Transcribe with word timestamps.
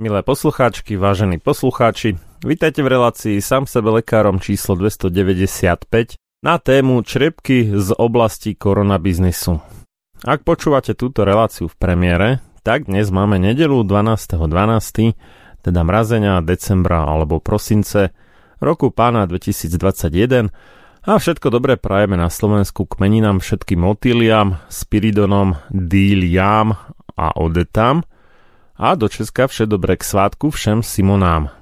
Milé 0.00 0.24
poslucháčky, 0.24 0.96
vážení 0.96 1.36
poslucháči, 1.36 2.16
vítajte 2.40 2.80
v 2.80 2.88
relácii 2.88 3.36
sám 3.36 3.68
sebe 3.68 4.00
lekárom 4.00 4.40
číslo 4.40 4.72
295 4.72 6.16
na 6.40 6.56
tému 6.56 7.04
črepky 7.04 7.68
z 7.76 7.92
oblasti 8.00 8.56
koronabiznisu. 8.56 9.60
Ak 10.24 10.40
počúvate 10.40 10.96
túto 10.96 11.28
reláciu 11.28 11.68
v 11.68 11.76
premiére, 11.76 12.40
tak 12.64 12.88
dnes 12.88 13.12
máme 13.12 13.36
nedelu 13.36 13.84
12.12., 13.84 14.40
teda 15.68 15.80
mrazenia 15.84 16.40
decembra 16.40 17.04
alebo 17.04 17.36
prosince 17.36 18.16
roku 18.56 18.88
pána 18.88 19.28
2021 19.28 20.48
a 21.04 21.12
všetko 21.12 21.52
dobré 21.52 21.76
prajeme 21.76 22.16
na 22.16 22.32
Slovensku 22.32 22.88
k 22.88 23.04
meninám 23.04 23.44
všetkým 23.44 23.84
motýliam, 23.84 24.64
spiridonom, 24.72 25.60
díliam 25.68 26.72
a 27.20 27.36
odetám 27.36 28.00
a 28.80 28.96
do 28.96 29.12
Česka 29.12 29.44
vše 29.44 29.68
dobré 29.68 30.00
k 30.00 30.08
svátku 30.08 30.48
všem 30.48 30.80
Simonám. 30.80 31.52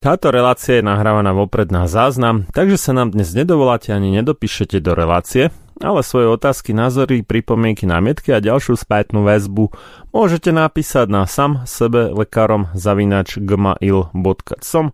Táto 0.00 0.32
relácia 0.32 0.80
je 0.80 0.84
nahrávaná 0.84 1.36
vopred 1.36 1.68
na 1.68 1.84
záznam, 1.84 2.48
takže 2.56 2.80
sa 2.80 2.96
nám 2.96 3.12
dnes 3.12 3.36
nedovoláte 3.36 3.92
ani 3.92 4.12
nedopíšete 4.20 4.80
do 4.80 4.96
relácie, 4.96 5.52
ale 5.80 6.00
svoje 6.00 6.28
otázky, 6.28 6.76
názory, 6.76 7.24
pripomienky, 7.24 7.84
námietky 7.88 8.32
a 8.32 8.40
ďalšiu 8.40 8.80
spätnú 8.80 9.24
väzbu 9.24 9.72
môžete 10.12 10.52
napísať 10.52 11.08
na 11.08 11.28
sam 11.28 11.64
sebe 11.68 12.12
lekárom 12.12 12.72
zavinač 12.72 13.36
gmail.com 13.40 14.86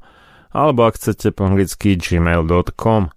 alebo 0.50 0.80
ak 0.82 0.94
chcete 0.98 1.30
po 1.30 1.46
anglicky 1.46 1.94
gmail.com. 1.94 3.14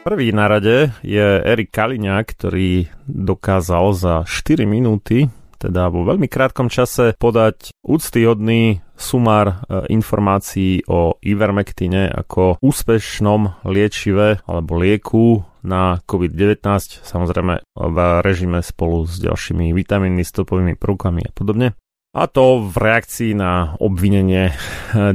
Prvý 0.00 0.32
na 0.32 0.48
rade 0.48 0.96
je 1.04 1.44
Erik 1.44 1.76
Kaliňák, 1.76 2.24
ktorý 2.24 2.88
dokázal 3.04 3.92
za 3.92 4.14
4 4.24 4.64
minúty 4.64 5.28
teda 5.60 5.92
vo 5.92 6.08
veľmi 6.08 6.24
krátkom 6.24 6.72
čase 6.72 7.12
podať 7.20 7.76
úctyhodný 7.84 8.80
sumár 8.96 9.46
e, 9.52 9.54
informácií 9.92 10.88
o 10.88 11.20
Ivermectine 11.20 12.08
ako 12.08 12.56
úspešnom 12.64 13.68
liečive 13.68 14.40
alebo 14.48 14.80
lieku 14.80 15.44
na 15.60 16.00
COVID-19, 16.08 16.64
samozrejme 17.04 17.60
v 17.76 17.98
režime 18.24 18.64
spolu 18.64 19.04
s 19.04 19.20
ďalšími 19.20 19.76
vitamínmi, 19.76 20.24
stopovými 20.24 20.80
prvkami 20.80 21.28
a 21.28 21.32
podobne. 21.36 21.76
A 22.16 22.24
to 22.24 22.64
v 22.64 22.74
reakcii 22.80 23.36
na 23.36 23.76
obvinenie 23.76 24.56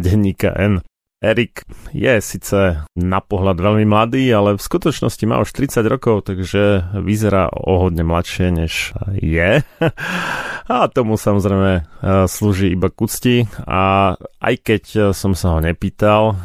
denníka 0.05 0.53
N. 0.53 0.85
Erik 1.25 1.66
je 1.89 2.22
síce 2.22 2.86
na 2.94 3.19
pohľad 3.25 3.57
veľmi 3.57 3.89
mladý, 3.89 4.30
ale 4.30 4.54
v 4.54 4.62
skutočnosti 4.62 5.25
má 5.25 5.42
už 5.42 5.50
30 5.57 5.81
rokov, 5.89 6.30
takže 6.30 6.94
vyzerá 7.01 7.50
o 7.50 7.81
hodne 7.81 8.06
mladšie, 8.06 8.54
než 8.54 8.94
je. 9.18 9.66
A 10.66 10.89
tomu 10.89 11.13
samozrejme 11.13 11.72
e, 11.77 11.81
slúži 12.25 12.74
iba 12.74 12.89
k 12.89 12.98
úcti. 12.98 13.36
A 13.69 14.13
aj 14.42 14.56
keď 14.66 14.83
som 15.13 15.38
sa 15.38 15.54
ho 15.54 15.60
nepýtal 15.62 16.33
e, 16.33 16.36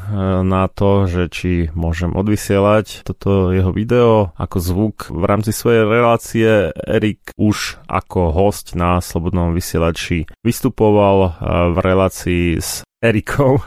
na 0.45 0.69
to, 0.69 1.09
že 1.09 1.33
či 1.33 1.53
môžem 1.73 2.13
odvysielať 2.13 3.05
toto 3.09 3.49
jeho 3.49 3.73
video 3.73 4.37
ako 4.37 4.57
zvuk 4.61 4.97
v 5.09 5.25
rámci 5.25 5.57
svojej 5.57 5.89
relácie, 5.89 6.69
Erik 6.73 7.33
už 7.41 7.81
ako 7.89 8.29
host 8.37 8.77
na 8.77 9.01
Slobodnom 9.01 9.57
vysielači 9.57 10.29
vystupoval 10.45 11.17
e, 11.25 11.31
v 11.73 11.77
relácii 11.81 12.47
s 12.61 12.85
Erikou 13.01 13.65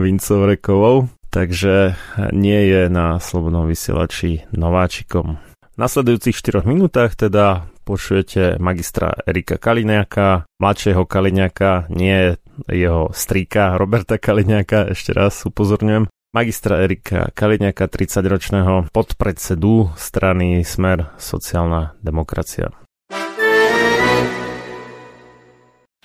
Vincovrekovou, 0.00 1.12
takže 1.28 1.92
nie 2.32 2.60
je 2.72 2.88
na 2.88 3.20
Slobodnom 3.20 3.68
vysielači 3.68 4.48
nováčikom. 4.48 5.36
V 5.36 5.76
nasledujúcich 5.76 6.32
4 6.32 6.64
minútach 6.64 7.12
teda 7.12 7.68
počujete 7.84 8.56
magistra 8.56 9.12
Erika 9.28 9.60
Kaliňáka, 9.60 10.48
mladšieho 10.56 11.04
Kaliňáka, 11.04 11.92
nie 11.92 12.40
jeho 12.64 13.12
strýka 13.12 13.76
Roberta 13.76 14.16
Kaliňáka, 14.16 14.88
ešte 14.88 15.12
raz 15.12 15.44
upozorňujem, 15.44 16.08
magistra 16.32 16.80
Erika 16.80 17.28
Kaliňáka, 17.36 17.92
30-ročného 17.92 18.88
podpredsedu 18.88 19.92
strany 20.00 20.64
Smer 20.64 21.12
sociálna 21.20 21.92
demokracia. 22.00 22.72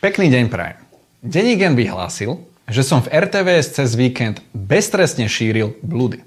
Pekný 0.04 0.28
deň 0.36 0.46
prajem. 0.52 0.84
Denník 1.24 1.64
vyhlásil, 1.74 2.57
že 2.68 2.84
som 2.84 3.00
v 3.00 3.12
RTVS 3.12 3.80
cez 3.80 3.96
víkend 3.96 4.44
beztrestne 4.52 5.32
šíril 5.32 5.80
blúdy. 5.80 6.20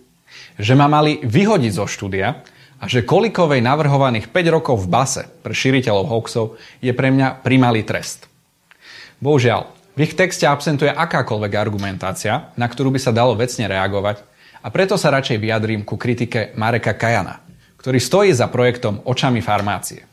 Že 0.57 0.75
ma 0.77 0.89
mali 0.89 1.21
vyhodiť 1.21 1.73
zo 1.77 1.85
štúdia 1.85 2.41
a 2.81 2.85
že 2.89 3.05
Kolikovej 3.05 3.61
navrhovaných 3.61 4.33
5 4.33 4.57
rokov 4.57 4.81
v 4.81 4.89
base 4.89 5.23
pre 5.45 5.53
šíriteľov 5.53 6.09
hoaxov 6.09 6.57
je 6.81 6.93
pre 6.97 7.13
mňa 7.13 7.45
primalý 7.45 7.85
trest. 7.85 8.25
Bohužiaľ, 9.21 9.69
v 10.01 10.09
ich 10.09 10.17
texte 10.17 10.49
absentuje 10.49 10.89
akákoľvek 10.89 11.53
argumentácia, 11.61 12.57
na 12.57 12.65
ktorú 12.65 12.89
by 12.89 13.01
sa 13.05 13.13
dalo 13.13 13.37
vecne 13.37 13.69
reagovať 13.69 14.25
a 14.65 14.73
preto 14.73 14.97
sa 14.97 15.13
radšej 15.13 15.37
vyjadrím 15.37 15.85
ku 15.85 16.01
kritike 16.01 16.57
Mareka 16.57 16.97
Kajana, 16.97 17.45
ktorý 17.77 18.01
stojí 18.01 18.33
za 18.33 18.49
projektom 18.49 19.05
Očami 19.05 19.45
farmácie. 19.45 20.09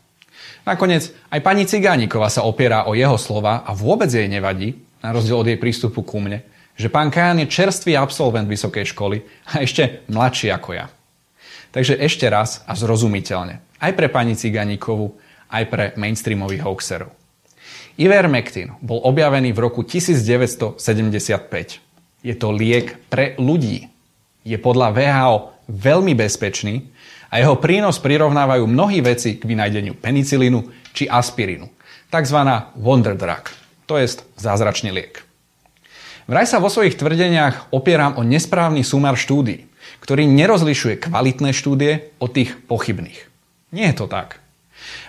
Nakoniec 0.68 1.08
aj 1.32 1.40
pani 1.40 1.64
Cigániková 1.64 2.28
sa 2.28 2.44
opiera 2.44 2.84
o 2.84 2.92
jeho 2.92 3.16
slova 3.16 3.64
a 3.64 3.72
vôbec 3.72 4.12
jej 4.12 4.28
nevadí, 4.28 4.87
na 5.02 5.10
rozdiel 5.14 5.38
od 5.38 5.48
jej 5.48 5.60
prístupu 5.60 6.02
ku 6.02 6.18
mne, 6.18 6.42
že 6.78 6.94
pán 6.94 7.10
Kajan 7.10 7.42
je 7.42 7.50
čerstvý 7.50 7.98
absolvent 7.98 8.46
vysokej 8.46 8.94
školy 8.94 9.26
a 9.50 9.66
ešte 9.66 10.06
mladší 10.08 10.54
ako 10.54 10.78
ja. 10.78 10.88
Takže 11.74 11.98
ešte 11.98 12.30
raz 12.30 12.62
a 12.70 12.78
zrozumiteľne, 12.78 13.60
aj 13.82 13.92
pre 13.98 14.08
pani 14.08 14.38
Ciganíkovú, 14.38 15.18
aj 15.50 15.64
pre 15.68 15.86
mainstreamových 15.98 16.64
hoaxerov. 16.64 17.12
Ivermectin 17.98 18.78
bol 18.78 19.02
objavený 19.02 19.58
v 19.58 19.60
roku 19.60 19.82
1975. 19.82 20.78
Je 22.22 22.36
to 22.38 22.48
liek 22.54 22.94
pre 23.10 23.34
ľudí. 23.42 23.90
Je 24.46 24.58
podľa 24.62 24.94
VHO 24.94 25.36
veľmi 25.66 26.14
bezpečný 26.14 26.94
a 27.34 27.42
jeho 27.42 27.58
prínos 27.58 27.98
prirovnávajú 28.00 28.70
mnohí 28.70 29.02
veci 29.02 29.42
k 29.42 29.44
vynajdeniu 29.44 29.98
penicilínu 29.98 30.94
či 30.94 31.10
aspirínu. 31.10 31.68
Takzvaná 32.08 32.72
wonder 32.80 33.18
drug 33.18 33.67
to 33.88 33.96
je 33.98 34.20
zázračný 34.36 34.92
liek. 34.92 35.24
Vraj 36.28 36.44
sa 36.44 36.60
vo 36.60 36.68
svojich 36.68 37.00
tvrdeniach 37.00 37.72
opieram 37.72 38.20
o 38.20 38.22
nesprávny 38.28 38.84
sumár 38.84 39.16
štúdí, 39.16 39.64
ktorý 40.04 40.28
nerozlišuje 40.28 41.08
kvalitné 41.08 41.56
štúdie 41.56 42.12
od 42.20 42.36
tých 42.36 42.60
pochybných. 42.68 43.20
Nie 43.72 43.96
je 43.96 43.98
to 44.04 44.12
tak. 44.12 44.44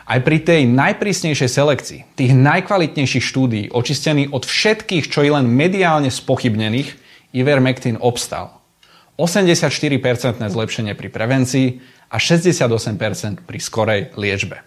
Aj 0.09 0.19
pri 0.23 0.41
tej 0.41 0.65
najprísnejšej 0.71 1.51
selekcii, 1.51 2.01
tých 2.17 2.33
najkvalitnejších 2.33 3.21
štúdií, 3.21 3.69
očistených 3.69 4.33
od 4.33 4.47
všetkých, 4.47 5.05
čo 5.11 5.21
je 5.27 5.31
len 5.35 5.51
mediálne 5.51 6.09
spochybnených, 6.09 6.97
Ivermectin 7.37 8.01
obstal. 8.01 8.57
84% 9.21 10.47
zlepšenie 10.49 10.95
pri 10.95 11.09
prevencii 11.11 11.67
a 12.09 12.17
68% 12.17 13.45
pri 13.45 13.59
skorej 13.59 14.15
liečbe. 14.17 14.63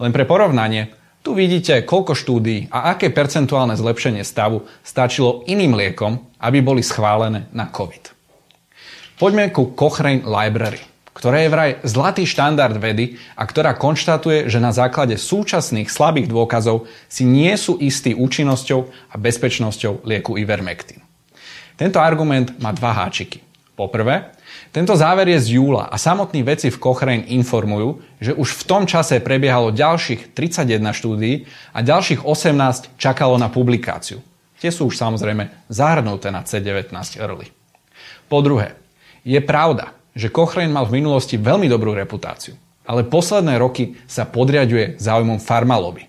Len 0.00 0.10
pre 0.10 0.24
porovnanie, 0.26 0.90
tu 1.22 1.38
vidíte, 1.38 1.86
koľko 1.86 2.18
štúdií 2.18 2.66
a 2.68 2.92
aké 2.92 3.14
percentuálne 3.14 3.78
zlepšenie 3.78 4.26
stavu 4.26 4.66
stačilo 4.82 5.46
iným 5.46 5.78
liekom, 5.78 6.18
aby 6.42 6.58
boli 6.58 6.82
schválené 6.82 7.46
na 7.54 7.70
COVID. 7.70 8.10
Poďme 9.22 9.54
ku 9.54 9.70
Cochrane 9.78 10.26
Library, 10.26 10.82
ktorá 11.14 11.46
je 11.46 11.52
vraj 11.54 11.70
zlatý 11.86 12.26
štandard 12.26 12.74
vedy 12.74 13.14
a 13.38 13.46
ktorá 13.46 13.78
konštatuje, 13.78 14.50
že 14.50 14.58
na 14.58 14.74
základe 14.74 15.14
súčasných 15.14 15.86
slabých 15.86 16.26
dôkazov 16.26 16.90
si 17.06 17.22
nie 17.22 17.54
sú 17.54 17.78
istí 17.78 18.18
účinnosťou 18.18 18.80
a 19.10 19.14
bezpečnosťou 19.14 20.02
lieku 20.02 20.34
Ivermectin. 20.34 20.98
Tento 21.78 22.02
argument 22.02 22.58
má 22.58 22.74
dva 22.74 22.90
háčiky. 22.98 23.38
Poprvé, 23.78 24.34
tento 24.70 24.94
záver 24.94 25.26
je 25.34 25.38
z 25.42 25.46
júla 25.58 25.90
a 25.90 25.98
samotní 25.98 26.46
veci 26.46 26.70
v 26.70 26.78
Cochrane 26.78 27.26
informujú, 27.26 27.98
že 28.22 28.32
už 28.32 28.62
v 28.62 28.66
tom 28.68 28.82
čase 28.86 29.18
prebiehalo 29.18 29.74
ďalších 29.74 30.30
31 30.32 30.94
štúdií 30.94 31.44
a 31.74 31.82
ďalších 31.82 32.22
18 32.22 32.94
čakalo 32.94 33.34
na 33.36 33.50
publikáciu. 33.50 34.22
Tie 34.62 34.70
sú 34.70 34.86
už 34.88 34.94
samozrejme 34.94 35.66
zahrnuté 35.66 36.30
na 36.30 36.46
C19 36.46 36.94
early. 37.18 37.50
Po 38.30 38.38
druhé, 38.38 38.78
je 39.26 39.42
pravda, 39.42 39.90
že 40.14 40.30
Cochrane 40.30 40.70
mal 40.70 40.86
v 40.86 41.02
minulosti 41.02 41.34
veľmi 41.34 41.66
dobrú 41.66 41.98
reputáciu, 41.98 42.54
ale 42.86 43.02
posledné 43.02 43.58
roky 43.58 43.98
sa 44.06 44.22
podriaduje 44.22 45.02
záujmom 45.02 45.42
farmalobby. 45.42 46.06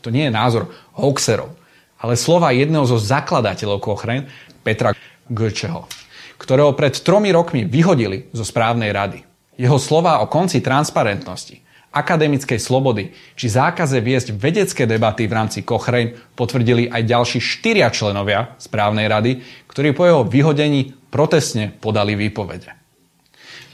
To 0.00 0.08
nie 0.08 0.24
je 0.24 0.32
názor 0.32 0.72
hoaxerov, 0.96 1.52
ale 2.00 2.16
slova 2.16 2.56
jedného 2.56 2.88
zo 2.88 2.96
zakladateľov 2.96 3.84
Cochrane, 3.84 4.32
Petra 4.64 4.96
Gčeho 5.28 5.99
ktorého 6.40 6.72
pred 6.72 6.96
tromi 6.96 7.28
rokmi 7.28 7.68
vyhodili 7.68 8.32
zo 8.32 8.48
správnej 8.48 8.88
rady. 8.96 9.20
Jeho 9.60 9.76
slova 9.76 10.24
o 10.24 10.26
konci 10.32 10.64
transparentnosti, 10.64 11.60
akademickej 11.92 12.56
slobody 12.56 13.12
či 13.36 13.52
zákaze 13.52 14.00
viesť 14.00 14.32
vedecké 14.32 14.88
debaty 14.88 15.28
v 15.28 15.36
rámci 15.36 15.60
Cochrane 15.60 16.16
potvrdili 16.32 16.88
aj 16.88 17.02
ďalší 17.04 17.38
štyria 17.44 17.92
členovia 17.92 18.56
správnej 18.56 19.04
rady, 19.04 19.44
ktorí 19.68 19.92
po 19.92 20.08
jeho 20.08 20.22
vyhodení 20.24 20.96
protestne 21.12 21.76
podali 21.76 22.16
výpovede. 22.16 22.72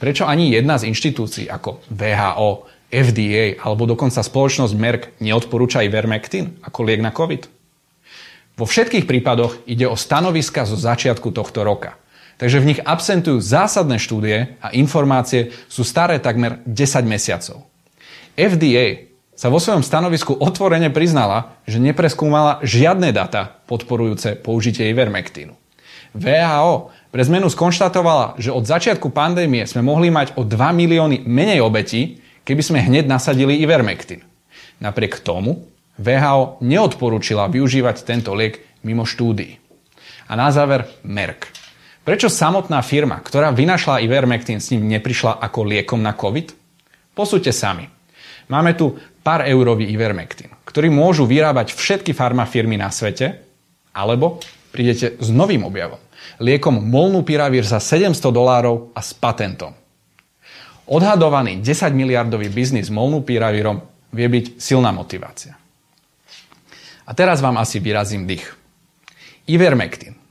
Prečo 0.02 0.26
ani 0.26 0.52
jedna 0.52 0.76
z 0.76 0.90
inštitúcií 0.90 1.46
ako 1.46 1.86
VHO, 1.88 2.50
FDA 2.90 3.56
alebo 3.62 3.86
dokonca 3.86 4.20
spoločnosť 4.20 4.74
Merck 4.74 5.02
neodporúča 5.22 5.86
Ivermectin 5.86 6.60
ako 6.66 6.78
liek 6.82 7.00
na 7.00 7.14
COVID? 7.14 7.54
Vo 8.56 8.64
všetkých 8.64 9.04
prípadoch 9.04 9.68
ide 9.68 9.84
o 9.84 9.94
stanoviska 9.94 10.64
zo 10.66 10.74
začiatku 10.74 11.30
tohto 11.30 11.62
roka– 11.62 11.94
Takže 12.36 12.60
v 12.60 12.68
nich 12.72 12.80
absentujú 12.84 13.40
zásadné 13.40 13.96
štúdie 13.96 14.60
a 14.60 14.68
informácie 14.76 15.56
sú 15.72 15.80
staré 15.88 16.20
takmer 16.20 16.60
10 16.68 17.08
mesiacov. 17.08 17.64
FDA 18.36 19.08
sa 19.36 19.48
vo 19.48 19.60
svojom 19.60 19.84
stanovisku 19.84 20.36
otvorene 20.36 20.92
priznala, 20.92 21.60
že 21.64 21.80
nepreskúmala 21.80 22.60
žiadne 22.60 23.12
data 23.12 23.60
podporujúce 23.68 24.36
použitie 24.40 24.88
Ivermectinu. 24.92 25.56
VHO 26.16 26.92
pre 27.12 27.22
zmenu 27.24 27.48
skonštatovala, 27.48 28.40
že 28.40 28.52
od 28.52 28.64
začiatku 28.64 29.12
pandémie 29.12 29.64
sme 29.68 29.84
mohli 29.84 30.12
mať 30.12 30.36
o 30.36 30.44
2 30.44 30.52
milióny 30.56 31.24
menej 31.24 31.64
obetí, 31.64 32.20
keby 32.44 32.62
sme 32.64 32.84
hneď 32.84 33.08
nasadili 33.08 33.60
Ivermectin. 33.60 34.24
Napriek 34.80 35.24
tomu 35.24 35.68
VHO 35.96 36.60
neodporúčila 36.60 37.48
využívať 37.48 38.04
tento 38.04 38.36
liek 38.36 38.60
mimo 38.84 39.08
štúdií. 39.08 39.56
A 40.28 40.36
na 40.36 40.52
záver 40.52 40.84
Merck. 41.00 41.55
Prečo 42.06 42.30
samotná 42.30 42.86
firma, 42.86 43.18
ktorá 43.18 43.50
vynašla 43.50 43.98
Ivermectin, 43.98 44.62
s 44.62 44.70
ním 44.70 44.86
neprišla 44.86 45.42
ako 45.42 45.66
liekom 45.66 45.98
na 45.98 46.14
COVID? 46.14 46.54
Posúďte 47.18 47.50
sami. 47.50 47.90
Máme 48.46 48.78
tu 48.78 48.94
pár 49.26 49.42
eurový 49.42 49.90
Ivermectin, 49.90 50.54
ktorý 50.62 50.86
môžu 50.86 51.26
vyrábať 51.26 51.74
všetky 51.74 52.14
farmafirmy 52.14 52.78
na 52.78 52.94
svete, 52.94 53.42
alebo 53.90 54.38
prídete 54.70 55.18
s 55.18 55.34
novým 55.34 55.66
objavom. 55.66 55.98
Liekom 56.38 56.78
Molnupiravir 56.78 57.66
za 57.66 57.82
700 57.82 58.22
dolárov 58.30 58.94
a 58.94 59.02
s 59.02 59.10
patentom. 59.10 59.74
Odhadovaný 60.86 61.58
10 61.58 61.90
miliardový 61.90 62.46
biznis 62.54 62.86
Molnupiravirom 62.86 63.82
vie 64.14 64.28
byť 64.30 64.62
silná 64.62 64.94
motivácia. 64.94 65.58
A 67.02 67.10
teraz 67.18 67.42
vám 67.42 67.58
asi 67.58 67.82
vyrazím 67.82 68.30
dých. 68.30 68.46
Ivermectin. 69.50 70.25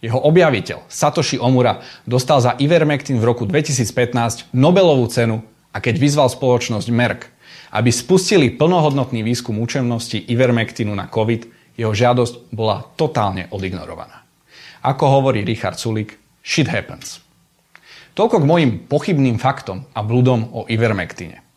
Jeho 0.00 0.16
objaviteľ 0.16 0.88
Satoshi 0.88 1.36
Omura 1.36 1.84
dostal 2.08 2.40
za 2.40 2.56
Ivermectin 2.56 3.20
v 3.20 3.28
roku 3.28 3.44
2015 3.44 4.48
Nobelovú 4.56 5.04
cenu 5.12 5.44
a 5.70 5.78
keď 5.78 5.94
vyzval 6.00 6.32
spoločnosť 6.32 6.88
Merck, 6.88 7.28
aby 7.76 7.92
spustili 7.92 8.48
plnohodnotný 8.56 9.20
výskum 9.20 9.60
účemnosti 9.60 10.24
Ivermectinu 10.24 10.96
na 10.96 11.04
COVID, 11.04 11.76
jeho 11.76 11.92
žiadosť 11.92 12.48
bola 12.48 12.80
totálne 12.96 13.52
odignorovaná. 13.52 14.24
Ako 14.80 15.20
hovorí 15.20 15.44
Richard 15.44 15.76
Sulik, 15.76 16.16
shit 16.40 16.66
happens. 16.72 17.20
Toľko 18.16 18.40
k 18.40 18.48
mojim 18.48 18.70
pochybným 18.88 19.36
faktom 19.36 19.84
a 19.92 20.00
bludom 20.00 20.48
o 20.56 20.64
Ivermectine. 20.64 21.49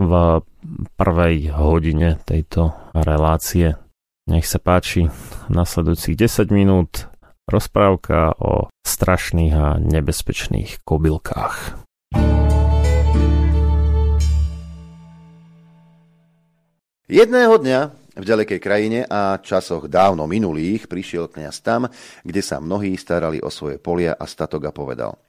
v 0.03 0.13
prvej 0.99 1.37
hodine 1.55 2.19
tejto 2.27 2.75
relácie. 2.91 3.79
Nech 4.27 4.51
sa 4.51 4.59
páči, 4.59 5.07
nasledujúcich 5.47 6.19
10 6.19 6.51
minút 6.51 7.07
rozprávka 7.47 8.35
o 8.43 8.67
strašných 8.83 9.55
a 9.55 9.79
nebezpečných 9.79 10.83
kobylkách. 10.83 11.87
Jedného 17.07 17.55
dňa 17.63 18.06
v 18.17 18.25
ďalekej 18.25 18.61
krajine 18.61 19.01
a 19.05 19.37
časoch 19.37 19.93
dávno 19.93 20.25
minulých 20.25 20.89
prišiel 20.89 21.29
kňaz 21.29 21.61
tam, 21.61 21.85
kde 22.25 22.41
sa 22.41 22.57
mnohí 22.57 22.97
starali 22.97 23.45
o 23.45 23.53
svoje 23.53 23.77
polia 23.77 24.17
a 24.17 24.25
statok 24.25 24.69
a 24.69 24.73
povedal. 24.73 25.21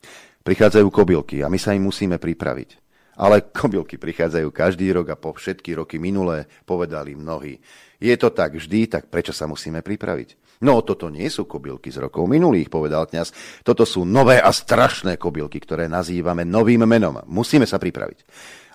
Prichádzajú 0.48 0.88
kobylky 0.88 1.44
a 1.44 1.51
my 1.51 1.60
sa 1.60 1.75
im 1.75 1.84
musíme 1.84 2.15
pripraviť. 2.15 2.88
Ale 3.17 3.50
kobylky 3.50 3.98
prichádzajú 4.00 4.48
každý 4.53 4.94
rok 4.94 5.12
a 5.12 5.20
po 5.20 5.34
všetky 5.36 5.75
roky 5.75 5.98
minulé 5.98 6.48
povedali 6.63 7.17
mnohí. 7.17 7.60
Je 7.98 8.13
to 8.15 8.29
tak 8.29 8.56
vždy, 8.56 8.88
tak 8.88 9.10
prečo 9.10 9.34
sa 9.34 9.50
musíme 9.50 9.82
pripraviť? 9.82 10.62
No, 10.62 10.82
toto 10.82 11.10
nie 11.10 11.25
sú 11.29 11.46
kobylky 11.46 11.89
z 11.94 12.01
rokov 12.01 12.29
minulých, 12.29 12.70
povedal 12.70 13.10
kňaz. 13.10 13.62
Toto 13.62 13.86
sú 13.86 14.06
nové 14.06 14.41
a 14.41 14.50
strašné 14.50 15.17
kobylky, 15.17 15.62
ktoré 15.62 15.89
nazývame 15.89 16.46
novým 16.46 16.86
menom. 16.86 17.22
Musíme 17.25 17.65
sa 17.65 17.82
pripraviť. 17.82 18.25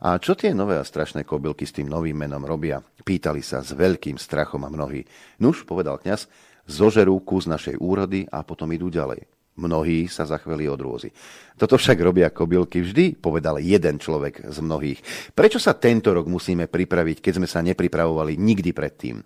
A 0.03 0.19
čo 0.19 0.35
tie 0.35 0.51
nové 0.51 0.75
a 0.75 0.83
strašné 0.83 1.23
kobylky 1.23 1.63
s 1.63 1.79
tým 1.79 1.87
novým 1.87 2.19
menom 2.19 2.43
robia? 2.43 2.83
Pýtali 2.83 3.39
sa 3.39 3.63
s 3.63 3.71
veľkým 3.71 4.19
strachom 4.19 4.67
a 4.67 4.73
mnohí. 4.73 5.07
Nuž, 5.39 5.63
povedal 5.63 6.03
kňaz, 6.03 6.27
zožerú 6.67 7.23
kus 7.23 7.47
našej 7.47 7.79
úrody 7.79 8.27
a 8.27 8.43
potom 8.43 8.67
idú 8.75 8.91
ďalej. 8.91 9.23
Mnohí 9.53 10.11
sa 10.11 10.27
zachveli 10.27 10.67
od 10.67 10.81
rôzy. 10.81 11.15
Toto 11.55 11.79
však 11.79 12.01
robia 12.03 12.35
kobylky 12.35 12.83
vždy, 12.83 13.21
povedal 13.21 13.63
jeden 13.63 14.03
človek 14.03 14.49
z 14.49 14.59
mnohých. 14.59 14.99
Prečo 15.39 15.63
sa 15.63 15.77
tento 15.77 16.11
rok 16.11 16.27
musíme 16.27 16.67
pripraviť, 16.67 17.23
keď 17.23 17.33
sme 17.39 17.47
sa 17.47 17.63
nepripravovali 17.63 18.35
nikdy 18.41 18.75
predtým? 18.75 19.23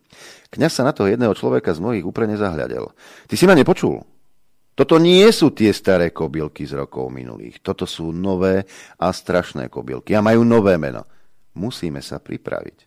Kňaz 0.52 0.72
sa 0.76 0.84
na 0.84 0.92
toho 0.92 1.08
jedného 1.08 1.32
človeka 1.32 1.72
z 1.72 1.80
mnohých 1.80 2.04
úprene 2.04 2.36
zahľadel. 2.36 2.92
Ty 3.30 3.34
si 3.38 3.48
ma 3.48 3.56
nepočul? 3.56 4.02
Toto 4.76 5.00
nie 5.00 5.24
sú 5.32 5.56
tie 5.56 5.72
staré 5.72 6.12
kobylky 6.12 6.68
z 6.68 6.76
rokov 6.76 7.08
minulých. 7.08 7.64
Toto 7.64 7.88
sú 7.88 8.12
nové 8.12 8.68
a 9.00 9.08
strašné 9.08 9.72
kobylky 9.72 10.12
a 10.12 10.20
majú 10.20 10.44
nové 10.44 10.76
meno. 10.76 11.08
Musíme 11.56 12.04
sa 12.04 12.20
pripraviť. 12.20 12.84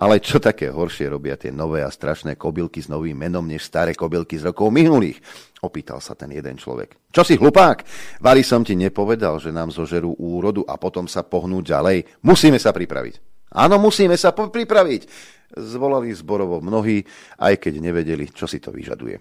Ale 0.00 0.24
čo 0.24 0.40
také 0.40 0.72
horšie 0.72 1.12
robia 1.12 1.36
tie 1.36 1.52
nové 1.52 1.84
a 1.84 1.92
strašné 1.92 2.40
kobylky 2.40 2.80
s 2.80 2.88
novým 2.88 3.20
menom, 3.20 3.44
než 3.44 3.68
staré 3.68 3.92
kobylky 3.92 4.40
z 4.40 4.48
rokov 4.48 4.72
minulých? 4.72 5.20
Opýtal 5.60 6.00
sa 6.00 6.16
ten 6.16 6.32
jeden 6.32 6.56
človek. 6.56 7.12
Čo 7.12 7.20
si 7.20 7.36
hlupák? 7.36 7.84
Vali 8.24 8.40
som 8.40 8.64
ti 8.64 8.72
nepovedal, 8.72 9.36
že 9.36 9.52
nám 9.52 9.68
zožerú 9.68 10.16
úrodu 10.16 10.64
a 10.64 10.80
potom 10.80 11.04
sa 11.04 11.20
pohnú 11.20 11.60
ďalej. 11.60 12.24
Musíme 12.24 12.56
sa 12.56 12.72
pripraviť. 12.72 13.20
Áno, 13.52 13.76
musíme 13.76 14.16
sa 14.16 14.32
pripraviť. 14.32 15.04
Zvolali 15.52 16.08
zborovo 16.16 16.64
mnohí, 16.64 17.04
aj 17.36 17.60
keď 17.60 17.72
nevedeli, 17.84 18.32
čo 18.32 18.48
si 18.48 18.56
to 18.56 18.72
vyžaduje. 18.72 19.20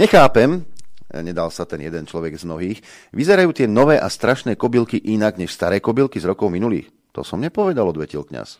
Nechápem, 0.00 0.64
nedal 1.20 1.52
sa 1.52 1.68
ten 1.68 1.84
jeden 1.84 2.08
človek 2.08 2.34
z 2.34 2.48
mnohých, 2.48 2.78
vyzerajú 3.12 3.50
tie 3.52 3.66
nové 3.68 4.00
a 4.00 4.08
strašné 4.08 4.56
kobylky 4.58 4.98
inak 4.98 5.38
než 5.38 5.52
staré 5.52 5.78
kobylky 5.78 6.18
z 6.18 6.32
rokov 6.32 6.50
minulých. 6.50 6.88
To 7.14 7.22
som 7.22 7.38
nepovedal, 7.38 7.86
odvetil 7.86 8.26
kňaz. 8.26 8.58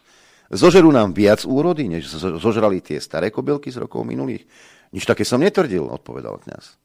Zožerú 0.52 0.92
nám 0.92 1.16
viac 1.16 1.42
úrody, 1.48 1.88
než 1.88 2.06
zožrali 2.38 2.84
tie 2.84 3.00
staré 3.00 3.32
kobylky 3.32 3.72
z 3.72 3.80
rokov 3.82 4.04
minulých? 4.04 4.44
Nič 4.94 5.08
také 5.08 5.26
som 5.26 5.42
netvrdil, 5.42 5.82
odpovedal 5.82 6.38
kňaz. 6.44 6.78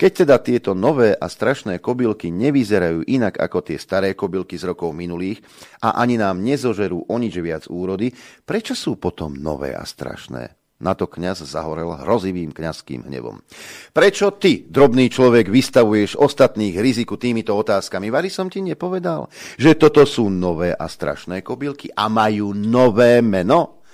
Keď 0.00 0.24
teda 0.24 0.40
tieto 0.40 0.72
nové 0.72 1.12
a 1.12 1.28
strašné 1.28 1.76
kobylky 1.84 2.32
nevyzerajú 2.32 3.04
inak 3.04 3.36
ako 3.36 3.60
tie 3.60 3.76
staré 3.76 4.16
kobylky 4.16 4.56
z 4.56 4.72
rokov 4.72 4.96
minulých 4.96 5.44
a 5.84 6.00
ani 6.00 6.16
nám 6.16 6.40
nezožerú 6.40 7.04
o 7.04 7.16
nič 7.20 7.36
viac 7.36 7.68
úrody, 7.68 8.08
prečo 8.48 8.72
sú 8.72 8.96
potom 8.96 9.36
nové 9.36 9.76
a 9.76 9.84
strašné? 9.84 10.59
Na 10.80 10.96
to 10.96 11.04
kňaz 11.04 11.44
zahorel 11.44 11.92
hrozivým 11.92 12.56
kňazským 12.56 13.04
hnevom. 13.04 13.44
Prečo 13.92 14.32
ty, 14.40 14.64
drobný 14.64 15.12
človek, 15.12 15.52
vystavuješ 15.52 16.16
ostatných 16.16 16.80
riziku 16.80 17.20
týmito 17.20 17.52
otázkami? 17.52 18.08
Vary 18.08 18.32
som 18.32 18.48
ti 18.48 18.64
nepovedal, 18.64 19.28
že 19.60 19.76
toto 19.76 20.08
sú 20.08 20.32
nové 20.32 20.72
a 20.72 20.88
strašné 20.88 21.44
kobylky 21.44 21.92
a 21.92 22.08
majú 22.08 22.56
nové 22.56 23.20
meno? 23.20 23.84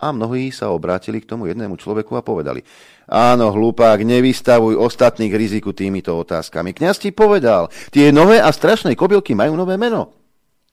A 0.00 0.14
mnohí 0.14 0.54
sa 0.54 0.70
obrátili 0.70 1.18
k 1.20 1.34
tomu 1.34 1.50
jednému 1.50 1.76
človeku 1.76 2.14
a 2.16 2.24
povedali, 2.24 2.62
áno, 3.10 3.50
hlupák, 3.50 4.00
nevystavuj 4.00 4.78
ostatných 4.78 5.34
riziku 5.34 5.74
týmito 5.74 6.14
otázkami. 6.14 6.70
Kňaz 6.72 7.02
ti 7.02 7.10
povedal, 7.10 7.68
tie 7.90 8.14
nové 8.14 8.38
a 8.38 8.48
strašné 8.48 8.94
kobylky 8.94 9.34
majú 9.34 9.58
nové 9.58 9.74
meno. 9.76 10.19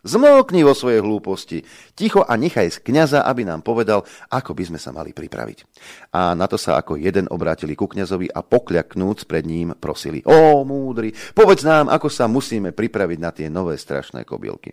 Zmlkni 0.08 0.64
vo 0.64 0.72
svojej 0.72 1.04
hlúposti. 1.04 1.68
Ticho 1.92 2.24
a 2.24 2.40
nechaj 2.40 2.80
z 2.80 2.82
kniaza, 2.88 3.28
aby 3.28 3.44
nám 3.44 3.60
povedal, 3.60 4.08
ako 4.32 4.56
by 4.56 4.64
sme 4.72 4.80
sa 4.80 4.96
mali 4.96 5.12
pripraviť. 5.12 5.68
A 6.16 6.32
na 6.32 6.48
to 6.48 6.56
sa 6.56 6.80
ako 6.80 6.96
jeden 6.96 7.28
obrátili 7.28 7.76
ku 7.76 7.92
kňazovi 7.92 8.32
a 8.32 8.40
pokľaknúc 8.40 9.28
pred 9.28 9.44
ním 9.44 9.76
prosili. 9.76 10.24
Ó, 10.24 10.64
múdry, 10.64 11.12
povedz 11.36 11.68
nám, 11.68 11.92
ako 11.92 12.08
sa 12.08 12.32
musíme 12.32 12.72
pripraviť 12.72 13.20
na 13.20 13.36
tie 13.36 13.52
nové 13.52 13.76
strašné 13.76 14.24
kobylky. 14.24 14.72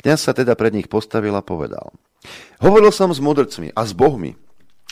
Kňaz 0.00 0.24
sa 0.24 0.32
teda 0.32 0.56
pred 0.56 0.72
nich 0.72 0.88
postavil 0.88 1.36
a 1.36 1.44
povedal. 1.44 1.92
Hovoril 2.64 2.88
som 2.90 3.12
s 3.12 3.20
mudrcmi 3.20 3.76
a 3.76 3.84
s 3.84 3.92
bohmi, 3.92 4.32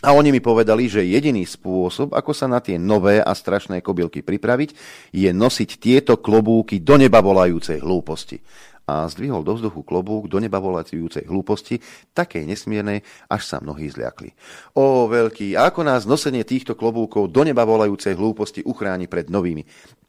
a 0.01 0.17
oni 0.17 0.33
mi 0.33 0.41
povedali, 0.41 0.89
že 0.89 1.05
jediný 1.05 1.45
spôsob, 1.45 2.17
ako 2.17 2.33
sa 2.33 2.49
na 2.49 2.65
tie 2.65 2.81
nové 2.81 3.21
a 3.21 3.37
strašné 3.37 3.85
kobylky 3.85 4.25
pripraviť, 4.25 4.73
je 5.13 5.29
nosiť 5.29 5.71
tieto 5.77 6.17
klobúky 6.17 6.81
do 6.81 6.97
neba 6.97 7.21
volajúcej 7.21 7.85
hlúposti. 7.85 8.41
A 8.90 9.06
zdvihol 9.06 9.47
do 9.47 9.54
vzduchu 9.54 9.87
klobúk 9.87 10.26
do 10.26 10.42
neba 10.42 10.59
volajúcej 10.59 11.23
hlúposti, 11.30 11.78
takej 12.11 12.42
nesmiernej, 12.42 13.06
až 13.30 13.42
sa 13.47 13.62
mnohí 13.62 13.87
zliakli. 13.87 14.35
O 14.75 15.06
veľký, 15.06 15.54
ako 15.54 15.87
nás 15.87 16.11
nosenie 16.11 16.42
týchto 16.42 16.75
klobúkov 16.75 17.30
do 17.30 17.47
neba 17.47 17.62
volajúcej 17.62 18.18
hlúposti 18.18 18.66
uchráni 18.66 19.06
pred 19.06 19.30
novými 19.30 19.62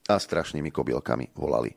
a 0.09 0.17
strašnými 0.17 0.73
kobylkami, 0.73 1.38
volali. 1.38 1.69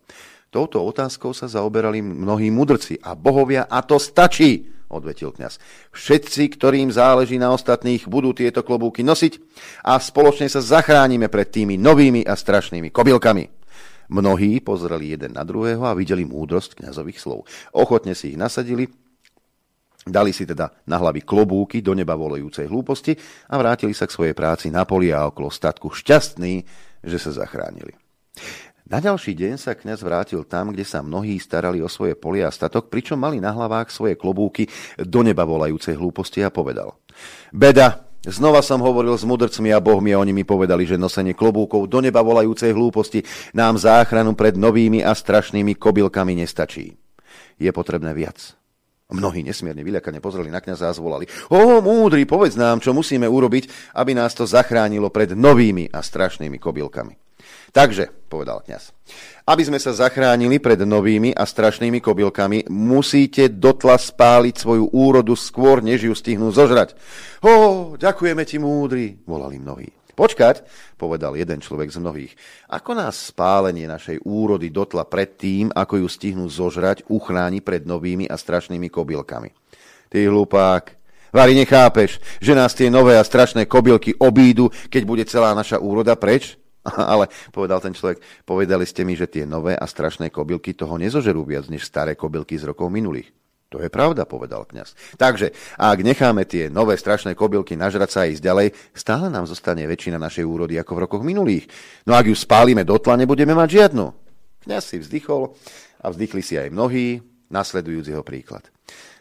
Touto 0.49 0.81
otázkou 0.81 1.37
sa 1.37 1.45
zaoberali 1.45 2.01
mnohí 2.01 2.49
mudrci 2.49 2.97
a 3.05 3.13
bohovia 3.13 3.69
a 3.69 3.85
to 3.85 4.01
stačí 4.01 4.73
odvetil 4.89 5.35
kňaz. 5.35 5.59
Všetci, 5.91 6.55
ktorým 6.55 6.89
záleží 6.95 7.37
na 7.37 7.51
ostatných, 7.51 8.07
budú 8.07 8.31
tieto 8.31 8.63
klobúky 8.63 9.03
nosiť 9.03 9.43
a 9.83 9.99
spoločne 9.99 10.47
sa 10.47 10.63
zachránime 10.63 11.27
pred 11.27 11.51
tými 11.51 11.75
novými 11.75 12.23
a 12.23 12.39
strašnými 12.39 12.95
kobylkami. 12.95 13.64
Mnohí 14.15 14.63
pozreli 14.63 15.11
jeden 15.19 15.35
na 15.35 15.43
druhého 15.43 15.83
a 15.83 15.99
videli 15.99 16.23
múdrosť 16.23 16.79
kňazových 16.79 17.19
slov. 17.19 17.51
Ochotne 17.75 18.15
si 18.15 18.31
ich 18.31 18.39
nasadili, 18.39 18.87
dali 20.07 20.31
si 20.31 20.47
teda 20.47 20.71
na 20.87 21.03
hlavy 21.03 21.27
klobúky 21.27 21.83
do 21.83 21.99
neba 21.99 22.15
volajúcej 22.15 22.71
hlúposti 22.71 23.19
a 23.51 23.59
vrátili 23.59 23.91
sa 23.91 24.07
k 24.07 24.15
svojej 24.15 24.35
práci 24.39 24.71
na 24.71 24.87
poli 24.87 25.11
a 25.11 25.27
okolo 25.27 25.51
statku 25.51 25.91
šťastní, 25.91 26.63
že 27.03 27.19
sa 27.19 27.35
zachránili. 27.35 27.99
Na 28.87 29.03
ďalší 29.03 29.35
deň 29.35 29.59
sa 29.59 29.75
kňaz 29.75 30.07
vrátil 30.07 30.47
tam, 30.47 30.71
kde 30.71 30.87
sa 30.87 31.03
mnohí 31.03 31.41
starali 31.43 31.83
o 31.83 31.91
svoje 31.91 32.15
polia 32.15 32.47
a 32.47 32.55
statok, 32.55 32.93
pričom 32.93 33.19
mali 33.19 33.43
na 33.43 33.51
hlavách 33.51 33.91
svoje 33.91 34.15
klobúky 34.15 34.71
do 35.01 35.27
neba 35.27 35.43
volajúcej 35.43 35.99
hlúposti 35.99 36.45
a 36.45 36.55
povedal. 36.55 36.95
Beda, 37.51 38.14
znova 38.33 38.65
som 38.65 38.81
hovoril 38.81 39.13
s 39.17 39.25
mudrcmi 39.27 39.75
a 39.75 39.83
bohmi 39.83 40.17
a 40.17 40.21
oni 40.21 40.33
mi 40.33 40.45
povedali, 40.47 40.89
že 40.89 41.01
nosenie 41.01 41.37
klobúkov 41.37 41.91
do 41.91 42.01
neba 42.01 42.25
volajúcej 42.25 42.73
hlúposti 42.73 43.21
nám 43.53 43.77
záchranu 43.77 44.33
pred 44.33 44.57
novými 44.57 45.05
a 45.05 45.13
strašnými 45.13 45.77
kobylkami 45.77 46.33
nestačí. 46.39 46.97
Je 47.61 47.71
potrebné 47.75 48.17
viac. 48.17 48.57
Mnohí 49.13 49.45
nesmierne 49.45 49.85
vyľakane 49.85 50.19
pozreli 50.19 50.49
na 50.49 50.65
kňaza 50.65 50.89
a 50.89 50.97
zvolali. 50.97 51.29
O, 51.53 51.85
múdry, 51.85 52.25
povedz 52.25 52.57
nám, 52.57 52.81
čo 52.81 52.97
musíme 52.97 53.29
urobiť, 53.29 53.95
aby 54.01 54.17
nás 54.17 54.33
to 54.33 54.49
zachránilo 54.49 55.13
pred 55.13 55.37
novými 55.37 55.93
a 55.93 56.01
strašnými 56.01 56.57
kobylkami. 56.57 57.34
Takže, 57.75 58.07
povedal 58.31 58.63
kňaz, 58.63 58.95
aby 59.51 59.63
sme 59.67 59.83
sa 59.83 59.91
zachránili 59.91 60.63
pred 60.63 60.79
novými 60.87 61.35
a 61.35 61.43
strašnými 61.43 61.99
kobylkami, 61.99 62.71
musíte 62.71 63.51
dotla 63.51 63.99
spáliť 63.99 64.55
svoju 64.55 64.95
úrodu 64.95 65.35
skôr, 65.35 65.83
než 65.83 66.07
ju 66.07 66.15
stihnú 66.15 66.55
zožrať. 66.55 66.95
Ho, 67.43 67.99
ďakujeme 67.99 68.47
ti, 68.47 68.63
múdry, 68.63 69.19
volali 69.27 69.59
mnohí. 69.59 69.91
Počkať, 70.15 70.63
povedal 70.95 71.35
jeden 71.35 71.59
človek 71.59 71.91
z 71.91 71.99
mnohých. 71.99 72.33
Ako 72.71 72.95
nás 72.95 73.35
spálenie 73.35 73.91
našej 73.91 74.23
úrody 74.23 74.71
dotla 74.71 75.03
pred 75.03 75.35
tým, 75.35 75.75
ako 75.75 75.99
ju 75.99 76.07
stihnú 76.07 76.47
zožrať, 76.47 77.11
uchráni 77.11 77.59
pred 77.59 77.83
novými 77.83 78.31
a 78.31 78.39
strašnými 78.39 78.87
kobylkami? 78.87 79.51
Ty 80.15 80.31
hlupák, 80.31 81.03
Vary 81.35 81.59
nechápeš, 81.59 82.23
že 82.39 82.55
nás 82.55 82.79
tie 82.79 82.87
nové 82.87 83.19
a 83.19 83.27
strašné 83.27 83.67
kobylky 83.67 84.15
obídu, 84.23 84.71
keď 84.87 85.03
bude 85.03 85.27
celá 85.27 85.51
naša 85.51 85.83
úroda 85.83 86.15
preč? 86.15 86.55
Ale 87.15 87.33
povedal 87.51 87.81
ten 87.81 87.97
človek, 87.97 88.21
povedali 88.45 88.85
ste 88.85 89.03
mi, 89.03 89.17
že 89.17 89.29
tie 89.29 89.49
nové 89.49 89.73
a 89.73 89.87
strašné 89.89 90.29
kobylky 90.29 90.77
toho 90.77 91.01
nezožerú 91.01 91.45
viac 91.45 91.69
než 91.73 91.89
staré 91.89 92.13
kobylky 92.15 92.61
z 92.61 92.69
rokov 92.69 92.93
minulých. 92.93 93.33
To 93.73 93.83
je 93.83 93.91
pravda, 93.91 94.23
povedal 94.23 94.71
kňaz. 94.71 95.19
Takže, 95.19 95.51
ak 95.75 95.99
necháme 95.99 96.47
tie 96.47 96.71
nové 96.71 96.95
strašné 96.95 97.35
kobylky 97.35 97.75
nažrať 97.75 98.11
sa 98.15 98.21
a 98.23 98.31
ísť 98.31 98.39
ďalej, 98.39 98.69
stále 98.95 99.27
nám 99.27 99.51
zostane 99.51 99.83
väčšina 99.91 100.15
našej 100.15 100.47
úrody 100.47 100.79
ako 100.79 100.95
v 100.95 101.03
rokoch 101.03 101.23
minulých. 101.27 101.67
No 102.07 102.15
ak 102.15 102.31
ju 102.31 102.37
spálime 102.39 102.87
do 102.87 102.95
tla, 103.03 103.19
nebudeme 103.19 103.51
mať 103.51 103.69
žiadnu. 103.83 104.07
Kňaz 104.63 104.95
si 104.95 105.03
vzdychol 105.03 105.59
a 105.99 106.07
vzdychli 106.07 106.43
si 106.45 106.55
aj 106.55 106.71
mnohí, 106.71 107.19
nasledujúc 107.51 108.07
jeho 108.15 108.23
príklad. 108.23 108.63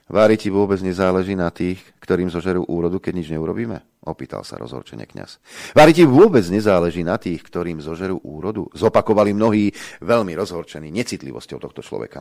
Vári 0.04 0.36
ti 0.36 0.52
vôbec 0.52 0.84
nezáleží 0.84 1.32
na 1.32 1.48
tých, 1.48 1.80
ktorým 2.04 2.28
zožerú 2.28 2.68
úrodu, 2.68 3.00
keď 3.00 3.14
nič 3.24 3.28
neurobíme? 3.32 4.04
Opýtal 4.04 4.44
sa 4.44 4.60
rozhorčene 4.60 5.08
kňaz. 5.08 5.40
Vári 5.72 5.96
ti 5.96 6.04
vôbec 6.04 6.44
nezáleží 6.52 7.08
na 7.08 7.16
tých, 7.16 7.40
ktorým 7.40 7.80
zožerú 7.80 8.20
úrodu? 8.20 8.68
Zopakovali 8.76 9.32
mnohí 9.32 9.72
veľmi 10.04 10.36
rozhorčení 10.36 10.92
necitlivosťou 10.92 11.56
tohto 11.64 11.80
človeka. 11.80 12.20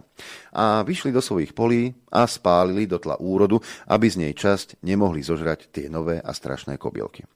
A 0.54 0.86
vyšli 0.86 1.10
do 1.10 1.18
svojich 1.18 1.58
polí 1.58 1.90
a 2.14 2.22
spálili 2.30 2.86
do 2.86 3.02
tla 3.02 3.18
úrodu, 3.18 3.58
aby 3.90 4.06
z 4.06 4.16
nej 4.22 4.32
časť 4.38 4.78
nemohli 4.86 5.26
zožrať 5.26 5.74
tie 5.74 5.90
nové 5.90 6.22
a 6.22 6.30
strašné 6.30 6.78
kobielky. 6.78 7.26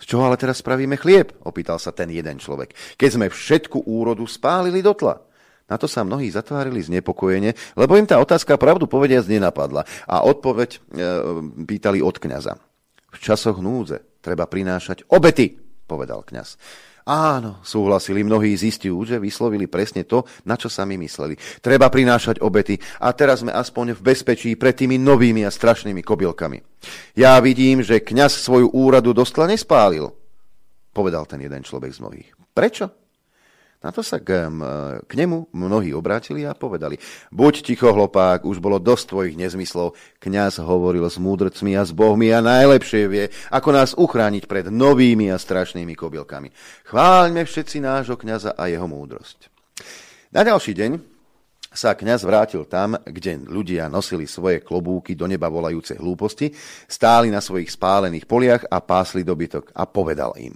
Z 0.00 0.06
čoho 0.06 0.22
ale 0.22 0.38
teraz 0.38 0.62
spravíme 0.62 0.94
chlieb? 0.96 1.34
Opýtal 1.42 1.82
sa 1.82 1.90
ten 1.90 2.14
jeden 2.14 2.38
človek. 2.38 2.72
Keď 2.94 3.10
sme 3.10 3.26
všetku 3.26 3.90
úrodu 3.90 4.22
spálili 4.24 4.86
do 4.86 4.94
tla. 4.94 5.18
Na 5.70 5.78
to 5.78 5.86
sa 5.86 6.02
mnohí 6.02 6.26
zatvárili 6.28 6.82
znepokojene, 6.82 7.54
lebo 7.78 7.94
im 7.94 8.04
tá 8.04 8.18
otázka 8.18 8.58
pravdu 8.58 8.90
povediac 8.90 9.24
nenapadla 9.30 9.86
a 10.10 10.26
odpoveď 10.26 10.70
e, 10.74 10.78
pýtali 11.64 12.02
od 12.02 12.18
kňaza. 12.18 12.58
V 13.14 13.18
časoch 13.22 13.62
núdze 13.62 14.18
treba 14.18 14.50
prinášať 14.50 15.06
obety, 15.06 15.54
povedal 15.86 16.26
kňaz. 16.26 16.58
Áno, 17.10 17.58
súhlasili 17.64 18.20
mnohí 18.20 18.52
zistiu, 18.54 19.00
že 19.02 19.18
vyslovili 19.18 19.66
presne 19.66 20.04
to, 20.04 20.22
na 20.44 20.54
čo 20.54 20.68
sami 20.68 21.00
mysleli. 21.00 21.34
Treba 21.58 21.88
prinášať 21.88 22.38
obety 22.44 22.76
a 23.00 23.10
teraz 23.16 23.40
sme 23.40 23.50
aspoň 23.50 23.96
v 23.96 24.04
bezpečí 24.04 24.54
pred 24.54 24.76
tými 24.76 25.00
novými 25.00 25.42
a 25.42 25.50
strašnými 25.50 26.04
kobylkami. 26.04 26.60
Ja 27.16 27.40
vidím, 27.40 27.80
že 27.80 28.04
kňaz 28.04 28.44
svoju 28.44 28.70
úradu 28.70 29.16
dostla 29.16 29.48
nespálil, 29.48 30.12
povedal 30.92 31.24
ten 31.24 31.40
jeden 31.40 31.64
človek 31.64 31.90
z 31.90 31.98
mnohých. 31.98 32.30
Prečo? 32.52 32.99
Na 33.80 33.88
to 33.88 34.04
sa 34.04 34.20
k, 34.20 34.44
k 35.08 35.12
nemu 35.16 35.56
mnohí 35.56 35.96
obrátili 35.96 36.44
a 36.44 36.52
povedali, 36.52 37.00
buď 37.32 37.64
ticho, 37.64 37.88
hlopák, 37.88 38.44
už 38.44 38.60
bolo 38.60 38.76
dosť 38.76 39.04
tvojich 39.08 39.40
nezmyslov. 39.40 39.96
Kňaz 40.20 40.60
hovoril 40.60 41.08
s 41.08 41.16
múdrcmi 41.16 41.80
a 41.80 41.88
s 41.88 41.96
bohmi 41.96 42.28
a 42.28 42.44
najlepšie 42.44 43.08
vie, 43.08 43.32
ako 43.48 43.68
nás 43.72 43.96
uchrániť 43.96 44.44
pred 44.44 44.68
novými 44.68 45.32
a 45.32 45.40
strašnými 45.40 45.96
kobylkami. 45.96 46.52
Chváľme 46.92 47.40
všetci 47.40 47.80
nášho 47.80 48.20
kňaza 48.20 48.52
a 48.52 48.68
jeho 48.68 48.84
múdrosť. 48.84 49.48
Na 50.28 50.44
ďalší 50.44 50.76
deň 50.76 51.00
sa 51.72 51.96
kňaz 51.96 52.20
vrátil 52.28 52.68
tam, 52.68 53.00
kde 53.00 53.48
ľudia 53.48 53.88
nosili 53.88 54.28
svoje 54.28 54.60
klobúky 54.60 55.16
do 55.16 55.24
neba 55.24 55.48
volajúce 55.48 55.96
hlúposti, 55.96 56.52
stáli 56.84 57.32
na 57.32 57.40
svojich 57.40 57.72
spálených 57.72 58.28
poliach 58.28 58.68
a 58.68 58.84
pásli 58.84 59.24
dobytok 59.24 59.72
a 59.72 59.88
povedal 59.88 60.36
im. 60.36 60.52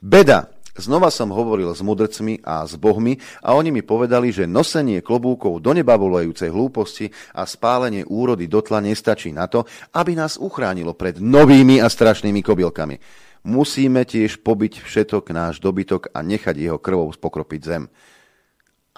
Beda 0.00 0.53
Znova 0.74 1.06
som 1.06 1.30
hovoril 1.30 1.70
s 1.70 1.78
mudrcmi 1.86 2.42
a 2.42 2.66
s 2.66 2.74
bohmi 2.74 3.14
a 3.46 3.54
oni 3.54 3.70
mi 3.70 3.86
povedali, 3.86 4.34
že 4.34 4.50
nosenie 4.50 5.06
klobúkov 5.06 5.62
do 5.62 5.70
neba 5.70 5.94
volajúcej 5.94 6.50
hlúposti 6.50 7.14
a 7.30 7.46
spálenie 7.46 8.02
úrody 8.02 8.50
dotla 8.50 8.82
nestačí 8.82 9.30
na 9.30 9.46
to, 9.46 9.62
aby 9.94 10.18
nás 10.18 10.34
uchránilo 10.34 10.98
pred 10.98 11.22
novými 11.22 11.78
a 11.78 11.86
strašnými 11.86 12.42
kobylkami. 12.42 12.98
Musíme 13.46 14.02
tiež 14.02 14.42
pobiť 14.42 14.82
všetok 14.82 15.30
náš 15.30 15.62
dobytok 15.62 16.10
a 16.10 16.26
nechať 16.26 16.56
jeho 16.58 16.82
krvou 16.82 17.06
spokropiť 17.14 17.60
zem. 17.62 17.86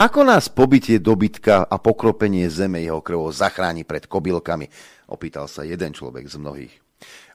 Ako 0.00 0.24
nás 0.24 0.48
pobytie 0.48 0.96
dobytka 0.96 1.68
a 1.68 1.76
pokropenie 1.76 2.48
zeme 2.48 2.80
jeho 2.80 3.04
krvou 3.04 3.28
zachráni 3.32 3.84
pred 3.84 4.08
kobylkami? 4.08 4.68
Opýtal 5.12 5.44
sa 5.44 5.60
jeden 5.60 5.92
človek 5.92 6.24
z 6.24 6.36
mnohých. 6.40 6.85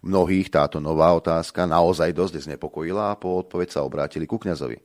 Mnohých 0.01 0.49
táto 0.49 0.81
nová 0.81 1.13
otázka 1.13 1.69
naozaj 1.69 2.11
dosť 2.13 2.49
znepokojila 2.49 3.13
a 3.13 3.19
po 3.19 3.37
odpoveď 3.41 3.77
sa 3.77 3.85
obrátili 3.85 4.25
ku 4.25 4.41
kňazovi. 4.41 4.81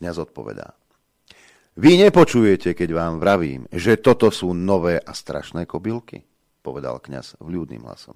Kňaz 0.00 0.16
odpovedá. 0.24 0.72
Vy 1.76 2.00
nepočujete, 2.00 2.72
keď 2.72 2.88
vám 2.92 3.14
vravím, 3.20 3.68
že 3.70 4.00
toto 4.00 4.32
sú 4.32 4.56
nové 4.56 4.98
a 5.00 5.12
strašné 5.12 5.68
kobylky? 5.68 6.24
povedal 6.60 7.00
kňaz 7.00 7.40
vľúdnym 7.40 7.82
hlasom. 7.82 8.14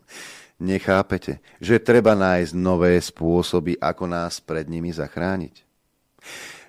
Nechápete, 0.61 1.40
že 1.59 1.80
treba 1.80 2.12
nájsť 2.12 2.52
nové 2.54 3.00
spôsoby, 3.00 3.80
ako 3.80 4.04
nás 4.07 4.38
pred 4.44 4.68
nimi 4.68 4.92
zachrániť? 4.92 5.64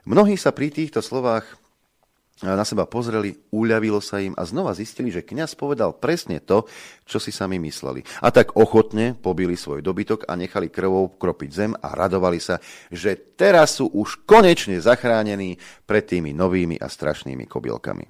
Mnohí 0.08 0.40
sa 0.40 0.56
pri 0.56 0.72
týchto 0.72 1.04
slovách 1.04 1.60
na 2.44 2.68
seba 2.68 2.84
pozreli, 2.84 3.32
uľavilo 3.56 4.04
sa 4.04 4.20
im 4.20 4.36
a 4.36 4.44
znova 4.44 4.76
zistili, 4.76 5.08
že 5.08 5.24
kňaz 5.24 5.56
povedal 5.56 5.96
presne 5.96 6.44
to, 6.44 6.68
čo 7.08 7.16
si 7.16 7.32
sami 7.32 7.56
mysleli. 7.64 8.04
A 8.20 8.28
tak 8.28 8.60
ochotne 8.60 9.16
pobili 9.16 9.56
svoj 9.56 9.80
dobytok 9.80 10.28
a 10.28 10.36
nechali 10.36 10.68
krvou 10.68 11.16
kropiť 11.16 11.50
zem 11.56 11.72
a 11.72 11.96
radovali 11.96 12.44
sa, 12.44 12.60
že 12.92 13.16
teraz 13.40 13.80
sú 13.80 13.88
už 13.88 14.28
konečne 14.28 14.84
zachránení 14.84 15.56
pred 15.88 16.04
tými 16.04 16.36
novými 16.36 16.76
a 16.76 16.92
strašnými 16.92 17.48
kobylkami. 17.48 18.04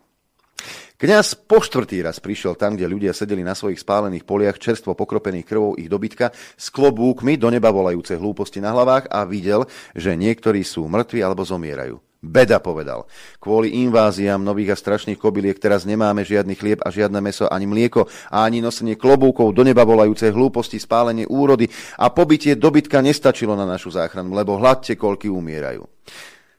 Kňaz 0.96 1.46
po 1.46 1.60
štvrtý 1.60 2.02
raz 2.02 2.18
prišiel 2.18 2.56
tam, 2.58 2.74
kde 2.74 2.88
ľudia 2.88 3.12
sedeli 3.12 3.44
na 3.44 3.54
svojich 3.54 3.84
spálených 3.84 4.24
poliach 4.26 4.58
čerstvo 4.58 4.96
pokropených 4.96 5.46
krvou 5.46 5.76
ich 5.76 5.92
dobytka 5.92 6.32
s 6.34 6.72
klobúkmi 6.72 7.36
do 7.38 7.52
neba 7.52 7.70
volajúce 7.70 8.16
hlúposti 8.16 8.64
na 8.64 8.72
hlavách 8.72 9.12
a 9.12 9.28
videl, 9.28 9.68
že 9.92 10.16
niektorí 10.16 10.64
sú 10.64 10.88
mŕtvi 10.88 11.20
alebo 11.20 11.44
zomierajú. 11.44 12.00
Beda 12.26 12.58
povedal. 12.58 13.06
Kvôli 13.38 13.86
inváziám 13.86 14.42
nových 14.42 14.74
a 14.74 14.82
strašných 14.82 15.22
kobyliek 15.22 15.62
teraz 15.62 15.86
nemáme 15.86 16.26
žiadny 16.26 16.58
chlieb 16.58 16.82
a 16.82 16.90
žiadne 16.90 17.22
meso, 17.22 17.46
ani 17.46 17.70
mlieko 17.70 18.10
a 18.34 18.50
ani 18.50 18.66
nosenie 18.66 18.98
klobúkov 18.98 19.54
do 19.54 19.62
neba 19.62 19.86
volajúce 19.86 20.34
hlúposti, 20.34 20.82
spálenie 20.82 21.30
úrody 21.30 21.70
a 22.02 22.10
pobytie 22.10 22.58
dobytka 22.58 23.06
nestačilo 23.06 23.54
na 23.54 23.70
našu 23.70 23.94
záchranu, 23.94 24.34
lebo 24.34 24.58
hladte 24.58 24.98
koľky 24.98 25.30
umierajú. 25.30 25.86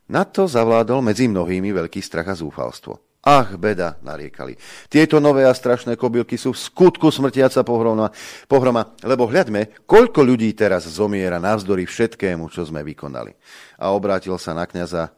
Na 0.06 0.22
to 0.22 0.46
zavládol 0.46 1.02
medzi 1.02 1.26
mnohými 1.26 1.74
veľký 1.74 1.98
strach 1.98 2.30
a 2.30 2.38
zúfalstvo. 2.38 3.02
Ach, 3.26 3.58
beda, 3.58 3.98
nariekali. 4.06 4.54
Tieto 4.86 5.18
nové 5.18 5.42
a 5.42 5.50
strašné 5.50 5.98
kobylky 5.98 6.38
sú 6.38 6.54
v 6.54 6.62
skutku 6.62 7.10
smrtiaca 7.10 7.66
pohroma, 7.66 8.14
pohroma, 8.46 8.94
lebo 9.02 9.26
hľadme, 9.26 9.82
koľko 9.82 10.22
ľudí 10.22 10.54
teraz 10.54 10.86
zomiera 10.86 11.42
navzdory 11.42 11.90
všetkému, 11.90 12.46
čo 12.54 12.62
sme 12.62 12.86
vykonali. 12.86 13.34
A 13.82 13.90
obrátil 13.90 14.38
sa 14.38 14.54
na 14.54 14.62
kňaza, 14.62 15.10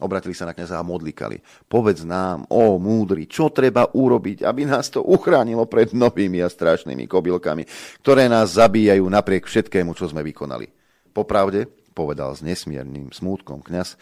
obratili 0.00 0.36
sa 0.36 0.48
na 0.48 0.52
kňaza 0.52 0.80
a 0.80 0.86
modlikali. 0.86 1.40
Povedz 1.68 2.04
nám, 2.04 2.44
ó 2.52 2.76
múdry, 2.76 3.28
čo 3.28 3.48
treba 3.52 3.88
urobiť, 3.88 4.44
aby 4.44 4.68
nás 4.68 4.92
to 4.92 5.00
uchránilo 5.04 5.64
pred 5.66 5.96
novými 5.96 6.40
a 6.44 6.48
strašnými 6.48 7.08
kobylkami, 7.08 7.64
ktoré 8.04 8.28
nás 8.28 8.56
zabíjajú 8.56 9.04
napriek 9.06 9.48
všetkému, 9.48 9.96
čo 9.96 10.08
sme 10.10 10.20
vykonali. 10.20 10.68
Popravde, 11.16 11.64
povedal 11.96 12.36
s 12.36 12.44
nesmiernym 12.44 13.08
smútkom 13.12 13.64
kňaz, 13.64 13.96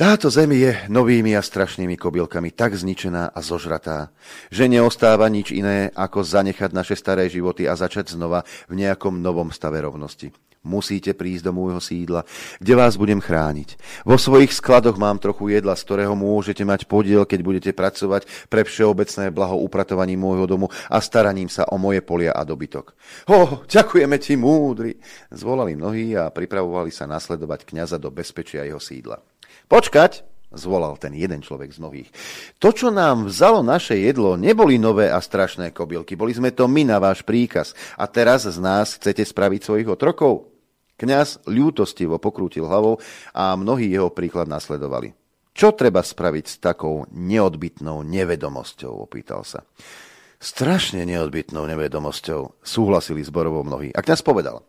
táto 0.00 0.32
zem 0.32 0.56
je 0.56 0.72
novými 0.88 1.36
a 1.36 1.44
strašnými 1.44 2.00
kobylkami 2.00 2.56
tak 2.56 2.72
zničená 2.72 3.36
a 3.36 3.38
zožratá, 3.44 4.08
že 4.48 4.64
neostáva 4.64 5.28
nič 5.28 5.52
iné, 5.52 5.92
ako 5.92 6.24
zanechať 6.24 6.72
naše 6.72 6.96
staré 6.96 7.28
životy 7.28 7.68
a 7.68 7.76
začať 7.76 8.16
znova 8.16 8.48
v 8.72 8.80
nejakom 8.80 9.20
novom 9.20 9.52
stave 9.52 9.76
rovnosti. 9.84 10.32
Musíte 10.60 11.16
prísť 11.16 11.48
do 11.48 11.56
môjho 11.56 11.80
sídla, 11.80 12.28
kde 12.60 12.76
vás 12.76 13.00
budem 13.00 13.16
chrániť. 13.16 13.80
Vo 14.04 14.20
svojich 14.20 14.52
skladoch 14.52 15.00
mám 15.00 15.16
trochu 15.16 15.56
jedla, 15.56 15.72
z 15.72 15.88
ktorého 15.88 16.12
môžete 16.12 16.68
mať 16.68 16.84
podiel, 16.84 17.24
keď 17.24 17.40
budete 17.40 17.70
pracovať 17.72 18.28
pre 18.52 18.68
všeobecné 18.68 19.32
blaho 19.32 19.56
upratovaním 19.56 20.20
môjho 20.20 20.44
domu 20.44 20.68
a 20.92 21.00
staraním 21.00 21.48
sa 21.48 21.64
o 21.72 21.80
moje 21.80 22.04
polia 22.04 22.36
a 22.36 22.44
dobytok. 22.44 22.92
Ho, 23.32 23.64
ďakujeme 23.64 24.20
ti, 24.20 24.36
múdry! 24.36 25.00
Zvolali 25.32 25.80
mnohí 25.80 26.12
a 26.12 26.28
pripravovali 26.28 26.92
sa 26.92 27.08
nasledovať 27.08 27.64
kňaza 27.64 27.96
do 27.96 28.12
bezpečia 28.12 28.60
jeho 28.68 28.84
sídla. 28.84 29.16
Počkať, 29.64 30.28
zvolal 30.52 30.98
ten 31.00 31.16
jeden 31.16 31.40
človek 31.40 31.72
z 31.72 31.80
mnohých. 31.80 32.10
To, 32.60 32.68
čo 32.74 32.92
nám 32.92 33.32
vzalo 33.32 33.62
naše 33.62 33.96
jedlo, 33.96 34.36
neboli 34.36 34.76
nové 34.76 35.08
a 35.08 35.24
strašné 35.24 35.70
kobylky, 35.70 36.20
boli 36.20 36.36
sme 36.36 36.52
to 36.52 36.68
my 36.68 36.84
na 36.84 37.00
váš 37.00 37.24
príkaz. 37.24 37.72
A 37.96 38.04
teraz 38.10 38.44
z 38.44 38.58
nás 38.60 38.98
chcete 38.98 39.24
spraviť 39.24 39.60
svojich 39.64 39.88
otrokov? 39.88 40.49
Kňaz 41.00 41.48
ľútostivo 41.48 42.20
pokrútil 42.20 42.68
hlavou 42.68 43.00
a 43.32 43.56
mnohí 43.56 43.88
jeho 43.88 44.12
príklad 44.12 44.52
nasledovali. 44.52 45.16
Čo 45.56 45.72
treba 45.72 46.04
spraviť 46.04 46.44
s 46.44 46.56
takou 46.60 47.08
neodbitnou 47.08 48.04
nevedomosťou, 48.04 49.08
opýtal 49.08 49.40
sa. 49.48 49.64
Strašne 50.36 51.08
neodbitnou 51.08 51.64
nevedomosťou, 51.64 52.60
súhlasili 52.60 53.24
zborovo 53.24 53.64
mnohí. 53.64 53.96
A 53.96 54.04
kňaz 54.04 54.20
povedal, 54.20 54.60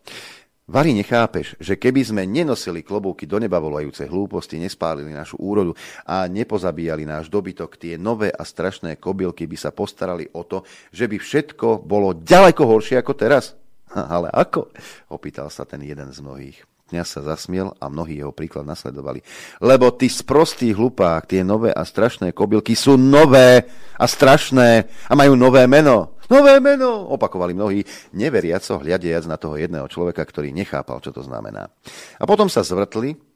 Vary 0.72 0.94
nechápeš, 0.96 1.58
že 1.58 1.76
keby 1.76 2.00
sme 2.00 2.22
nenosili 2.24 2.86
klobúky 2.86 3.28
do 3.28 3.36
neba 3.36 3.60
volajúce 3.60 4.08
hlúposti, 4.08 4.56
nespálili 4.56 5.12
našu 5.12 5.36
úrodu 5.36 5.76
a 6.06 6.24
nepozabíjali 6.30 7.04
náš 7.04 7.28
dobytok, 7.28 7.76
tie 7.76 8.00
nové 8.00 8.32
a 8.32 8.40
strašné 8.40 8.96
kobylky 8.96 9.44
by 9.44 9.56
sa 9.58 9.74
postarali 9.74 10.32
o 10.32 10.46
to, 10.48 10.64
že 10.94 11.10
by 11.10 11.18
všetko 11.18 11.82
bolo 11.82 12.16
ďaleko 12.16 12.62
horšie 12.64 12.96
ako 13.04 13.12
teraz? 13.12 13.58
Ale 13.92 14.32
ako? 14.32 14.72
Opýtal 15.12 15.52
sa 15.52 15.68
ten 15.68 15.84
jeden 15.84 16.08
z 16.12 16.18
mnohých. 16.24 16.58
Kňaz 16.92 17.08
sa 17.08 17.20
zasmiel 17.24 17.72
a 17.80 17.88
mnohí 17.88 18.20
jeho 18.20 18.36
príklad 18.36 18.68
nasledovali. 18.68 19.24
Lebo 19.64 19.96
ty 19.96 20.12
sprostý 20.12 20.76
hlupák, 20.76 21.24
tie 21.24 21.40
nové 21.40 21.72
a 21.72 21.88
strašné 21.88 22.36
kobylky 22.36 22.76
sú 22.76 23.00
nové 23.00 23.64
a 23.96 24.04
strašné 24.04 24.84
a 25.08 25.12
majú 25.16 25.32
nové 25.32 25.64
meno. 25.64 26.20
Nové 26.28 26.60
meno, 26.60 27.08
opakovali 27.12 27.56
mnohí, 27.56 27.80
neveriaco 28.12 28.80
hľadiac 28.80 29.24
na 29.24 29.40
toho 29.40 29.56
jedného 29.56 29.88
človeka, 29.88 30.20
ktorý 30.24 30.52
nechápal, 30.52 31.00
čo 31.00 31.12
to 31.12 31.24
znamená. 31.24 31.72
A 32.20 32.24
potom 32.28 32.52
sa 32.52 32.60
zvrtli 32.60 33.31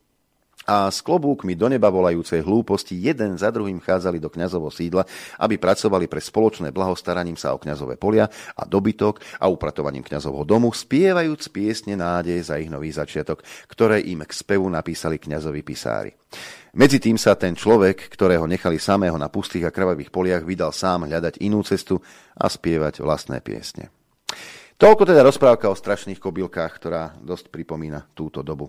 a 0.66 0.90
s 0.90 1.00
klobúkmi 1.00 1.54
do 1.54 1.70
neba 1.70 1.86
volajúcej 1.88 2.42
hlúposti 2.42 2.98
jeden 2.98 3.38
za 3.38 3.54
druhým 3.54 3.78
chádzali 3.78 4.18
do 4.18 4.26
kňazovo 4.26 4.68
sídla, 4.68 5.06
aby 5.38 5.56
pracovali 5.56 6.10
pre 6.10 6.18
spoločné 6.18 6.74
blahostaraním 6.74 7.38
sa 7.38 7.54
o 7.54 7.62
kňazové 7.62 7.94
polia 7.96 8.26
a 8.58 8.66
dobytok 8.66 9.40
a 9.40 9.46
upratovaním 9.46 10.02
kňazovho 10.02 10.42
domu, 10.42 10.74
spievajúc 10.74 11.54
piesne 11.54 11.94
nádej 11.94 12.42
za 12.42 12.58
ich 12.58 12.66
nový 12.66 12.90
začiatok, 12.90 13.46
ktoré 13.70 14.02
im 14.02 14.26
k 14.26 14.32
spevu 14.34 14.66
napísali 14.66 15.22
kňazovi 15.22 15.62
pisári. 15.62 16.10
Medzi 16.76 17.00
tým 17.00 17.16
sa 17.16 17.38
ten 17.38 17.56
človek, 17.56 18.12
ktorého 18.12 18.44
nechali 18.44 18.76
samého 18.76 19.16
na 19.16 19.32
pustých 19.32 19.70
a 19.70 19.72
krvavých 19.72 20.12
poliach, 20.12 20.44
vydal 20.44 20.76
sám 20.76 21.08
hľadať 21.08 21.40
inú 21.40 21.64
cestu 21.64 22.02
a 22.36 22.50
spievať 22.52 23.00
vlastné 23.00 23.40
piesne. 23.40 23.88
Toľko 24.76 25.08
teda 25.08 25.24
rozprávka 25.24 25.72
o 25.72 25.78
strašných 25.78 26.20
kobylkách, 26.20 26.72
ktorá 26.76 27.16
dosť 27.24 27.48
pripomína 27.48 28.12
túto 28.12 28.44
dobu. 28.44 28.68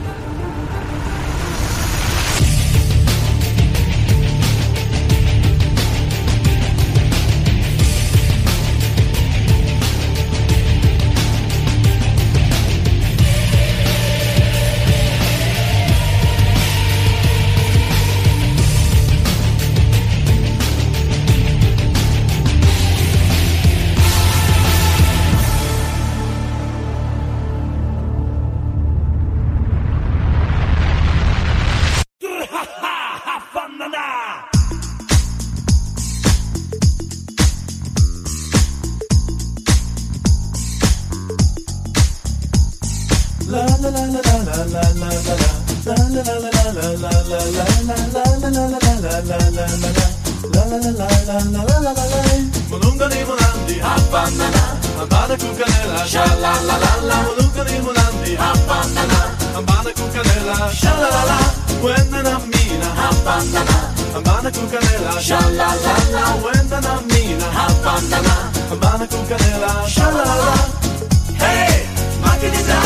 Hey, 71.37 71.87
make 72.21 72.43
it 72.43 72.80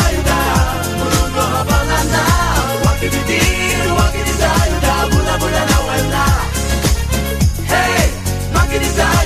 it 8.76 8.82
is 8.82 8.98
I. 8.98 9.25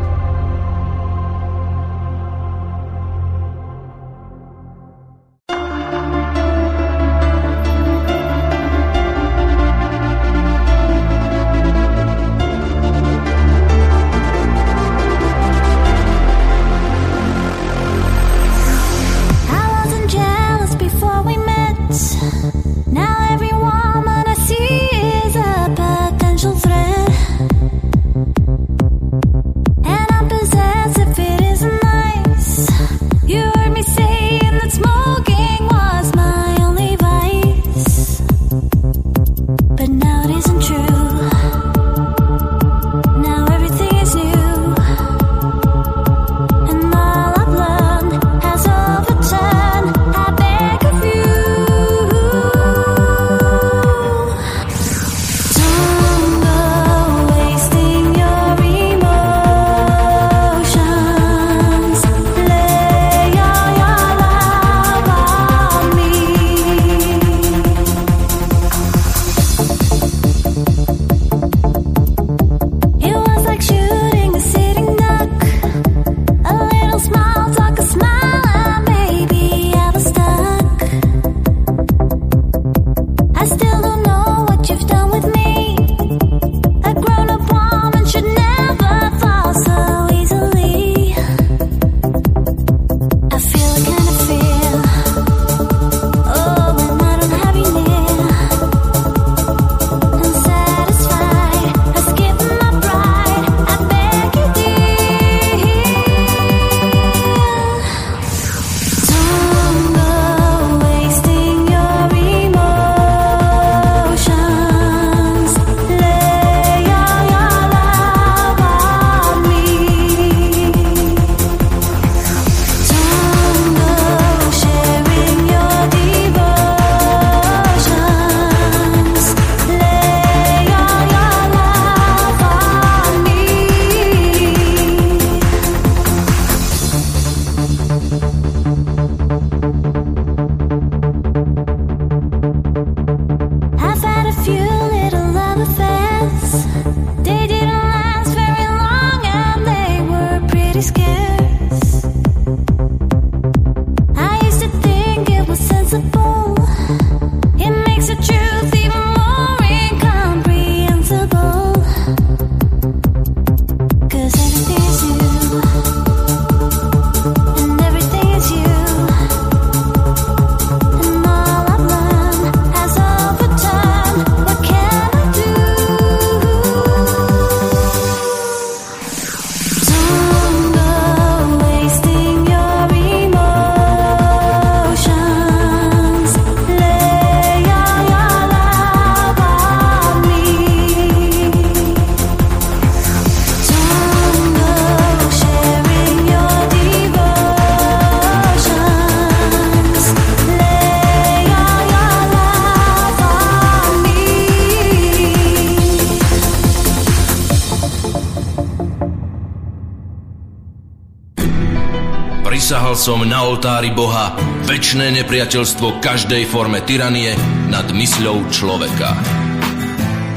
Som 213.01 213.25
na 213.25 213.49
oltári 213.49 213.89
Boha 213.89 214.37
väčšné 214.69 215.09
nepriateľstvo 215.25 216.05
každej 216.05 216.45
forme 216.45 216.85
tyranie 216.85 217.33
nad 217.73 217.89
mysľou 217.89 218.45
človeka. 218.53 219.17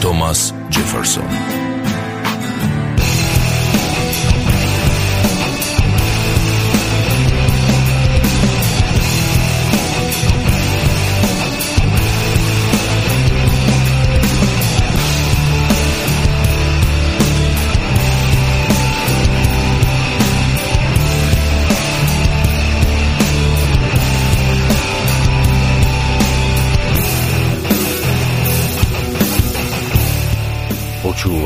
Thomas 0.01 0.57
Jefferson 0.73 1.64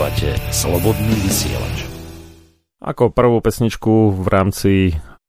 Počúvate 0.08 0.40
Slobodný 0.56 1.20
vysielač. 1.20 1.84
Ako 2.80 3.12
prvú 3.12 3.44
pesničku 3.44 4.16
v 4.16 4.26
rámci 4.32 4.72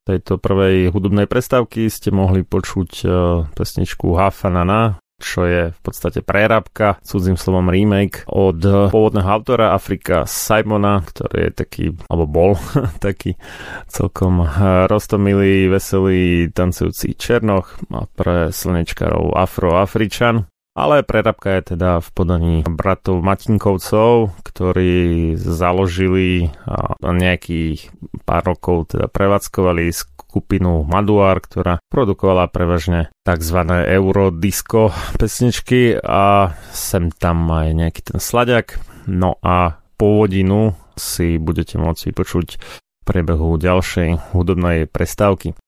tejto 0.08 0.40
prvej 0.40 0.96
hudobnej 0.96 1.28
prestávky 1.28 1.92
ste 1.92 2.16
mohli 2.16 2.48
počuť 2.48 2.92
uh, 3.04 3.12
pesničku 3.60 4.16
Hafanana, 4.16 5.04
čo 5.20 5.44
je 5.44 5.76
v 5.76 5.80
podstate 5.84 6.24
prerábka, 6.24 6.96
cudzím 7.04 7.36
slovom 7.36 7.68
remake 7.68 8.24
od 8.32 8.64
pôvodného 8.88 9.28
autora 9.28 9.76
Afrika 9.76 10.24
Simona, 10.24 11.04
ktorý 11.04 11.52
je 11.52 11.52
taký, 11.52 11.86
alebo 12.08 12.26
bol 12.32 12.52
taký 13.04 13.36
celkom 13.84 14.48
roztomilý, 14.88 15.68
veselý, 15.68 16.56
tancujúci 16.56 17.20
černoch 17.20 17.76
a 17.92 18.08
pre 18.16 18.56
slnečkarov 18.56 19.36
Afroafričan. 19.36 20.48
Ale 20.80 21.04
prerábka 21.04 21.60
je 21.60 21.76
teda 21.76 22.00
v 22.00 22.08
podaní 22.16 22.56
bratov 22.64 23.20
Matinkovcov, 23.20 24.32
ktorí 24.48 25.36
založili 25.36 26.56
nejakých 27.04 27.92
pár 28.24 28.56
rokov 28.56 28.96
teda 28.96 29.12
prevádzkovali 29.12 29.92
skupinu 29.92 30.88
Maduar, 30.88 31.44
ktorá 31.44 31.84
produkovala 31.92 32.48
prevažne 32.48 33.12
tzv. 33.28 33.60
eurodisco 33.92 34.96
pesničky 35.20 36.00
a 36.00 36.56
sem 36.72 37.12
tam 37.12 37.52
aj 37.52 37.68
nejaký 37.76 38.16
ten 38.16 38.24
sladiak. 38.24 38.80
No 39.04 39.36
a 39.44 39.84
pôvodinu 40.00 40.80
si 40.96 41.36
budete 41.36 41.76
môcť 41.76 42.16
vypočuť 42.16 42.48
v 42.56 43.04
priebehu 43.04 43.60
ďalšej 43.60 44.32
hudobnej 44.32 44.88
prestávky. 44.88 45.60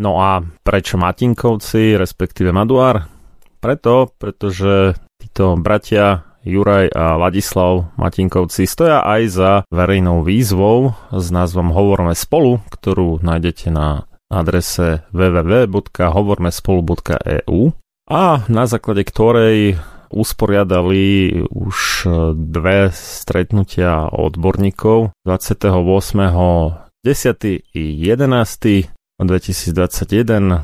No 0.00 0.24
a 0.24 0.40
prečo 0.64 0.96
Matinkovci, 0.96 2.00
respektíve 2.00 2.48
Maduár? 2.48 3.13
Preto, 3.64 4.12
pretože 4.20 4.92
títo 5.16 5.56
bratia 5.56 6.28
Juraj 6.44 6.92
a 6.92 7.16
Ladislav 7.16 7.96
Matinkovci 7.96 8.68
stoja 8.68 9.00
aj 9.00 9.22
za 9.32 9.64
verejnou 9.72 10.20
výzvou 10.20 10.92
s 11.08 11.32
názvom 11.32 11.72
Hovorme 11.72 12.12
spolu, 12.12 12.60
ktorú 12.68 13.24
nájdete 13.24 13.72
na 13.72 14.04
adrese 14.28 15.08
www.hovormespolu.eu 15.16 17.60
a 18.04 18.44
na 18.52 18.64
základe 18.68 19.08
ktorej 19.08 19.80
usporiadali 20.12 21.32
už 21.48 22.04
dve 22.36 22.92
stretnutia 22.92 24.12
odborníkov 24.12 25.16
28. 25.24 25.72
10. 27.00 27.72
i 27.72 27.84
11. 27.96 28.92
2021. 29.24 30.60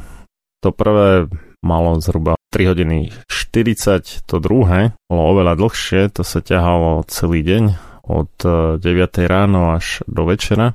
To 0.61 0.69
prvé 0.75 1.31
malo 1.65 1.97
zhruba 2.03 2.40
3 2.51 2.71
hodiny 2.71 3.15
40, 3.31 4.27
to 4.27 4.37
druhé 4.43 4.95
bolo 5.07 5.23
oveľa 5.39 5.55
dlhšie, 5.55 6.11
to 6.11 6.27
sa 6.27 6.43
ťahalo 6.43 7.07
celý 7.07 7.47
deň 7.47 7.65
od 8.11 8.33
9 8.79 8.83
e, 8.83 9.23
ráno 9.31 9.75
až 9.79 10.03
do 10.11 10.27
večera. 10.27 10.75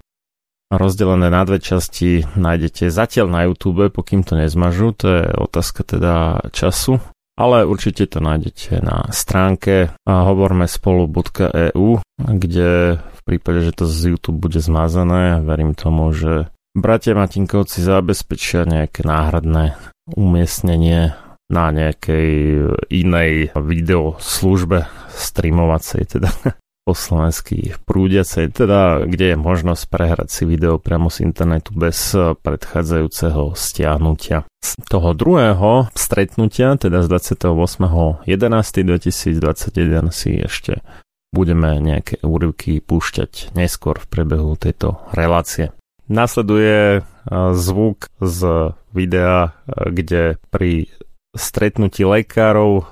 Rozdelené 0.71 1.29
na 1.29 1.45
dve 1.45 1.61
časti 1.61 2.25
nájdete 2.33 2.89
zatiaľ 2.89 3.27
na 3.29 3.41
YouTube, 3.45 3.91
pokým 3.93 4.25
to 4.25 4.33
nezmažu, 4.33 4.97
to 4.97 5.05
je 5.07 5.23
otázka 5.37 5.85
teda 5.85 6.41
času, 6.49 6.97
ale 7.37 7.67
určite 7.67 8.07
to 8.07 8.23
nájdete 8.23 8.81
na 8.81 9.11
stránke 9.11 9.93
hovorme 10.07 10.65
spolu.eu, 10.65 11.87
kde 12.17 12.69
v 12.97 13.21
prípade, 13.27 13.59
že 13.61 13.71
to 13.75 13.85
z 13.85 14.15
YouTube 14.15 14.41
bude 14.41 14.57
zmazané, 14.57 15.43
verím 15.43 15.75
tomu, 15.75 16.09
že 16.15 16.49
bratia 16.73 17.13
Matinkovci 17.13 17.83
zabezpečia 17.83 18.65
nejaké 18.65 19.03
náhradné 19.05 19.77
umiestnenie 20.17 21.13
na 21.49 21.69
nejakej 21.69 22.29
inej 22.89 23.53
videoslužbe 23.53 24.89
streamovacej, 25.13 26.17
teda 26.17 26.29
po 26.85 26.93
slovensky 26.93 27.73
prúdiacej, 27.89 28.53
teda 28.53 29.09
kde 29.09 29.33
je 29.33 29.37
možnosť 29.37 29.89
prehrať 29.89 30.29
si 30.29 30.45
video 30.45 30.77
priamo 30.77 31.09
z 31.09 31.25
internetu 31.25 31.73
bez 31.73 32.13
predchádzajúceho 32.15 33.57
stiahnutia. 33.57 34.45
Z 34.61 34.77
toho 34.85 35.17
druhého 35.17 35.89
stretnutia, 35.97 36.77
teda 36.77 37.01
z 37.01 37.33
28.11.2021 37.41 40.13
si 40.13 40.37
ešte 40.37 40.85
budeme 41.33 41.81
nejaké 41.81 42.21
úryvky 42.21 42.85
púšťať 42.85 43.57
neskôr 43.57 43.97
v 43.99 44.07
prebehu 44.07 44.55
tejto 44.55 45.01
relácie. 45.11 45.73
Nasleduje 46.05 47.01
zvuk 47.57 48.13
z 48.21 48.39
videa, 48.93 49.57
kde 49.65 50.37
pri 50.53 50.85
stretnutí 51.35 52.07
lekárov, 52.07 52.87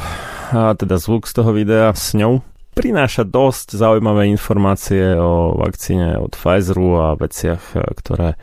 a 0.54 0.78
teda 0.78 1.02
zvuk 1.02 1.26
z 1.26 1.34
toho 1.34 1.50
videa 1.54 1.94
s 1.98 2.14
ňou. 2.14 2.46
Prináša 2.78 3.26
dosť 3.26 3.74
zaujímavé 3.74 4.30
informácie 4.30 5.18
o 5.18 5.58
vakcíne 5.58 6.22
od 6.22 6.38
Pfizeru 6.38 7.02
a 7.02 7.18
veciach, 7.18 7.74
ktoré 7.74 8.38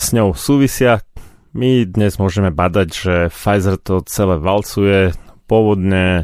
s 0.00 0.16
ňou 0.16 0.32
súvisia. 0.32 1.04
My 1.54 1.86
dnes 1.86 2.18
môžeme 2.18 2.50
badať, 2.50 2.88
že 2.90 3.14
Pfizer 3.30 3.78
to 3.78 4.02
celé 4.10 4.42
valcuje. 4.42 5.14
Pôvodne 5.46 6.06
e, 6.18 6.22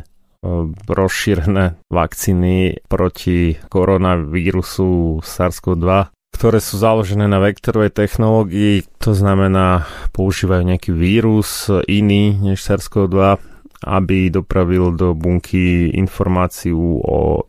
rozšírené 0.90 1.78
vakcíny 1.86 2.82
proti 2.90 3.54
koronavírusu 3.70 5.22
SARS-CoV-2, 5.22 6.10
ktoré 6.34 6.58
sú 6.58 6.82
založené 6.82 7.30
na 7.30 7.38
vektorovej 7.38 7.94
technológii, 7.94 8.82
to 8.98 9.14
znamená 9.14 9.86
používajú 10.10 10.66
nejaký 10.66 10.90
vírus 10.90 11.70
iný 11.86 12.34
než 12.34 12.66
SARS-CoV-2, 12.66 13.38
aby 13.86 14.34
dopravil 14.34 14.98
do 14.98 15.14
bunky 15.14 15.94
informáciu 15.94 17.06
o 17.06 17.46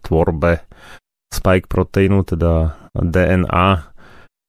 tvorbe 0.00 0.64
spike 1.28 1.68
proteínu, 1.68 2.24
teda 2.24 2.80
DNA, 2.96 3.93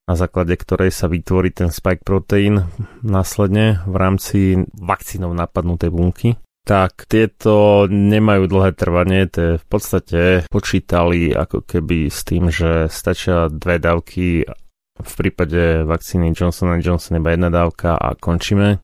na 0.05 0.13
základe 0.13 0.53
ktorej 0.57 0.93
sa 0.93 1.09
vytvorí 1.09 1.49
ten 1.49 1.73
spike 1.73 2.05
proteín 2.05 2.69
následne 3.01 3.81
v 3.89 3.95
rámci 3.97 4.39
vakcínov 4.77 5.33
napadnutej 5.33 5.89
bunky 5.89 6.29
tak 6.65 7.05
tieto 7.05 7.85
nemajú 7.85 8.49
dlhé 8.49 8.73
trvanie, 8.73 9.29
to 9.29 9.61
v 9.61 9.65
podstate 9.69 10.21
počítali 10.49 11.29
ako 11.29 11.61
keby 11.61 12.09
s 12.09 12.25
tým, 12.25 12.49
že 12.49 12.89
stačia 12.89 13.53
dve 13.53 13.77
dávky, 13.77 14.49
v 14.95 15.13
prípade 15.13 15.85
vakcíny 15.85 16.33
Johnson 16.33 16.73
Johnson 16.81 17.21
iba 17.21 17.37
jedna 17.37 17.53
dávka 17.53 17.93
a 17.93 18.17
končíme. 18.17 18.81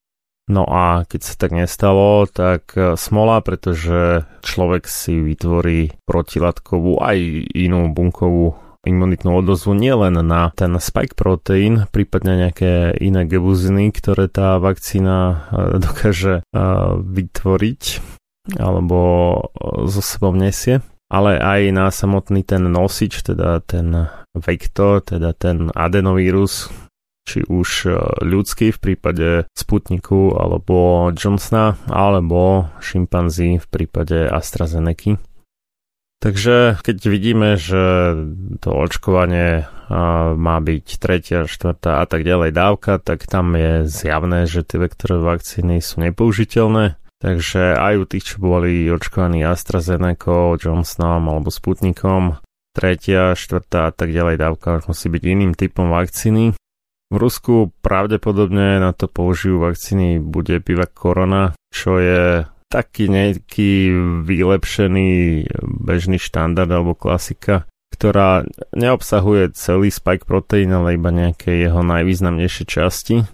No 0.52 0.62
a 0.70 1.10
keď 1.10 1.22
sa 1.26 1.34
tak 1.42 1.58
nestalo, 1.58 2.30
tak 2.30 2.76
smola, 2.78 3.42
pretože 3.42 4.30
človek 4.46 4.86
si 4.86 5.18
vytvorí 5.18 5.96
protilátkovú 6.06 7.02
aj 7.02 7.18
inú 7.58 7.90
bunkovú 7.90 8.62
imunitnú 8.86 9.38
odozvu 9.38 9.78
nielen 9.78 10.18
na 10.26 10.50
ten 10.58 10.74
spike 10.74 11.14
proteín, 11.14 11.86
prípadne 11.94 12.48
nejaké 12.48 12.98
iné 12.98 13.30
gebuziny, 13.30 13.94
ktoré 13.94 14.26
tá 14.26 14.58
vakcína 14.58 15.18
e, 15.30 15.36
dokáže 15.86 16.42
e, 16.42 16.44
vytvoriť 16.98 17.84
alebo 18.58 19.00
e, 19.38 19.42
so 19.86 20.02
sebou 20.02 20.34
nesie, 20.34 20.82
ale 21.14 21.38
aj 21.38 21.62
na 21.70 21.88
samotný 21.94 22.42
ten 22.42 22.66
nosič, 22.66 23.22
teda 23.22 23.62
ten 23.62 24.10
vektor, 24.34 25.06
teda 25.06 25.38
ten 25.38 25.70
adenovírus, 25.70 26.74
či 27.22 27.46
už 27.46 27.86
ľudský 28.26 28.74
v 28.74 28.80
prípade 28.82 29.30
Sputniku 29.54 30.34
alebo 30.34 31.06
Johnsona, 31.14 31.78
alebo 31.86 32.74
šimpanzí 32.82 33.62
v 33.62 33.68
prípade 33.70 34.26
AstraZeneca. 34.26 35.22
Takže 36.22 36.78
keď 36.86 36.98
vidíme, 37.10 37.58
že 37.58 38.14
to 38.62 38.70
očkovanie 38.78 39.66
má 40.38 40.58
byť 40.62 40.86
tretia, 41.02 41.50
štvrtá 41.50 42.00
a 42.00 42.06
tak 42.06 42.22
ďalej 42.22 42.54
dávka, 42.54 43.02
tak 43.02 43.26
tam 43.26 43.58
je 43.58 43.90
zjavné, 43.90 44.46
že 44.46 44.62
tie 44.62 44.78
vektorové 44.78 45.36
vakcíny 45.36 45.82
sú 45.82 46.06
nepoužiteľné. 46.06 47.02
Takže 47.22 47.74
aj 47.74 47.94
u 48.02 48.06
tých, 48.06 48.34
čo 48.34 48.36
boli 48.38 48.86
očkovaní 48.86 49.42
AstraZeneca, 49.46 50.58
Johnsonom 50.62 51.26
alebo 51.26 51.50
Sputnikom, 51.50 52.38
tretia, 52.74 53.34
štvrtá 53.34 53.90
a 53.90 53.94
tak 53.94 54.14
ďalej 54.14 54.38
dávka 54.38 54.82
musí 54.86 55.10
byť 55.10 55.24
iným 55.26 55.54
typom 55.58 55.90
vakcíny. 55.90 56.54
V 57.12 57.16
Rusku 57.20 57.76
pravdepodobne 57.84 58.80
na 58.80 58.96
to 58.96 59.12
použijú 59.12 59.60
vakcíny 59.60 60.24
bude 60.24 60.64
piva 60.64 60.88
Korona, 60.88 61.52
čo 61.68 62.00
je 62.00 62.48
taký 62.72 63.12
nejaký 63.12 63.92
vylepšený 64.24 65.10
bežný 65.62 66.18
štandard 66.18 66.72
alebo 66.72 66.96
klasika, 66.96 67.68
ktorá 67.92 68.48
neobsahuje 68.72 69.52
celý 69.54 69.92
spike 69.92 70.24
proteín, 70.24 70.72
ale 70.72 70.96
iba 70.96 71.12
nejaké 71.12 71.68
jeho 71.68 71.84
najvýznamnejšie 71.84 72.64
časti. 72.64 73.28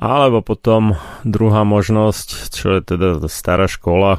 Alebo 0.00 0.42
potom 0.42 0.98
druhá 1.22 1.62
možnosť, 1.62 2.50
čo 2.50 2.66
je 2.74 2.80
teda 2.82 3.22
stará 3.30 3.70
škola, 3.70 4.18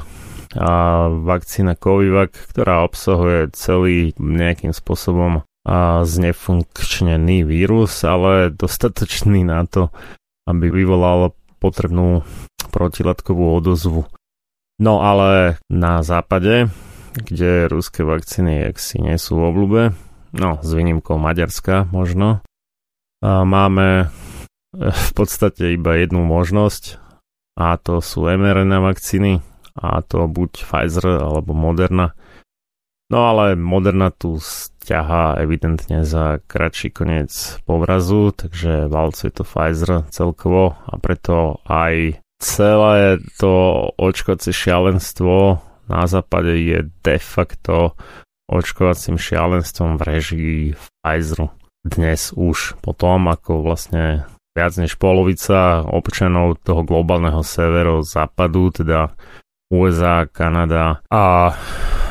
a 0.52 1.08
vakcína 1.08 1.80
Covivac, 1.80 2.36
ktorá 2.36 2.84
obsahuje 2.84 3.52
celý 3.56 4.12
nejakým 4.20 4.76
spôsobom 4.76 5.44
a 5.62 6.02
znefunkčnený 6.02 7.46
vírus, 7.46 8.02
ale 8.04 8.50
dostatočný 8.52 9.46
na 9.46 9.64
to, 9.64 9.94
aby 10.44 10.68
vyvolal 10.68 11.32
potrebnú 11.62 12.26
protilátkovú 12.74 13.62
odozvu. 13.62 14.04
No 14.82 14.98
ale 14.98 15.62
na 15.70 16.02
západe, 16.02 16.66
kde 17.14 17.70
ruské 17.70 18.02
vakcíny 18.02 18.66
si 18.74 18.98
nie 18.98 19.14
sú 19.14 19.38
v 19.38 19.46
oblúbe, 19.54 19.82
no 20.34 20.58
s 20.58 20.74
výnimkou 20.74 21.22
Maďarska 21.22 21.86
možno, 21.94 22.42
a 23.22 23.46
máme 23.46 24.10
v 24.74 25.10
podstate 25.14 25.78
iba 25.78 25.94
jednu 25.94 26.26
možnosť 26.26 26.98
a 27.54 27.78
to 27.78 28.02
sú 28.02 28.26
mRNA 28.26 28.82
vakcíny 28.82 29.38
a 29.78 30.02
to 30.02 30.26
buď 30.26 30.66
Pfizer 30.66 31.30
alebo 31.30 31.54
Moderna. 31.54 32.18
No 33.06 33.30
ale 33.30 33.54
Moderna 33.54 34.10
tu 34.10 34.42
stiaha 34.42 35.38
evidentne 35.38 36.02
za 36.02 36.42
kratší 36.42 36.90
koniec 36.90 37.62
povrazu, 37.68 38.34
takže 38.34 38.90
valcuje 38.90 39.30
to 39.30 39.46
Pfizer 39.46 40.10
celkovo 40.10 40.74
a 40.74 40.98
preto 40.98 41.62
aj 41.70 42.21
celé 42.42 43.22
to 43.38 43.54
očkovacie 43.94 44.50
šialenstvo 44.50 45.62
na 45.86 46.06
západe 46.10 46.58
je 46.58 46.90
de 47.04 47.18
facto 47.18 47.94
očkovacím 48.50 49.16
šialenstvom 49.16 49.96
v 49.96 50.02
režii 50.02 50.60
Pfizeru. 50.74 51.54
Dnes 51.82 52.34
už 52.34 52.78
potom, 52.82 53.26
ako 53.30 53.62
vlastne 53.62 54.26
viac 54.54 54.74
než 54.78 54.98
polovica 54.98 55.82
občanov 55.82 56.62
toho 56.62 56.86
globálneho 56.86 57.42
severu 57.42 58.06
západu, 58.06 58.82
teda 58.82 59.14
USA, 59.72 60.28
Kanada 60.28 61.00
a 61.08 61.56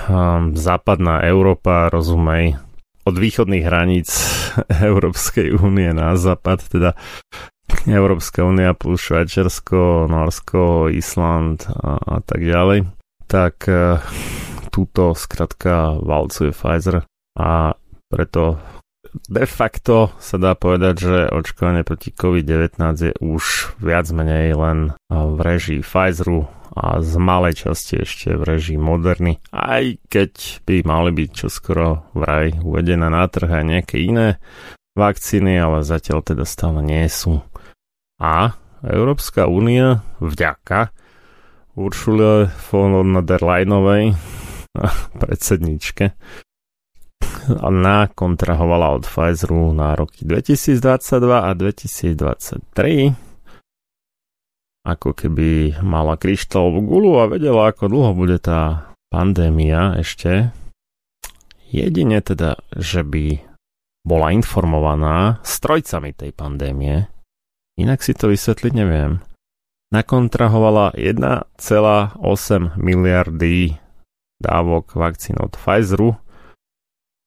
um, 0.09 0.57
západná 0.57 1.21
Európa, 1.23 1.93
rozumej, 1.93 2.57
od 3.05 3.15
východných 3.15 3.63
hraníc 3.63 4.09
Európskej 4.89 5.55
únie 5.55 5.93
na 5.93 6.17
západ, 6.17 6.59
teda 6.67 6.91
Európska 7.89 8.45
únia 8.45 8.77
plus 8.77 9.01
Švajčiarsko, 9.01 10.05
Norsko, 10.05 10.91
Island 10.93 11.65
a, 11.65 11.97
a 11.97 12.17
tak 12.21 12.45
ďalej, 12.45 12.85
tak 13.25 13.65
uh, 13.65 13.97
túto 14.69 15.17
skratka 15.17 15.97
valcuje 15.99 16.55
Pfizer 16.55 17.03
a 17.37 17.75
preto 18.11 18.59
de 19.27 19.43
facto 19.43 20.15
sa 20.23 20.39
dá 20.39 20.55
povedať, 20.55 20.95
že 21.03 21.17
očkovanie 21.31 21.83
proti 21.83 22.15
COVID-19 22.15 22.79
je 22.95 23.13
už 23.19 23.75
viac 23.83 24.07
menej 24.11 24.55
len 24.55 24.95
v 25.11 25.37
režii 25.39 25.83
Pfizeru 25.83 26.47
a 26.71 27.03
z 27.03 27.19
malej 27.19 27.67
časti 27.67 28.07
ešte 28.07 28.31
v 28.39 28.43
režii 28.47 28.79
Moderny, 28.79 29.43
aj 29.51 29.99
keď 30.07 30.63
by 30.63 30.87
mali 30.87 31.11
byť 31.11 31.29
čoskoro 31.35 32.07
vraj 32.15 32.55
uvedené 32.63 33.11
na 33.11 33.27
trh 33.27 33.51
aj 33.51 33.65
nejaké 33.67 33.99
iné 33.99 34.39
vakcíny, 34.95 35.59
ale 35.59 35.83
zatiaľ 35.83 36.23
teda 36.23 36.47
stále 36.47 36.79
nie 36.79 37.03
sú. 37.11 37.43
A 38.21 38.53
Európska 38.85 39.49
únia 39.49 40.05
vďaka 40.21 40.93
Uršule 41.73 42.53
von 42.69 43.17
der 43.25 43.41
Leyenovej 43.41 44.13
predsedničke 45.21 46.13
nakontrahovala 47.57 49.01
od 49.01 49.03
Pfizeru 49.09 49.73
na 49.73 49.97
roky 49.97 50.21
2022 50.21 50.77
a 51.25 51.49
2023 51.57 53.31
ako 54.81 55.13
keby 55.13 55.77
mala 55.85 56.17
kryštálovú 56.17 56.81
gulu 56.81 57.21
a 57.21 57.29
vedela, 57.29 57.69
ako 57.69 57.85
dlho 57.85 58.11
bude 58.17 58.41
tá 58.41 58.93
pandémia 59.13 59.93
ešte. 60.01 60.49
Jedine 61.69 62.17
teda, 62.25 62.57
že 62.73 63.05
by 63.05 63.45
bola 64.01 64.33
informovaná 64.33 65.37
strojcami 65.45 66.17
tej 66.17 66.33
pandémie, 66.33 67.05
inak 67.79 68.03
si 68.03 68.11
to 68.17 68.31
vysvetliť 68.31 68.73
neviem. 68.73 69.21
Nakontrahovala 69.91 70.95
1,8 70.95 72.17
miliardy 72.79 73.75
dávok 74.39 74.95
vakcín 74.95 75.35
od 75.37 75.51
Pfizeru, 75.53 76.15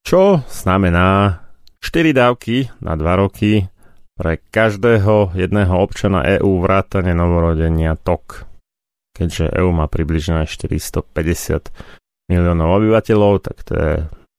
čo 0.00 0.40
znamená 0.48 1.44
4 1.84 2.16
dávky 2.16 2.72
na 2.80 2.96
2 2.96 3.20
roky 3.20 3.68
pre 4.16 4.40
každého 4.40 5.36
jedného 5.36 5.74
občana 5.76 6.24
EÚ 6.24 6.64
vrátane 6.64 7.12
novorodenia 7.12 8.00
TOK. 8.00 8.48
Keďže 9.12 9.52
EÚ 9.52 9.70
má 9.70 9.86
približne 9.86 10.48
450 10.48 11.68
miliónov 12.32 12.80
obyvateľov, 12.80 13.44
tak 13.44 13.60
to 13.68 13.72
je 13.76 13.92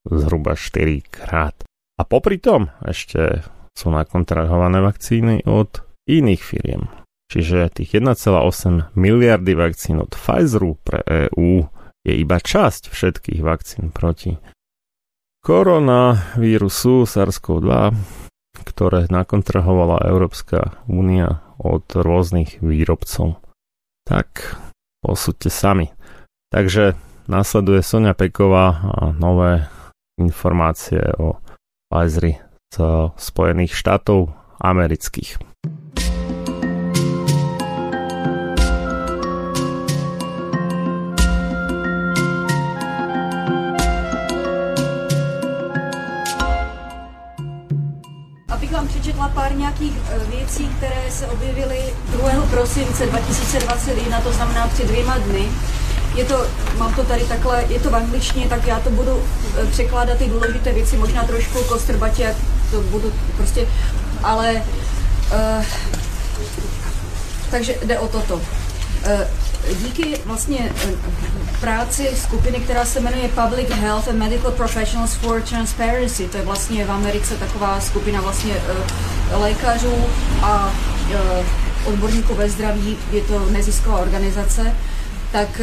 zhruba 0.10 0.58
4 0.58 1.06
krát. 1.06 1.56
A 1.95 2.01
popri 2.03 2.41
tom 2.41 2.74
ešte 2.82 3.45
sú 3.78 3.93
nakontrahované 3.93 4.82
vakcíny 4.82 5.45
od 5.45 5.85
iných 6.06 6.41
firiem. 6.41 6.88
Čiže 7.26 7.74
tých 7.74 7.97
1,8 7.97 8.93
miliardy 8.93 9.53
vakcín 9.58 9.97
od 9.97 10.14
Pfizeru 10.14 10.78
pre 10.86 11.01
EÚ 11.03 11.66
je 12.06 12.14
iba 12.14 12.38
časť 12.38 12.93
všetkých 12.93 13.41
vakcín 13.41 13.89
proti 13.89 14.38
koronavírusu 15.41 17.10
SARS-CoV-2, 17.10 17.93
ktoré 18.66 19.10
nakontrahovala 19.10 20.06
Európska 20.06 20.82
únia 20.86 21.41
od 21.58 21.86
rôznych 21.89 22.62
výrobcov. 22.62 23.41
Tak 24.06 24.58
posúďte 25.01 25.49
sami. 25.49 25.89
Takže 26.53 26.93
nasleduje 27.26 27.82
Sonia 27.82 28.14
Peková 28.14 28.86
a 28.86 29.14
nové 29.18 29.66
informácie 30.22 31.01
o 31.18 31.41
Pfizeri 31.89 32.38
z 32.70 32.78
Spojených 33.18 33.74
štátov 33.74 34.45
amerických. 34.62 35.38
přečetla 49.06 49.30
pár 49.30 49.56
nějakých 49.56 49.93
eh, 50.10 50.20
věcí, 50.36 50.70
které 50.78 51.12
se 51.12 51.28
objevily 51.28 51.78
2. 52.06 52.30
prosince 52.51 53.06
2021, 53.06 54.22
to 54.22 54.32
znamená 54.32 54.68
před 54.68 54.88
dvěma 54.88 55.18
dny. 55.18 55.49
Je 56.16 56.26
to, 56.26 56.45
mám 56.78 56.95
to 56.95 57.03
tady 57.03 57.24
takhle, 57.24 57.66
je 57.70 57.80
to 57.80 57.89
v 57.89 57.95
angličtině, 57.95 58.47
tak 58.47 58.68
já 58.68 58.80
to 58.80 58.89
budu 58.89 59.24
eh, 59.58 59.66
překládat 59.66 60.18
ty 60.18 60.26
důležité 60.26 60.74
věci, 60.74 60.97
možná 60.97 61.24
trošku 61.24 61.64
kostrbatě, 61.64 62.36
to 62.72 62.82
budu 62.82 63.14
prostě, 63.38 63.68
ale 64.26 64.63
uh, 65.34 65.65
takže 67.51 67.76
jde 67.84 67.99
o 67.99 68.07
toto. 68.07 68.36
Uh, 68.36 68.41
díky 69.84 70.19
vlastně 70.26 70.71
práci 71.61 72.09
skupiny, 72.23 72.59
která 72.59 72.86
se 72.86 72.99
jmenuje 72.99 73.30
Public 73.30 73.69
Health 73.69 74.07
and 74.07 74.17
Medical 74.17 74.51
Professionals 74.51 75.13
for 75.13 75.41
Transparency, 75.41 76.28
to 76.28 76.38
je 76.38 76.43
vlastně 76.43 76.86
v 76.86 76.91
Americe 76.91 77.36
taková 77.36 77.82
skupina 77.82 78.21
vlastně 78.21 78.53
lékařů 79.32 79.95
a 80.41 80.71
odborníků 81.86 82.36
ve 82.36 82.49
zdraví, 82.49 82.97
je 83.11 83.21
to 83.21 83.49
nezisková 83.49 83.97
organizace, 83.97 84.76
tak 85.32 85.61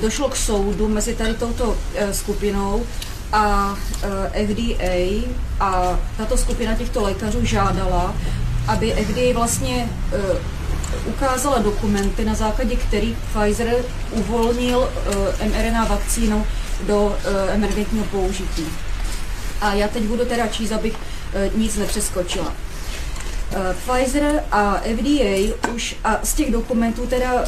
došlo 0.00 0.28
k 0.28 0.36
soudu 0.36 0.88
mezi 0.88 1.14
tady 1.14 1.34
touto 1.34 1.76
skupinou 2.12 2.86
a 3.32 3.74
FDA 4.46 5.26
a 5.60 5.98
tato 6.16 6.36
skupina 6.36 6.74
těchto 6.74 7.02
lékařů 7.02 7.44
žádala, 7.44 8.14
aby 8.66 8.92
FDA 8.92 9.38
vlastně 9.38 9.88
ukázala 11.06 11.58
dokumenty, 11.58 12.24
na 12.24 12.34
základě 12.34 12.76
kterých 12.76 13.16
Pfizer 13.16 13.74
uvolnil 14.10 14.78
uh, 14.78 15.46
mRNA 15.48 15.84
vakcínu 15.84 16.46
do 16.86 17.16
emergentního 17.48 18.04
použití. 18.04 18.66
A 19.60 19.74
já 19.74 19.88
teď 19.88 20.02
budu 20.02 20.24
teda 20.24 20.46
číst, 20.46 20.72
abych 20.72 20.94
nic 21.54 21.76
nepřeskočila. 21.76 22.52
Pfizer 23.72 24.44
a 24.52 24.74
FDA 24.74 25.70
už, 25.72 25.96
a 26.04 26.18
z 26.22 26.34
těch 26.34 26.52
dokumentů 26.52 27.06
teda 27.06 27.44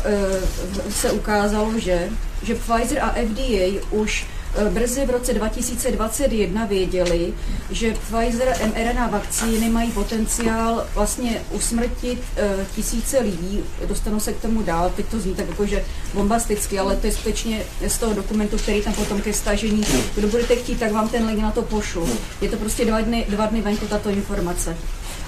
se 0.90 1.10
ukázalo, 1.10 1.78
že, 1.78 2.08
že 2.42 2.54
Pfizer 2.54 2.98
a 3.02 3.08
FDA 3.08 3.80
už 3.90 4.26
brzy 4.70 5.06
v 5.06 5.10
roce 5.10 5.34
2021 5.34 6.64
věděli, 6.64 7.34
že 7.70 7.94
Pfizer 7.94 8.56
mRNA 8.66 9.06
vakcíny 9.08 9.70
mají 9.70 9.92
potenciál 9.92 10.86
vlastně 10.94 11.42
usmrtit 11.50 12.22
eh, 12.36 12.66
tisíce 12.74 13.18
lidí. 13.18 13.64
Dostanu 13.86 14.20
se 14.20 14.32
k 14.32 14.40
tomu 14.40 14.62
dál, 14.62 14.92
teď 14.96 15.06
to 15.06 15.20
zní 15.20 15.34
tak 15.34 15.48
jakože 15.48 15.84
bombasticky, 16.14 16.78
ale 16.78 16.96
to 16.96 17.06
je 17.06 17.12
skutečně 17.12 17.62
z 17.86 17.98
toho 17.98 18.14
dokumentu, 18.14 18.56
který 18.56 18.82
tam 18.82 18.94
potom 18.94 19.20
ke 19.20 19.32
stažení. 19.32 19.84
Kdo 20.14 20.28
budete 20.28 20.56
chtít, 20.56 20.80
tak 20.80 20.92
vám 20.92 21.08
ten 21.08 21.26
link 21.26 21.42
na 21.42 21.50
to 21.50 21.62
pošlu. 21.62 22.08
Je 22.40 22.48
to 22.48 22.56
prostě 22.56 22.84
dva 22.84 23.00
dny, 23.00 23.26
dva 23.28 23.46
dny 23.46 23.60
venku 23.60 23.86
tato 23.86 24.10
informace. 24.10 24.76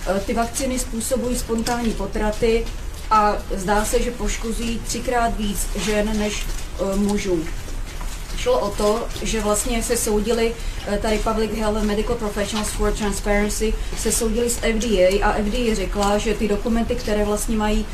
Eh, 0.06 0.20
Ty 0.26 0.34
vakcíny 0.34 0.78
způsobují 0.78 1.38
spontánní 1.38 1.92
potraty 1.92 2.64
a 3.10 3.36
zdá 3.56 3.84
se, 3.84 4.02
že 4.02 4.10
poškozují 4.10 4.80
třikrát 4.86 5.36
víc 5.36 5.66
žen 5.76 6.18
než 6.18 6.46
eh, 6.46 6.96
mužů. 6.96 7.44
Šlo 8.40 8.58
o 8.58 8.70
to, 8.70 9.06
že 9.22 9.40
vlastně 9.40 9.82
se 9.82 9.96
soudili, 9.96 10.54
eh, 10.86 10.98
tady 10.98 11.18
Public 11.18 11.50
Health 11.58 11.82
Medical 11.82 12.16
Professionals 12.16 12.68
for 12.68 12.92
Transparency, 12.92 13.74
se 13.98 14.12
soudili 14.12 14.50
s 14.50 14.56
FDA 14.56 15.24
a 15.24 15.32
FDA 15.32 15.74
řekla, 15.74 16.18
že 16.18 16.34
ty 16.34 16.48
dokumenty, 16.48 16.94
které 16.94 17.24
vlastně 17.24 17.56
mají 17.56 17.86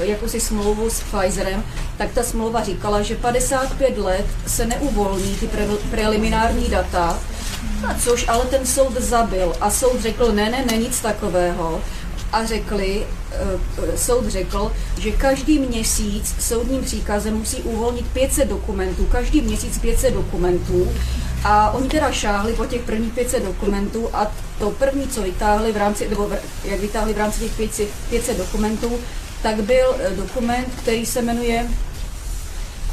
eh, 0.00 0.06
jakousi 0.06 0.40
smlouvu 0.40 0.90
s 0.90 1.00
Pfizerem, 1.00 1.64
tak 1.98 2.12
ta 2.12 2.22
smlouva 2.22 2.64
říkala, 2.64 3.02
že 3.02 3.14
55 3.16 3.98
let 3.98 4.26
se 4.46 4.66
neuvolní 4.66 5.36
ty 5.36 5.46
pre- 5.46 5.90
preliminární 5.90 6.68
data, 6.68 7.18
což 8.04 8.28
ale 8.28 8.44
ten 8.44 8.66
soud 8.66 8.96
zabil 8.96 9.52
a 9.60 9.70
soud 9.70 10.00
řekl, 10.00 10.32
ne, 10.32 10.50
ne, 10.50 10.64
ne, 10.70 10.76
nic 10.76 11.00
takového. 11.00 11.80
A 12.32 12.44
řekli, 12.44 13.06
eh, 13.32 13.98
soud 13.98 14.26
řekl, 14.28 14.72
že 14.98 15.10
každý 15.10 15.58
měsíc 15.58 16.34
soudním 16.40 16.84
příkazem 16.84 17.34
musí 17.34 17.56
uvolnit 17.56 18.06
500 18.06 18.48
dokumentů, 18.48 19.06
každý 19.12 19.40
měsíc 19.40 19.78
500 19.78 20.14
dokumentů. 20.14 20.92
A 21.44 21.70
oni 21.70 21.88
teda 21.88 22.12
šáhli 22.12 22.52
po 22.52 22.66
těch 22.66 22.82
prvních 22.82 23.12
500 23.12 23.44
dokumentů 23.44 24.08
a 24.12 24.32
to 24.58 24.70
první, 24.70 25.08
co 25.08 25.22
vytáhli 25.22 25.72
v 25.72 25.76
rámci, 25.76 26.08
nebo 26.08 26.30
jak 26.64 26.80
vytáhli 26.80 27.14
v 27.14 27.18
rámci 27.18 27.40
těch 27.40 27.52
500, 27.52 27.88
500 28.10 28.38
dokumentů, 28.38 28.98
tak 29.42 29.62
byl 29.62 29.96
eh, 29.98 30.10
dokument, 30.10 30.68
který 30.82 31.06
se 31.06 31.22
jmenuje 31.22 31.68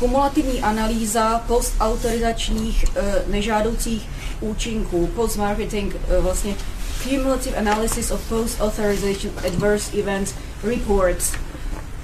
kumulativní 0.01 0.61
analýza 0.61 1.41
postautorizačních 1.47 2.83
e, 2.83 3.23
nežádoucích 3.27 4.09
účinků, 4.41 5.07
post-marketing 5.15 5.93
vlastně 6.19 6.55
cumulative 7.03 7.57
analysis 7.57 8.11
of 8.11 8.29
post-authorization 8.29 9.31
adverse 9.45 9.97
events 9.97 10.35
reports. 10.63 11.33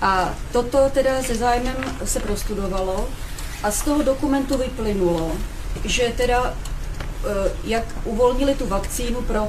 A 0.01 0.35
toto 0.51 0.89
teda 0.89 1.23
se 1.23 1.35
zájmem 1.35 1.75
se 2.05 2.19
prostudovalo 2.19 3.09
a 3.63 3.71
z 3.71 3.81
toho 3.81 4.03
dokumentu 4.03 4.57
vyplynulo, 4.57 5.31
že 5.85 6.13
teda 6.17 6.53
e, 6.53 6.53
jak 7.63 7.83
uvolnili 8.03 8.55
tu 8.55 8.67
vakcínu 8.67 9.21
pro 9.21 9.47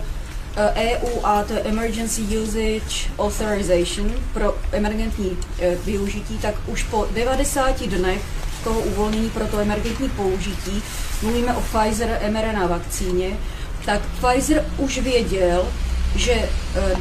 e, 0.56 0.98
EU 0.98 1.20
a 1.24 1.42
to 1.42 1.54
Emergency 1.64 2.22
Usage 2.22 3.12
Authorization 3.18 4.12
pro 4.32 4.58
emergentní 4.72 5.36
e, 5.60 5.74
využití, 5.74 6.38
tak 6.38 6.54
už 6.66 6.82
po 6.82 7.06
90 7.14 7.82
dnech 7.82 8.22
toho 8.64 8.80
uvolnění 8.80 9.30
pro 9.30 9.46
to 9.46 9.58
emergentní 9.58 10.08
použití, 10.08 10.82
mluvíme 11.22 11.54
o 11.56 11.60
Pfizer 11.60 12.20
mRNA 12.30 12.66
vakcíně, 12.66 13.36
tak 13.84 14.00
Pfizer 14.20 14.64
už 14.78 14.98
věděl, 14.98 15.68
že 16.16 16.32
e, 16.32 16.48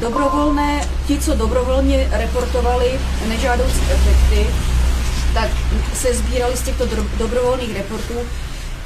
dobrovolné, 0.00 0.88
ti, 1.06 1.18
co 1.18 1.34
dobrovolně 1.34 2.08
reportovali 2.12 3.00
nežádoucí 3.28 3.80
efekty, 3.90 4.46
tak 5.34 5.50
se 5.94 6.14
sbírali 6.14 6.56
z 6.56 6.62
těchto 6.62 6.88
dobrovolných 7.18 7.76
reportů 7.76 8.14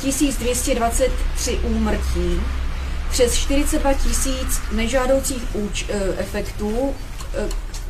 1223 0.03 1.59
úmrtí, 1.63 2.41
přes 3.11 3.35
42 3.35 3.93
tisíc 3.93 4.61
nežádoucích 4.73 5.43
úč- 5.55 5.85
eh, 5.89 6.15
efektů, 6.19 6.95
eh, 7.35 7.49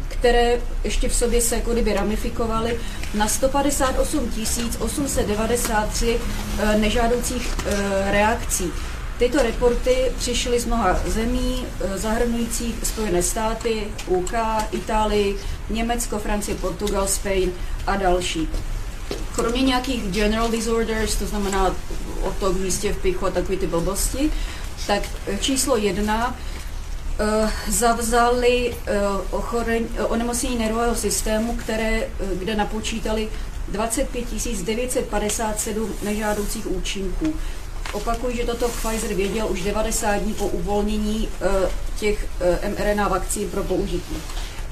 které 0.08 0.58
ještě 0.84 1.08
v 1.08 1.14
sobě 1.14 1.40
se 1.40 1.56
jako 1.56 1.72
kdyby 1.72 1.92
ramifikovaly 1.92 2.78
na 3.14 3.28
158 3.28 4.30
893 4.78 6.20
eh, 6.58 6.78
nežádoucích 6.78 7.54
reakcí. 8.10 8.72
Tyto 9.22 9.42
reporty 9.42 10.12
přišly 10.18 10.60
z 10.60 10.64
mnoha 10.64 11.00
zemí, 11.06 11.66
eh, 11.80 11.98
zahrnujících 11.98 12.74
Spojené 12.82 13.22
státy, 13.22 13.86
UK, 14.06 14.32
Itálii, 14.72 15.36
Německo, 15.70 16.18
Francie, 16.18 16.56
Portugal, 16.56 17.06
Spain 17.06 17.52
a 17.86 17.96
další. 17.96 18.48
Kromě 19.34 19.62
nějakých 19.62 20.02
general 20.02 20.50
disorders, 20.50 21.16
to 21.16 21.26
znamená 21.26 21.76
otok 22.22 22.56
v 22.56 22.60
místě 22.60 22.92
v 22.92 22.96
pichu 22.96 23.26
a 23.26 23.30
takové 23.30 23.58
ty 23.58 23.66
blbosti, 23.66 24.30
tak 24.86 25.02
eh, 25.26 25.38
číslo 25.38 25.76
jedna 25.76 26.36
eh, 27.18 27.50
zavzali 27.68 28.74
onemocnění 30.08 30.58
nervového 30.58 30.94
systému, 30.94 31.56
které, 31.56 32.08
kde 32.38 32.54
napočítali 32.54 33.28
25 33.68 34.24
957 34.64 35.94
nežádoucích 36.02 36.66
účinků. 36.66 37.34
Opakuju, 37.92 38.36
že 38.36 38.44
toto 38.44 38.68
Pfizer 38.68 39.14
věděl 39.14 39.46
už 39.50 39.62
90 39.62 40.16
dní 40.16 40.34
po 40.34 40.46
uvolnění 40.46 41.28
eh, 41.40 41.70
těch 41.98 42.26
eh, 42.40 42.68
mRNA 42.68 43.08
vakcín 43.08 43.50
pro 43.50 43.64
použití. 43.64 44.16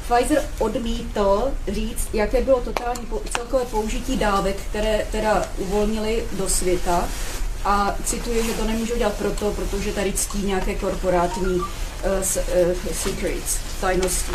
Pfizer 0.08 0.44
odmítl 0.58 1.52
říct, 1.68 2.08
jaké 2.12 2.42
bylo 2.42 2.60
totální 2.60 3.06
celkové 3.36 3.64
použití 3.64 4.16
dávek, 4.16 4.56
které 4.56 5.06
teda 5.12 5.44
uvolnili 5.58 6.24
do 6.32 6.48
světa. 6.48 7.08
A 7.64 7.96
cituje, 8.04 8.44
že 8.44 8.52
to 8.52 8.64
nemůžu 8.64 8.96
dělat 8.96 9.14
proto, 9.14 9.52
protože 9.52 9.92
tady 9.92 10.12
ctí 10.12 10.42
nějaké 10.42 10.74
korporátní 10.74 11.54
uh, 11.54 11.64
uh, 12.14 12.74
secrets, 12.92 13.58
tajnosti. 13.80 14.32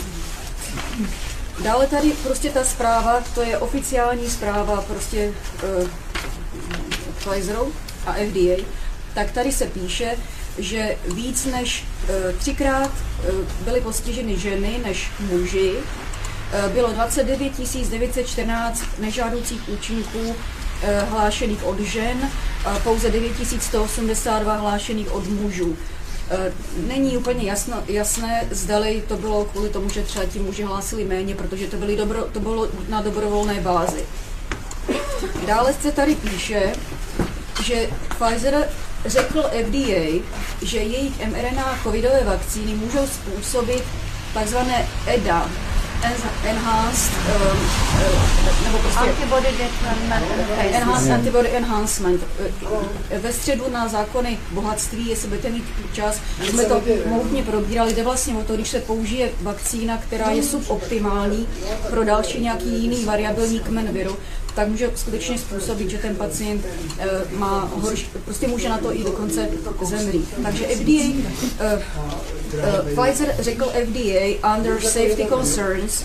Dále 1.63 1.87
tady 1.87 2.11
prostě 2.11 2.49
ta 2.49 2.63
zpráva, 2.63 3.23
to 3.35 3.41
je 3.41 3.57
oficiální 3.57 4.29
zpráva 4.29 4.81
prostě 4.81 5.33
uh, 5.81 5.89
Pfizeru 7.17 7.73
a 8.05 8.13
FDA, 8.13 8.63
tak 9.13 9.31
tady 9.31 9.51
se 9.51 9.65
píše, 9.65 10.15
že 10.57 10.97
víc 11.13 11.45
než 11.45 11.83
eh, 12.09 12.33
třikrát 12.33 12.91
eh, 12.91 13.31
byly 13.63 13.81
postiženy 13.81 14.39
ženy 14.39 14.79
než 14.85 15.11
muži. 15.19 15.73
Eh, 16.53 16.69
Bylo 16.69 16.93
29 16.93 17.89
914 17.89 18.83
nežádoucích 18.99 19.69
účinků 19.69 20.35
hlášených 21.09 21.63
od 21.63 21.79
žen, 21.79 22.29
a 22.65 22.79
pouze 22.79 23.09
9 23.09 23.31
182 23.59 24.55
hlášených 24.55 25.11
od 25.11 25.27
mužů. 25.27 25.77
Není 26.87 27.17
úplně 27.17 27.43
jasno, 27.43 27.83
jasné, 27.87 28.47
zdali 28.51 29.03
to 29.07 29.17
bylo 29.17 29.45
kvůli 29.45 29.69
tomu, 29.69 29.89
že 29.89 30.03
třeba 30.03 30.25
ti 30.25 30.39
muži 30.39 30.63
hlásili 30.63 31.03
méně, 31.03 31.35
protože 31.35 31.67
to, 31.67 31.77
byly 31.77 31.95
dobro, 31.95 32.25
to 32.31 32.39
bylo 32.39 32.67
na 32.89 33.01
dobrovolné 33.01 33.61
bázi. 33.61 34.05
Dále 35.47 35.73
se 35.73 35.91
tady 35.91 36.15
píše, 36.15 36.73
že 37.63 37.89
Pfizer 38.19 38.67
řekl 39.05 39.41
FDA, 39.41 40.23
že 40.61 40.77
jejich 40.77 41.27
mRNA 41.27 41.79
covidové 41.83 42.23
vakcíny 42.25 42.73
můžou 42.73 43.07
způsobit 43.07 43.83
takzvané 44.33 44.87
EDA, 45.07 45.49
en- 46.03 46.49
Enhanced, 46.49 47.11
um, 47.13 47.57
uh, 47.57 48.63
nebo 48.65 48.77
prostě 48.77 48.99
Antibody 48.99 49.47
different 49.47 50.25
Enhanced 50.75 51.11
Antibody 51.11 51.49
Enhancement. 51.49 52.21
Eh, 53.11 53.19
Ve 53.19 53.33
středu 53.33 53.63
na 53.71 53.87
zákony 53.87 54.37
bohatství, 54.51 55.07
jestli 55.09 55.27
budete 55.27 55.49
mít 55.49 55.63
čas, 55.93 56.19
jsme 56.49 56.63
to 56.65 56.81
mohutně 57.05 57.43
probírali, 57.43 57.93
jde 57.93 58.03
vlastně 58.03 58.35
o 58.35 58.43
to, 58.43 58.55
když 58.55 58.69
se 58.69 58.79
použije 58.79 59.29
vakcína, 59.41 59.97
která 59.97 60.29
je 60.29 60.43
suboptimální 60.43 61.47
pro 61.89 62.03
další 62.03 62.41
nějaký 62.41 62.81
jiný 62.81 63.05
variabilní 63.05 63.59
kmen 63.59 63.87
viru, 63.93 64.17
tak 64.55 64.67
může 64.67 64.91
skutečně 64.95 65.37
způsobit, 65.37 65.89
že 65.89 65.97
ten 65.97 66.15
pacient 66.15 66.65
eh, 66.99 67.07
má 67.31 67.71
horší, 67.75 68.07
prostě 68.25 68.47
může 68.47 68.69
na 68.69 68.77
to 68.77 68.95
i 68.95 69.03
dokonce 69.03 69.49
zemřít. 69.81 70.29
Takže 70.43 70.65
FDA, 70.65 71.23
eh, 71.59 71.81
eh, 72.59 72.95
Pfizer 72.95 73.35
řekl 73.39 73.65
FDA 73.65 74.55
under 74.57 74.81
safety 74.81 75.25
concerns, 75.29 76.03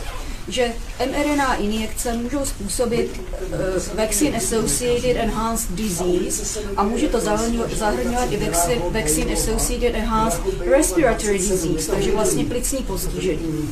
že 0.48 0.72
mRNA 1.06 1.54
injekce 1.54 2.12
můžou 2.12 2.44
způsobit 2.44 3.20
uh, 3.40 3.96
vaccine 3.96 4.36
associated 4.36 5.16
enhanced 5.16 5.70
disease 5.70 6.60
a 6.76 6.82
může 6.82 7.08
to 7.08 7.20
zahrnovat 7.76 8.32
i 8.32 8.36
vaccine, 8.36 8.82
vaccine 8.90 9.32
associated 9.32 9.94
enhanced 9.94 10.40
respiratory 10.66 11.38
disease, 11.38 11.90
takže 11.90 12.12
vlastně 12.12 12.44
plicní 12.44 12.78
postižení. 12.78 13.68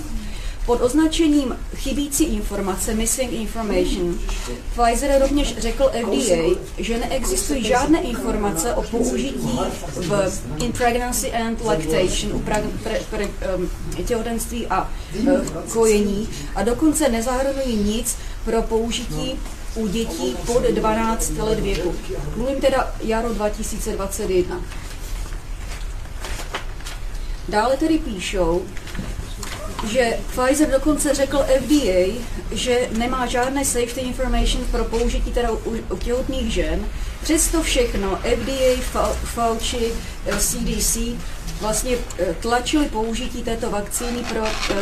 Pod 0.69 0.81
označením 0.83 1.57
chybící 1.77 2.25
informace, 2.25 2.95
missing 2.95 3.33
information, 3.33 4.19
Pfizer 4.73 5.21
rovněž 5.21 5.59
řekl 5.59 5.91
FDA, 6.05 6.61
že 6.79 6.99
neexistují 6.99 7.65
žádné 7.65 8.03
informace 8.03 8.75
o 8.75 8.83
použití 8.83 9.59
v 9.95 10.43
in 10.59 10.73
pregnancy 10.73 11.33
and 11.33 11.65
lactation, 11.65 12.33
u 12.33 12.39
pra, 12.39 12.61
pre, 12.83 13.01
pre, 13.11 13.27
um, 13.27 13.71
těhotenství 14.05 14.67
a 14.67 14.91
uh, 15.21 15.41
kojení 15.73 16.29
a 16.55 16.63
dokonce 16.63 17.09
nezahrnují 17.09 17.77
nic 17.77 18.17
pro 18.45 18.63
použití 18.63 19.39
u 19.75 19.87
dětí 19.87 20.37
pod 20.47 20.63
12 20.63 21.33
let 21.39 21.61
věku. 21.61 21.95
Mluvím 22.37 22.61
teda 22.61 22.95
jaro 23.01 23.35
2021. 23.35 24.61
Dále 27.49 27.77
tedy 27.77 27.99
píšou, 27.99 28.63
že 29.87 30.19
Pfizer 30.31 30.71
dokonce 30.71 31.15
řekl 31.15 31.39
FDA, 31.39 32.23
že 32.53 32.79
nemá 32.99 33.27
žádné 33.27 33.65
safety 33.65 34.01
information 34.01 34.65
pro 34.65 34.85
použití 34.85 35.31
teda 35.33 35.51
u, 35.51 35.77
u 35.91 35.97
těhotných 35.97 36.53
žen. 36.53 36.87
Přesto 37.23 37.63
všechno 37.63 38.17
FDA, 38.17 38.83
Fau- 38.93 39.15
Fauci, 39.25 39.93
eh, 40.27 40.39
CDC 40.41 40.99
vlastně 41.61 41.97
eh, 42.19 42.35
tlačili 42.41 42.87
použití 42.87 43.43
této 43.43 43.71
vakcíny 43.71 44.19
pro 44.29 44.45
eh, 44.47 44.75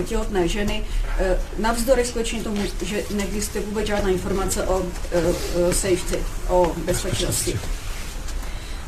eh, 0.00 0.02
těhotné 0.02 0.48
ženy 0.48 0.84
eh, 1.18 1.38
navzdory 1.58 2.04
skutečně 2.04 2.42
tomu, 2.42 2.62
že 2.82 3.02
neexistuje 3.10 3.64
vůbec 3.64 3.86
žádná 3.86 4.10
informace 4.10 4.62
o 4.66 4.82
eh, 5.12 5.22
eh, 5.70 5.74
safety, 5.74 6.18
o 6.48 6.72
bezpečnosti. 6.84 7.58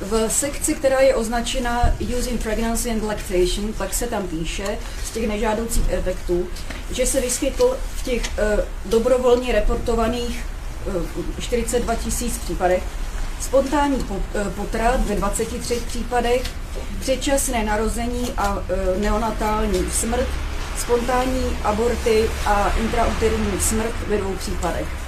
V 0.03 0.29
sekci, 0.29 0.75
která 0.75 1.01
je 1.01 1.15
označena 1.15 1.95
Using 2.19 2.43
Pregnancy 2.43 2.91
and 2.91 3.03
Lactation, 3.03 3.73
tak 3.73 3.95
se 3.95 4.07
tam 4.07 4.23
píše 4.23 4.79
z 5.05 5.11
těch 5.11 5.29
nežádoucích 5.29 5.91
efektů, 5.91 6.47
že 6.91 7.07
se 7.07 7.21
vyskytl 7.21 7.77
v 7.97 8.03
těch 8.05 8.23
uh, 8.23 8.65
dobrovolně 8.91 9.53
reportovaných 9.53 10.45
uh, 10.87 11.41
42 11.41 11.95
tisíc 11.95 12.39
případech 12.39 12.83
spontánní 13.41 14.05
po, 14.05 14.15
uh, 14.15 14.23
potrat 14.57 15.07
ve 15.07 15.15
23 15.15 15.83
případech, 15.87 16.43
předčasné 17.01 17.65
narození 17.65 18.33
a 18.37 18.53
uh, 18.53 18.63
neonatální 19.01 19.91
smrt, 19.91 20.29
spontánní 20.79 21.59
aborty 21.65 22.31
a 22.47 22.73
intrauterní 22.81 23.61
smrt 23.61 23.95
ve 24.09 24.19
dvou 24.19 24.35
případech. 24.35 25.02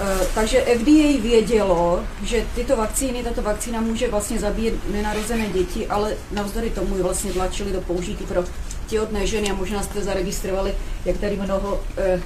Eh, 0.00 0.26
Takže 0.34 0.60
FDA 0.60 1.20
vědělo, 1.22 2.04
že 2.22 2.46
tyto 2.54 2.76
vakcíny, 2.76 3.22
tato 3.22 3.42
vakcína 3.42 3.80
může 3.80 4.08
vlastně 4.08 4.38
zabíjet 4.38 4.74
nenarozené 4.92 5.48
děti, 5.48 5.86
ale 5.86 6.16
navzdory 6.32 6.70
tomu 6.70 6.96
ji 6.96 7.02
vlastně 7.02 7.32
tlačili 7.32 7.72
do 7.72 7.80
použití 7.80 8.24
pro 8.24 8.44
těhotné 8.86 9.26
ženy 9.26 9.50
a 9.50 9.54
možná 9.54 9.82
jste 9.82 10.02
zaregistrovali, 10.02 10.74
jak 11.04 11.18
tady 11.18 11.36
mnoho 11.36 11.80
eh, 11.96 12.20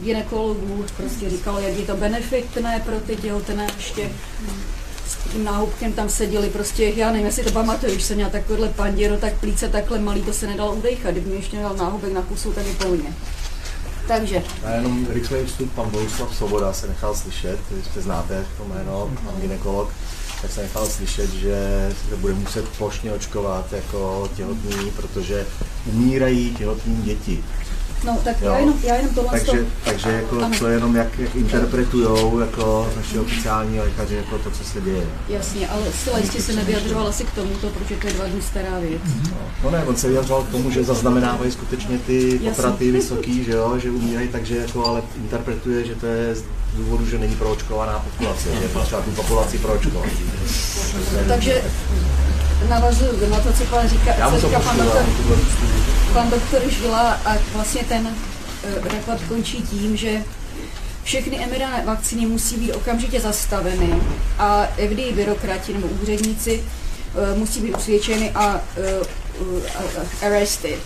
ginekologů 0.00 0.84
prostě 0.96 1.30
říkalo, 1.30 1.58
jak 1.60 1.76
je 1.76 1.86
to 1.86 1.96
benefitné 1.96 2.82
pro 2.86 3.00
ty 3.00 3.16
těhotné 3.16 3.66
ještě 3.76 4.10
s 5.06 5.32
tím 5.32 5.44
náhubkem 5.44 5.92
tam 5.92 6.08
seděli 6.08 6.48
prostě, 6.50 6.92
já 6.96 7.10
nevím, 7.10 7.26
jestli 7.26 7.44
to 7.44 7.50
pamatuju, 7.50 7.92
když 7.92 8.04
jsem 8.04 8.16
měla 8.16 8.30
takovýhle 8.30 8.68
panděro, 8.68 9.16
tak 9.16 9.40
plíce 9.40 9.68
takhle 9.68 9.98
malý, 9.98 10.22
to 10.22 10.32
se 10.32 10.46
nedalo 10.46 10.74
udejchat, 10.74 11.12
kdyby 11.12 11.30
mi 11.30 11.36
ještě 11.36 11.56
dal 11.56 11.76
náhubek 11.76 12.12
na 12.12 12.22
pusu, 12.22 12.52
tak 12.52 12.66
je 12.66 12.74
povinně. 12.74 13.12
Takže 14.08 14.42
A 14.64 14.70
jenom 14.70 15.06
rychlej 15.10 15.44
vstup, 15.44 15.72
pan 15.72 15.90
Bohuslav 15.90 16.36
Svoboda 16.36 16.72
se 16.72 16.86
nechal 16.86 17.14
slyšet, 17.14 17.58
jestli 17.76 18.02
znáte 18.02 18.46
to 18.58 18.64
jméno, 18.64 19.10
pan 19.24 19.40
ginekolog, 19.40 19.92
tak 20.42 20.50
se 20.50 20.62
nechal 20.62 20.86
slyšet, 20.86 21.30
že 21.30 21.88
se 22.10 22.16
bude 22.16 22.34
muset 22.34 22.68
plošně 22.68 23.12
očkovat 23.12 23.72
jako 23.72 24.28
těhotný, 24.36 24.90
protože 24.96 25.46
umírají 25.86 26.54
těhotní 26.54 27.02
děti. 27.02 27.44
No, 28.04 28.18
tak 28.24 28.36
Jo. 28.42 28.52
já 28.52 28.58
jenom, 28.58 28.74
já 28.82 28.94
jenom 28.94 29.14
tohle 29.14 29.30
Takže, 29.30 29.66
takže 29.84 30.10
jako 30.12 30.36
Ano. 30.44 30.58
to 30.58 30.66
je 30.66 30.74
jenom 30.74 30.96
jak, 30.96 31.18
jak 31.18 31.34
interpretujou 31.36 32.38
jako 32.40 32.88
naši 32.96 33.18
oficiální 33.18 33.80
lékaři 33.80 34.14
jako 34.14 34.38
to, 34.38 34.50
co 34.50 34.64
se 34.64 34.80
děje. 34.80 35.06
Jasně, 35.28 35.68
ale 35.68 35.82
zcela 36.00 36.18
jistě 36.18 36.42
se 36.42 36.52
nevyjadřoval 36.52 37.06
asi 37.08 37.24
k 37.24 37.30
tomuto, 37.30 37.66
protože 37.68 37.94
to 38.00 38.06
je 38.06 38.12
dva 38.12 38.24
dny 38.26 38.42
stará 38.42 38.78
věc. 38.80 39.02
No 39.64 39.70
ne, 39.70 39.84
on 39.84 39.96
se 39.96 40.08
vyjadřoval 40.08 40.42
k 40.42 40.48
tomu, 40.48 40.70
že 40.70 40.84
zaznamenávají 40.84 41.50
skutečně 41.50 41.98
ty 41.98 42.40
potraty 42.44 42.90
vysoký, 42.90 43.44
že 43.44 43.52
jo, 43.52 43.78
že 43.78 43.90
umírají, 43.90 44.28
takže 44.28 44.56
jako 44.56 44.86
ale 44.86 45.02
interpretuje, 45.16 45.86
že 45.86 45.94
to 45.94 46.06
je 46.06 46.34
z 46.34 46.42
důvodu, 46.76 47.06
že 47.06 47.18
není 47.18 47.36
proočkovaná 47.36 47.98
populace, 47.98 48.48
že 48.56 48.62
je 48.62 48.68
potřeba 48.68 49.00
tu 49.00 49.10
populaci 49.10 49.58
proočkovat. 49.58 50.06
Takže 51.28 51.62
navazuju 52.68 53.30
na 53.30 53.40
to, 53.40 53.52
co 53.52 53.64
pan 53.64 53.88
říká, 53.88 54.14
Já 54.18 54.30
co 54.30 54.40
to 54.40 54.46
říká 54.48 54.60
pan 54.60 54.76
doktor, 54.76 55.02
pan 56.12 56.30
doktor 56.30 56.62
Žila 56.70 57.20
a 57.24 57.36
vlastně 57.52 57.84
ten 57.88 58.06
uh, 58.06 58.84
report 58.84 59.22
končí 59.28 59.62
tím, 59.62 59.96
že 59.96 60.22
všechny 61.02 61.46
mRNA 61.50 61.82
vakcíny 61.84 62.26
musí 62.26 62.56
být 62.56 62.72
okamžitě 62.72 63.20
zastaveny 63.20 64.00
a 64.38 64.66
FDA 64.66 65.14
byrokrati 65.14 65.72
nebo 65.72 65.88
úředníci 66.02 66.64
uh, 67.32 67.38
musí 67.38 67.60
být 67.60 67.76
usvědčeny 67.76 68.30
a 68.34 68.60
uh, 69.40 69.46
uh, 69.56 70.26
arrested. 70.26 70.78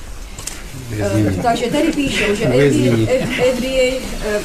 Uh, 0.92 1.42
takže 1.42 1.66
tady 1.66 1.92
píšou, 1.92 2.34
že 2.34 2.44
FDA, 2.44 3.12
FDA 3.54 3.96
uh, 4.36 4.42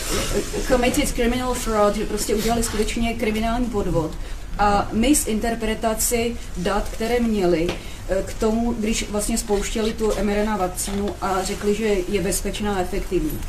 committed 0.67 1.11
criminal 1.11 1.53
fraud, 1.53 1.95
že 1.95 2.05
prostě 2.05 2.35
udělali 2.35 2.63
skutečně 2.63 3.13
kriminální 3.13 3.65
podvod. 3.65 4.11
A 4.59 4.89
misinterpretaci 4.91 6.35
dat, 6.57 6.89
které 6.89 7.19
měli 7.19 7.67
k 8.25 8.33
tomu, 8.33 8.73
když 8.73 9.09
vlastně 9.09 9.37
spouštěli 9.37 9.93
tu 9.93 10.11
mRNA 10.21 10.57
vakcínu 10.57 11.15
a 11.21 11.43
řekli, 11.43 11.75
že 11.75 11.85
je 12.09 12.21
bezpečná 12.21 12.75
a 12.75 12.79
efektivní. 12.79 13.39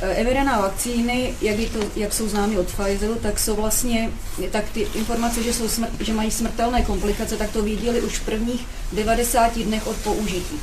Eh, 0.00 0.24
mRNA 0.24 0.60
vakcíny, 0.60 1.34
jak, 1.40 1.58
je 1.58 1.68
to, 1.68 1.80
jak 1.96 2.12
jsou 2.12 2.28
známy 2.28 2.58
od 2.58 2.66
Pfizeru, 2.66 3.14
tak 3.14 3.38
jsou 3.38 3.54
vlastně, 3.54 4.10
tak 4.50 4.64
ty 4.70 4.80
informace, 4.94 5.42
že, 5.42 5.52
jsou 5.52 5.68
smrt, 5.68 5.90
že 6.00 6.12
mají 6.12 6.30
smrtelné 6.30 6.82
komplikace, 6.82 7.36
tak 7.36 7.50
to 7.50 7.62
věděli 7.62 8.00
už 8.00 8.18
v 8.18 8.24
prvních 8.24 8.66
90 8.92 9.58
dnech 9.58 9.86
od 9.86 9.96
použití. 9.96 10.60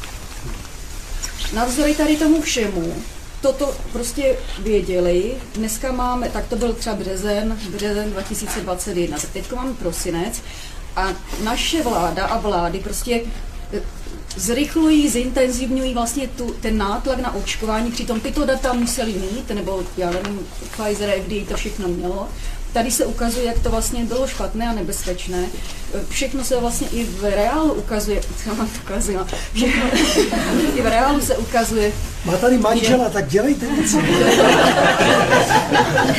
Navzdory 1.54 1.96
tady 1.96 2.18
tomu 2.18 2.42
všemu, 2.42 2.94
toto 3.42 3.76
prostě 3.92 4.36
věděli. 4.60 5.34
Dneska 5.54 5.92
máme, 5.92 6.30
tak 6.30 6.48
to 6.48 6.56
byl 6.56 6.74
třeba 6.74 6.96
březen, 6.96 7.60
březen 7.70 8.12
2021, 8.12 9.18
tak 9.18 9.30
teď 9.30 9.52
máme 9.52 9.74
prosinec 9.74 10.42
a 10.96 11.08
naše 11.44 11.84
vláda 11.84 12.26
a 12.26 12.38
vlády 12.38 12.80
prostě 12.80 13.22
eh, 13.74 13.82
zrychlují, 14.36 15.10
zintenzivňují 15.10 15.94
vlastně 15.94 16.28
tu, 16.28 16.56
ten 16.62 16.78
nátlak 16.78 17.20
na 17.20 17.36
očkování, 17.36 17.92
přitom 17.92 18.20
tyto 18.20 18.46
data 18.46 18.74
museli 18.74 19.14
mít, 19.14 19.50
nebo 19.50 19.84
já 19.98 20.12
nevím, 20.12 20.39
Pfizer, 20.72 21.22
FDA 21.22 21.50
to 21.50 21.58
všechno 21.58 21.88
mělo. 21.88 22.30
Tady 22.74 22.92
se 22.92 23.06
ukazuje, 23.06 23.46
jak 23.46 23.60
to 23.60 23.70
vlastně 23.70 24.06
bylo 24.06 24.28
špatné 24.28 24.68
a 24.68 24.74
nebezpečné. 24.74 25.46
Všechno 26.10 26.44
se 26.44 26.60
vlastně 26.60 26.88
i 26.88 27.04
v 27.04 27.24
reálu 27.24 27.74
ukazuje, 27.74 28.22
já 28.46 28.54
to 28.56 28.66
ukazuju, 28.84 29.20
všechno, 29.54 29.84
i 30.76 30.82
v 30.82 30.86
reálu 30.86 31.22
se 31.22 31.38
ukazuje, 31.38 31.92
Má 32.26 32.38
tady 32.38 32.58
manžela, 32.58 33.10
tak 33.10 33.28
dělejte 33.28 33.66
něco. 33.66 33.98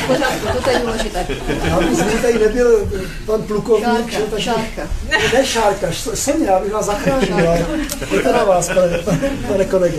pořádku, 0.07 0.47
to 0.63 0.69
je 0.69 0.79
důležité. 0.79 1.27
Aby 1.71 1.95
z 1.95 2.21
tady 2.21 2.39
nebyl 2.39 2.91
pan 3.25 3.43
plukovník. 3.43 3.87
Šárka, 3.87 4.11
že, 4.11 4.23
takže- 4.31 4.51
šárka. 4.51 4.81
Ne 5.33 5.45
šárka, 5.45 5.87
jsem 6.13 6.43
já, 6.43 6.59
bych 6.59 6.73
vás 6.73 6.85
zachránil. 6.85 7.49
ale 7.49 7.65
Je 8.13 8.19
to 8.19 8.31
na 8.31 8.43
vás, 8.43 8.67
pane, 8.67 8.99
pane 9.47 9.65
kolego. 9.65 9.97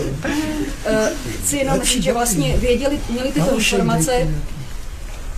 Eh, 0.85 1.11
chci 1.43 1.57
jenom 1.57 1.81
říct, 1.81 2.03
že 2.03 2.13
vlastně 2.13 2.57
věděli, 2.57 2.99
měli 3.09 3.31
tyto 3.31 3.57
informace. 3.57 4.27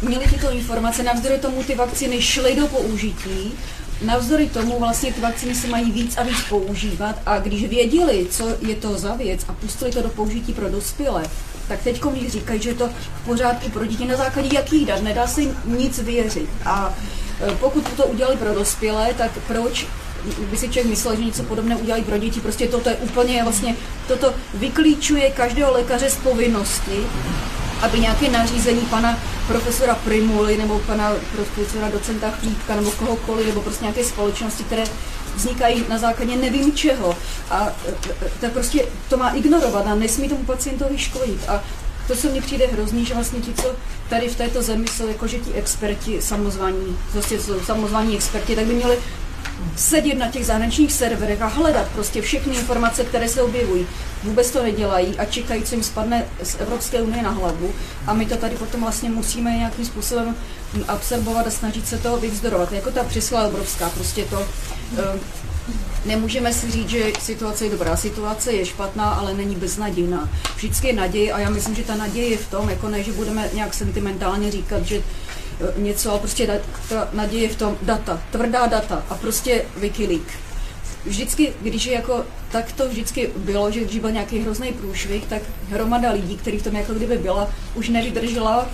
Měli 0.02 0.28
tyto 0.28 0.52
informace, 0.52 1.04
navzdory 1.04 1.38
tomu 1.38 1.64
ty 1.64 1.76
vakcíny 1.76 2.22
šly 2.22 2.56
do 2.56 2.68
použití, 2.68 3.54
navzdory 4.02 4.50
tomu 4.50 4.80
vlastně 4.80 5.14
ty 5.14 5.22
vakcíny 5.22 5.56
se 5.56 5.68
mají 5.68 5.92
víc 5.92 6.18
a 6.18 6.24
víc 6.24 6.44
používat 6.50 7.16
a 7.26 7.40
když 7.40 7.70
věděli, 7.70 8.28
co 8.30 8.50
je 8.62 8.76
to 8.76 8.98
za 8.98 9.16
věc 9.16 9.42
a 9.48 9.54
pustili 9.54 9.92
to 9.92 10.02
do 10.02 10.10
použití 10.10 10.54
pro 10.54 10.70
dospělé, 10.70 11.24
tak 11.68 11.84
teď 11.84 12.02
když 12.04 12.32
říkají, 12.32 12.62
že 12.62 12.70
je 12.70 12.76
to 12.76 12.88
v 12.88 13.26
pořádku 13.26 13.70
pro 13.70 13.86
děti, 13.86 14.06
na 14.06 14.16
základě 14.16 14.56
jakých 14.56 14.86
dat, 14.86 15.02
nedá 15.04 15.28
se 15.28 15.42
jim 15.42 15.58
nic 15.66 16.00
věřit. 16.00 16.50
A 16.66 16.94
eh, 17.42 17.56
pokud 17.60 17.90
to 17.90 18.06
udělali 18.06 18.38
pro 18.38 18.54
dospělé, 18.54 19.14
tak 19.18 19.32
proč 19.48 19.88
by 20.52 20.58
si 20.58 20.70
člověk 20.70 20.86
myslel, 20.86 21.16
že 21.16 21.24
něco 21.24 21.44
podobného 21.44 21.80
udělají 21.80 22.04
pro 22.04 22.18
děti. 22.18 22.40
Prostě 22.40 22.68
toto 22.68 22.90
je 22.90 22.96
úplně 22.96 23.44
vlastně, 23.44 23.76
toto 24.08 24.34
vyklíčuje 24.54 25.30
každého 25.30 25.74
lékaře 25.74 26.10
z 26.10 26.16
povinnosti, 26.16 26.98
aby 27.82 28.00
nějaké 28.00 28.30
nařízení 28.30 28.82
pana 28.82 29.20
profesora 29.48 29.96
Primuly 29.96 30.58
nebo 30.58 30.80
pana 30.80 31.12
profesora 31.36 31.90
docenta 31.90 32.32
Chlípka 32.32 32.76
nebo 32.76 32.92
kohokoliv, 32.92 33.48
nebo 33.48 33.62
prostě 33.62 33.84
nějaké 33.84 34.04
společnosti, 34.04 34.64
které 34.64 34.84
vznikají 35.36 35.86
na 35.90 35.98
základě 35.98 36.36
nevím 36.36 36.74
čeho. 36.74 37.18
A 37.50 37.68
e, 37.88 37.92
e, 38.26 38.30
tak 38.42 38.52
prostě 38.52 38.86
to 39.10 39.18
má 39.18 39.30
ignorovat 39.30 39.88
a 39.88 39.96
nesmí 39.96 40.30
tomu 40.30 40.44
pacientovi 40.44 40.98
škodit. 40.98 41.50
A 41.50 41.64
to, 42.08 42.16
co 42.16 42.30
mně 42.30 42.42
přijde 42.42 42.68
hrozný, 42.68 43.06
že 43.06 43.14
vlastně 43.14 43.40
ti, 43.40 43.54
co 43.54 43.76
tady 44.10 44.28
v 44.30 44.36
této 44.36 44.62
zemi 44.62 44.88
jsou, 44.88 45.08
jako 45.08 45.28
že 45.28 45.38
ti 45.38 45.54
experti 45.54 46.22
samozvaní, 46.22 46.98
prostě 47.12 47.40
jsou 47.40 47.60
samozvaní 47.60 48.16
experti, 48.16 48.56
tak 48.56 48.66
by 48.66 48.74
měli 48.74 48.98
sedět 49.76 50.16
na 50.16 50.28
těch 50.28 50.46
zahraničních 50.46 50.94
serverech 50.94 51.42
a 51.42 51.48
hledat 51.48 51.88
prostě 51.88 52.22
všechny 52.22 52.56
informace, 52.56 53.04
které 53.04 53.30
se 53.30 53.42
objevují. 53.42 53.88
Vůbec 54.24 54.52
to 54.52 54.64
nedělají 54.64 55.18
a 55.18 55.26
čekají, 55.26 55.64
co 55.64 55.76
jim 55.76 55.84
spadne 55.84 56.26
z 56.44 56.56
Evropské 56.60 57.02
unie 57.02 57.24
na 57.24 57.30
hlavu 57.30 57.74
a 58.08 58.14
my 58.14 58.26
to 58.26 58.38
tady 58.38 58.56
potom 58.56 58.82
vlastně 58.82 59.10
musíme 59.10 59.52
nějakým 59.52 59.86
způsobem 59.86 60.36
absorbovat 60.88 61.48
a 61.48 61.52
snažit 61.52 61.88
se 61.88 61.98
toho 61.98 62.18
vyvzdorovat. 62.18 62.72
Jako 62.72 62.92
ta 62.92 63.04
přesla 63.04 63.48
obrovská, 63.48 63.90
prostě 63.90 64.24
to 64.24 64.48
eh, 64.98 65.20
Nemůžeme 66.06 66.54
si 66.54 66.72
říct, 66.72 66.90
že 66.90 67.12
situace 67.20 67.66
je 67.66 67.72
dobrá. 67.72 67.98
Situace 67.98 68.52
je 68.52 68.66
špatná, 68.66 69.10
ale 69.10 69.34
není 69.34 69.56
beznadějná. 69.56 70.30
Vždycky 70.56 70.88
je 70.88 70.94
naděje 70.94 71.34
a 71.34 71.40
já 71.40 71.50
myslím, 71.50 71.76
že 71.76 71.84
ta 71.84 71.96
naděje 71.96 72.28
je 72.28 72.38
v 72.38 72.48
tom, 72.48 72.70
jako 72.70 72.90
ne, 72.90 73.04
že 73.04 73.12
budeme 73.12 73.50
nějak 73.54 73.74
sentimentálně 73.74 74.52
říkat, 74.52 74.84
že 74.84 75.02
něco, 75.78 76.10
ale 76.12 76.20
prostě 76.20 76.48
da- 76.48 76.62
ta 76.90 77.10
naděje 77.14 77.44
je 77.44 77.50
v 77.50 77.56
tom 77.56 77.78
data, 77.82 78.22
tvrdá 78.32 78.68
data 78.68 79.04
a 79.10 79.16
prostě 79.16 79.66
Wikileak. 79.78 80.22
Vždycky, 81.06 81.54
když 81.62 81.86
je 81.86 81.94
jako, 81.94 82.26
tak 82.52 82.72
to 82.72 82.90
vždycky 82.90 83.30
bylo, 83.38 83.72
že 83.72 83.80
když 83.80 84.00
byl 84.00 84.12
nějaký 84.12 84.40
hrozný 84.40 84.74
průšvih, 84.74 85.26
tak 85.26 85.42
hromada 85.70 86.12
lidí, 86.12 86.38
který 86.38 86.58
v 86.58 86.64
tom 86.64 86.76
jako 86.76 86.94
kdyby 86.94 87.18
byla, 87.18 87.50
už 87.76 87.90
nevydržela 87.90 88.68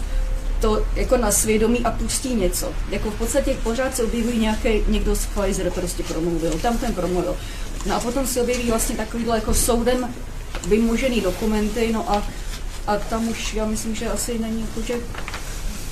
to 0.61 0.85
jako 0.95 1.17
na 1.17 1.31
svědomí 1.31 1.79
a 1.85 1.91
pustí 1.91 2.35
něco. 2.35 2.73
Jako 2.89 3.11
v 3.11 3.15
podstatě 3.15 3.57
pořád 3.63 3.95
se 3.95 4.03
objeví 4.03 4.39
nějaký, 4.39 4.69
někdo 4.87 5.15
z 5.15 5.25
Pfizer 5.25 5.71
prostě 5.71 6.03
promluvil, 6.03 6.59
tam 6.61 6.77
ten 6.77 6.93
promluvil. 6.93 7.35
No 7.85 7.95
a 7.95 7.99
potom 7.99 8.27
se 8.27 8.41
objeví 8.41 8.69
vlastně 8.69 8.95
takovýhle 8.95 9.37
jako 9.37 9.53
soudem 9.53 10.13
vymožený 10.67 11.21
dokumenty, 11.21 11.89
no 11.93 12.11
a, 12.11 12.27
a 12.87 12.97
tam 12.97 13.27
už 13.27 13.53
já 13.53 13.65
myslím, 13.65 13.95
že 13.95 14.09
asi 14.09 14.39
není 14.39 14.61
jako, 14.61 14.81
že 14.81 14.93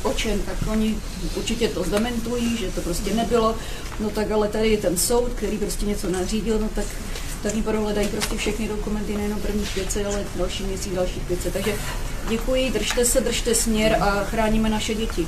o 0.04 0.14
čem, 0.14 0.40
tak 0.40 0.56
oni 0.68 0.98
určitě 1.36 1.68
to 1.68 1.84
zdementují, 1.84 2.58
že 2.58 2.72
to 2.72 2.82
prostě 2.82 3.14
nebylo, 3.14 3.56
no 4.00 4.10
tak 4.10 4.32
ale 4.32 4.48
tady 4.48 4.70
je 4.70 4.78
ten 4.78 4.98
soud, 4.98 5.32
který 5.34 5.58
prostě 5.58 5.86
něco 5.86 6.10
nařídil, 6.10 6.60
no 6.60 6.70
tak 6.76 6.86
mi 7.56 7.64
prohledají 7.64 8.08
prostě 8.08 8.38
všechny 8.38 8.68
dokumenty, 8.68 9.18
nejenom 9.18 9.40
prvních 9.40 9.76
věci, 9.76 10.06
ale 10.06 10.26
další 10.36 10.64
měsíc, 10.64 10.94
dalších 10.94 11.28
věci. 11.30 11.52
Takže 11.52 11.76
děkuji, 12.30 12.72
držte 12.72 13.06
se, 13.06 13.22
držte 13.22 13.56
směr 13.56 13.98
a 14.02 14.24
chráníme 14.24 14.70
naše 14.70 14.96
děti. 14.96 15.28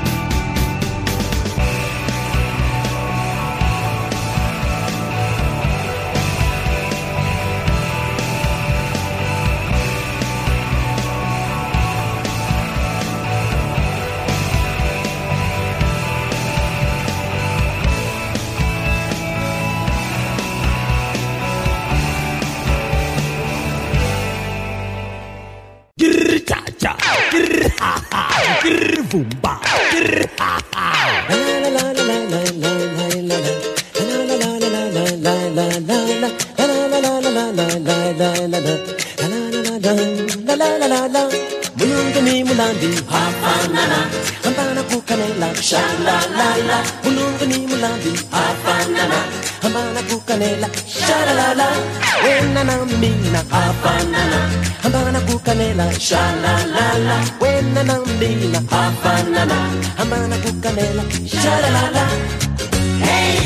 kukalela 55.61 55.93
shalalala 55.99 57.17
wena 57.41 57.83
nambila 57.83 58.61
hafanana 58.71 59.57
hamana 59.97 60.37
kukalela 60.37 61.03
shalalala 61.41 62.05
hey 63.05 63.37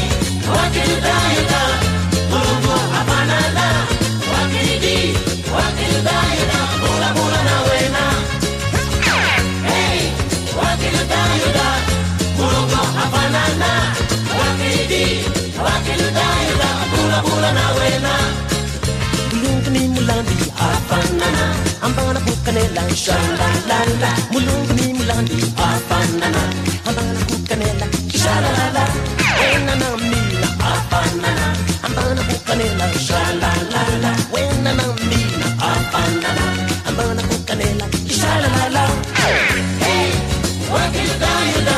wakiridayela 0.52 1.62
mulungu 2.32 2.78
hafanana 2.94 3.66
wakiridi 4.32 5.18
bula 6.82 7.10
bula 7.18 7.40
na 7.48 7.56
wena. 7.68 8.04
Hey 9.68 10.00
wakiridayela 10.60 11.68
mulungu 12.38 12.82
hafanana 12.98 13.72
wakiridi 14.40 15.06
bula 16.92 17.22
bula 17.28 17.52
na 17.54 17.66
wena. 17.78 18.14
hey, 18.16 18.45
ni 19.76 19.88
mulandi 19.88 20.36
afanana 20.58 21.46
ambana 21.82 22.20
kukanela 22.20 22.84
shala 22.96 23.48
la 23.70 23.80
la. 24.02 24.10
Mulungu 24.32 24.74
ni 24.74 24.94
mulandi 24.94 25.34
afanana 25.58 26.42
ambana 26.88 27.20
kukanela 27.30 27.86
shala 28.20 28.50
la 28.58 28.66
la. 28.76 28.86
Wenana 29.40 29.90
mila 29.98 30.50
afanana 30.72 31.46
ambana 31.84 32.22
kukanela 32.24 32.88
shala 33.08 33.52
la 33.74 33.84
la. 34.04 34.12
Wenana 34.34 34.84
mila 35.10 35.48
afanana 35.72 36.46
ambana 36.88 37.22
kukanela 37.24 37.86
shala 38.18 38.48
la 38.58 38.70
la. 38.76 38.86
Hey 39.84 40.12
wakilda 40.74 41.32
yuda 41.52 41.78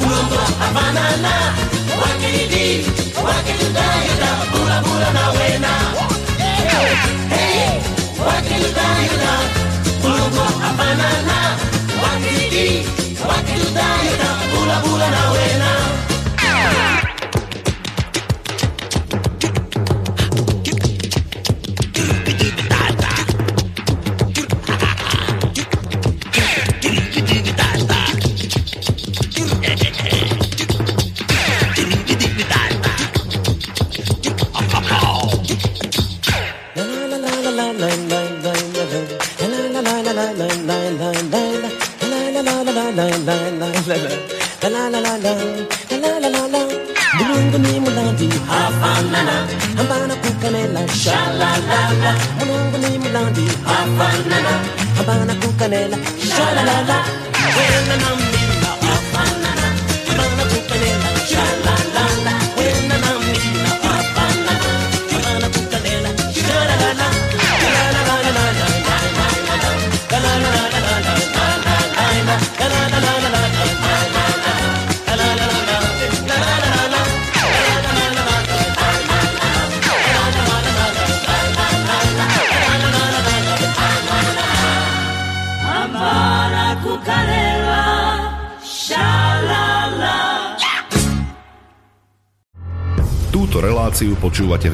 mulungu 0.00 0.38
afanana 0.66 1.32
wakilidi 2.02 2.86
wakilda 3.24 3.84
yuda 4.06 4.30
bula 4.52 4.76
bula 4.82 5.10
na 5.12 5.30
wena. 5.30 5.72
Hey, 7.32 7.80
what 8.18 8.44
can 8.44 8.60
you 8.60 8.72
a 10.68 10.70
banana. 10.78 11.38
Bula 14.52 14.76
bula 14.84 15.08
na 15.10 15.22
we 15.32 15.46
now. 15.58 16.15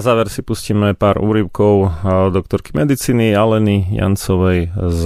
Na 0.00 0.16
záver 0.16 0.32
si 0.32 0.40
pustíme 0.40 0.96
pár 0.96 1.20
úryvkov 1.20 1.74
eh, 1.84 1.88
doktorky 2.32 2.72
medicíny 2.72 3.36
Aleny 3.36 3.84
Jancovej 3.92 4.72
z, 4.72 5.02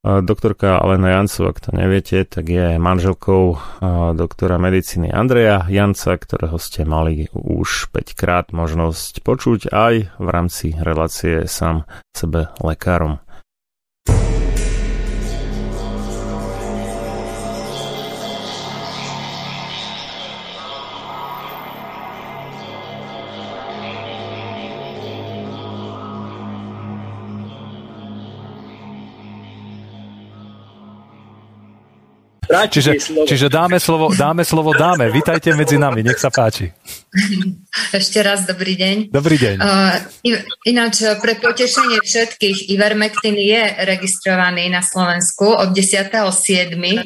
Doktorka 0.00 0.80
Alena 0.80 1.20
Jancova, 1.20 1.52
ak 1.52 1.60
to 1.60 1.76
neviete, 1.76 2.24
tak 2.24 2.48
je 2.48 2.80
manželkou 2.80 3.60
doktora 4.16 4.56
medicíny 4.56 5.12
Andreja 5.12 5.68
Janca, 5.68 6.16
ktorého 6.16 6.56
ste 6.56 6.88
mali 6.88 7.28
už 7.36 7.92
5 7.92 8.16
krát 8.16 8.48
možnosť 8.48 9.20
počuť 9.20 9.68
aj 9.68 9.94
v 10.16 10.28
rámci 10.32 10.72
relácie 10.72 11.44
sám 11.44 11.84
sebe 12.16 12.48
lekárom. 12.64 13.20
Čiže, 32.50 32.98
čiže 33.30 33.46
dáme, 33.46 33.78
slovo, 33.78 34.10
dáme 34.10 34.42
slovo 34.42 34.74
dáme. 34.74 35.06
Vítajte 35.14 35.54
medzi 35.54 35.78
nami, 35.78 36.02
nech 36.02 36.18
sa 36.18 36.34
páči. 36.34 36.74
Ešte 37.98 38.18
raz 38.26 38.42
dobrý 38.42 38.74
deň. 38.74 39.14
Dobrý 39.14 39.38
deň. 39.38 39.62
Uh, 39.62 40.02
ináč 40.66 41.06
pre 41.22 41.38
potešenie 41.38 42.02
všetkých 42.02 42.74
Ivermectin 42.74 43.38
je 43.38 43.62
registrovaný 43.86 44.66
na 44.66 44.82
Slovensku 44.82 45.46
od 45.46 45.70
10.7. 45.70 46.10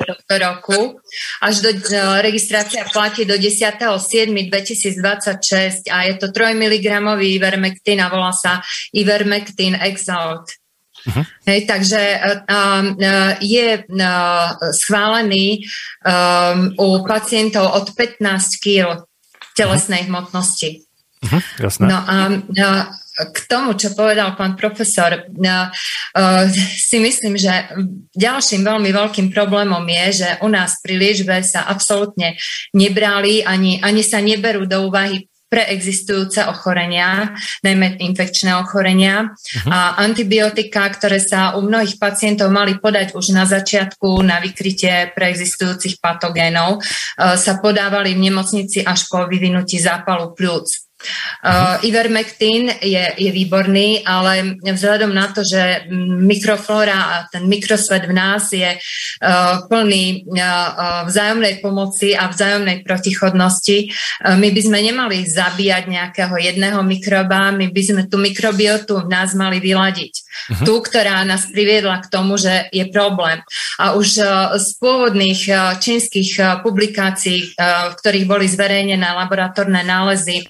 tohto 0.00 0.34
roku. 0.40 0.96
Až 1.44 1.60
do 1.60 1.76
uh, 1.76 2.24
registrácia 2.24 2.88
platí 2.88 3.28
do 3.28 3.36
10.7.2026 3.36 5.92
a 5.92 6.08
je 6.08 6.14
to 6.16 6.32
3 6.32 6.56
mg 6.56 6.88
Ivermectin 7.20 8.00
a 8.00 8.08
volá 8.08 8.32
sa 8.32 8.64
Ivermectin 8.96 9.76
Exalt. 9.76 10.63
Uh-huh. 11.04 11.24
Hej, 11.44 11.68
takže 11.68 12.00
um, 12.48 12.96
je 13.44 13.84
uh, 13.84 14.56
schválený 14.72 15.60
um, 16.00 16.72
u 16.80 17.04
pacientov 17.04 17.76
od 17.76 17.92
15 17.92 18.24
kg 18.64 19.04
telesnej 19.52 20.08
uh-huh. 20.08 20.24
hmotnosti. 20.24 20.80
Uh-huh, 21.24 21.42
jasné. 21.60 21.84
No 21.92 21.98
a 22.00 22.16
uh, 22.32 22.84
k 23.14 23.38
tomu, 23.46 23.76
čo 23.76 23.92
povedal 23.92 24.32
pán 24.34 24.56
profesor, 24.56 25.28
uh, 25.28 25.68
uh, 26.16 26.44
si 26.88 26.96
myslím, 26.98 27.36
že 27.36 27.52
ďalším 28.16 28.64
veľmi 28.64 28.88
veľkým 28.88 29.28
problémom 29.28 29.84
je, 29.84 30.24
že 30.24 30.28
u 30.40 30.48
nás 30.48 30.80
pri 30.80 30.96
liečbe 30.96 31.36
sa 31.44 31.68
absolútne 31.68 32.40
nebrali 32.72 33.44
ani, 33.44 33.78
ani 33.84 34.00
sa 34.00 34.24
neberú 34.24 34.64
do 34.64 34.88
úvahy 34.88 35.28
preexistujúce 35.54 36.42
ochorenia, 36.50 37.30
najmä 37.62 38.02
infekčné 38.02 38.58
ochorenia 38.58 39.30
uh-huh. 39.30 39.70
a 39.70 39.78
antibiotika, 40.02 40.90
ktoré 40.90 41.22
sa 41.22 41.54
u 41.54 41.62
mnohých 41.62 42.02
pacientov 42.02 42.50
mali 42.50 42.82
podať 42.82 43.14
už 43.14 43.30
na 43.30 43.46
začiatku 43.46 44.18
na 44.26 44.42
vykrytie 44.42 45.14
preexistujúcich 45.14 46.02
patogénov, 46.02 46.82
uh, 46.82 47.38
sa 47.38 47.62
podávali 47.62 48.18
v 48.18 48.26
nemocnici 48.26 48.82
až 48.82 49.06
po 49.06 49.22
vyvinutí 49.30 49.78
zápalu 49.78 50.34
pľúc. 50.34 50.90
Uh, 51.44 51.76
Ivermectin 51.84 52.72
je, 52.80 53.04
je 53.16 53.30
výborný, 53.30 54.02
ale 54.04 54.56
vzhľadom 54.64 55.12
na 55.12 55.28
to, 55.30 55.44
že 55.44 55.86
mikroflóra 56.24 56.98
a 56.98 57.14
ten 57.28 57.44
mikrosvet 57.46 58.08
v 58.08 58.14
nás 58.16 58.48
je 58.52 58.76
uh, 58.76 59.64
plný 59.68 60.24
uh, 60.24 61.04
vzájomnej 61.04 61.60
pomoci 61.60 62.16
a 62.16 62.28
vzájomnej 62.28 62.82
protichodnosti, 62.82 63.78
uh, 63.88 64.36
my 64.40 64.48
by 64.50 64.60
sme 64.60 64.78
nemali 64.80 65.24
zabíjať 65.28 65.84
nejakého 65.88 66.34
jedného 66.40 66.80
mikroba, 66.82 67.52
my 67.52 67.68
by 67.68 67.82
sme 67.84 68.02
tú 68.08 68.16
mikrobiotu 68.16 69.04
v 69.04 69.10
nás 69.10 69.36
mali 69.36 69.60
vyladiť. 69.60 70.14
Uh-huh. 70.14 70.64
Tú, 70.66 70.74
ktorá 70.82 71.22
nás 71.22 71.46
priviedla 71.48 72.02
k 72.02 72.10
tomu, 72.10 72.34
že 72.34 72.66
je 72.74 72.84
problém. 72.90 73.38
A 73.78 73.94
už 73.94 74.18
z 74.58 74.68
pôvodných 74.82 75.46
čínskych 75.78 76.62
publikácií, 76.62 77.54
v 77.54 77.94
ktorých 77.94 78.26
boli 78.26 78.50
zverejnené 78.50 79.06
laboratórne 79.14 79.86
nálezy 79.86 80.46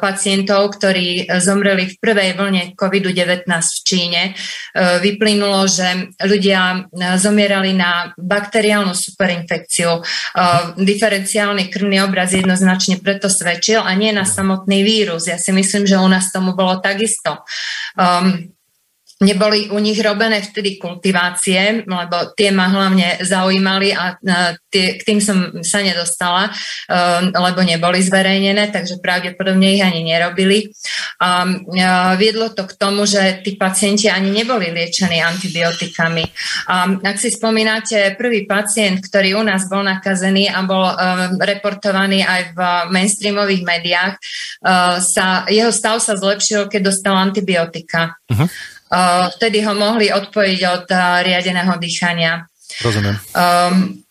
pacientov, 0.00 0.80
ktorí 0.80 1.28
zomreli 1.36 1.92
v 1.92 1.96
prvej 2.00 2.30
vlne 2.38 2.62
COVID-19 2.78 3.44
v 3.48 3.80
Číne, 3.84 4.22
uh, 4.32 4.96
vyplynulo, 5.00 5.68
že 5.68 6.16
ľudia 6.24 6.88
zomierali 7.20 7.76
na 7.76 8.12
bakteriálnu 8.16 8.92
superinfekciu. 8.96 10.00
Diferenciálny 10.76 11.68
krvný 11.68 12.00
obraz 12.04 12.32
jednoznačne 12.32 13.00
preto 13.00 13.28
svedčil 13.28 13.82
a 13.82 13.92
nie 13.94 14.12
na 14.12 14.24
samotný 14.24 14.82
vírus. 14.82 15.28
Ja 15.28 15.36
si 15.36 15.52
myslím, 15.52 15.84
že 15.84 16.00
u 16.00 16.08
nás 16.08 16.32
tomu 16.32 16.56
bolo 16.56 16.80
takisto. 16.80 17.44
Um, 17.96 18.55
Neboli 19.16 19.72
u 19.72 19.80
nich 19.80 19.96
robené 20.04 20.44
vtedy 20.44 20.76
kultivácie, 20.76 21.88
lebo 21.88 22.36
tie 22.36 22.52
ma 22.52 22.68
hlavne 22.68 23.24
zaujímali 23.24 23.96
a 23.96 24.20
tie, 24.68 25.00
k 25.00 25.02
tým 25.08 25.24
som 25.24 25.64
sa 25.64 25.80
nedostala, 25.80 26.52
um, 26.52 27.32
lebo 27.32 27.64
neboli 27.64 28.04
zverejnené, 28.04 28.68
takže 28.68 29.00
pravdepodobne 29.00 29.72
ich 29.72 29.80
ani 29.80 30.04
nerobili. 30.04 30.68
A 31.16 31.48
viedlo 32.20 32.52
to 32.52 32.68
k 32.68 32.76
tomu, 32.76 33.08
že 33.08 33.40
tí 33.40 33.56
pacienti 33.56 34.12
ani 34.12 34.36
neboli 34.36 34.68
liečení 34.68 35.24
antibiotikami. 35.24 36.28
A 36.68 36.84
ak 37.00 37.16
si 37.16 37.32
spomínate, 37.32 38.20
prvý 38.20 38.44
pacient, 38.44 39.00
ktorý 39.00 39.40
u 39.40 39.42
nás 39.48 39.64
bol 39.72 39.80
nakazený 39.80 40.52
a 40.52 40.60
bol 40.60 40.92
um, 40.92 41.40
reportovaný 41.40 42.20
aj 42.20 42.52
v 42.52 42.58
mainstreamových 42.92 43.64
médiách, 43.64 44.12
uh, 44.60 45.00
sa, 45.00 45.48
jeho 45.48 45.72
stav 45.72 46.04
sa 46.04 46.20
zlepšil, 46.20 46.68
keď 46.68 46.92
dostal 46.92 47.16
antibiotika. 47.16 48.20
Uh-huh 48.28 48.75
vtedy 49.34 49.66
ho 49.66 49.72
mohli 49.74 50.14
odpojiť 50.14 50.60
od 50.70 50.86
riadeného 51.26 51.74
dýchania. 51.74 52.46
Rozumiem. 52.82 53.16
Um, 53.34 54.05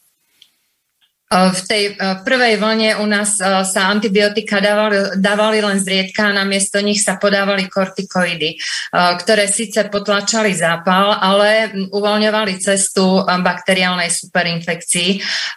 v 1.35 1.61
tej 1.67 1.83
prvej 1.99 2.55
vlne 2.55 3.03
u 3.03 3.05
nás 3.05 3.35
sa 3.43 3.81
antibiotika 3.91 4.63
dávali, 4.63 5.19
dávali 5.19 5.59
len 5.59 5.77
zriedka 5.83 6.31
a 6.31 6.35
namiesto 6.35 6.79
nich 6.79 7.03
sa 7.03 7.19
podávali 7.19 7.67
kortikoidy, 7.67 8.55
ktoré 8.93 9.51
síce 9.51 9.91
potlačali 9.91 10.55
zápal, 10.55 11.19
ale 11.19 11.75
uvoľňovali 11.91 12.53
cestu 12.61 13.21
bakteriálnej 13.25 14.07
superinfekcii. 14.07 15.09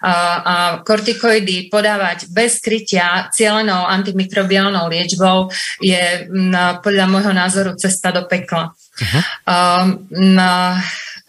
A 0.03 0.83
kortikoidy 0.83 1.71
podávať 1.71 2.27
bez 2.33 2.59
krytia 2.59 3.31
cielenou 3.31 3.87
antimikrobiálnou 3.87 4.91
liečbou 4.91 5.47
je 5.79 6.27
podľa 6.83 7.07
môjho 7.07 7.33
názoru 7.33 7.73
cesta 7.79 8.11
do 8.11 8.27
pekla. 8.27 8.75
Uh-huh. 8.99 9.23
Um, 9.47 10.11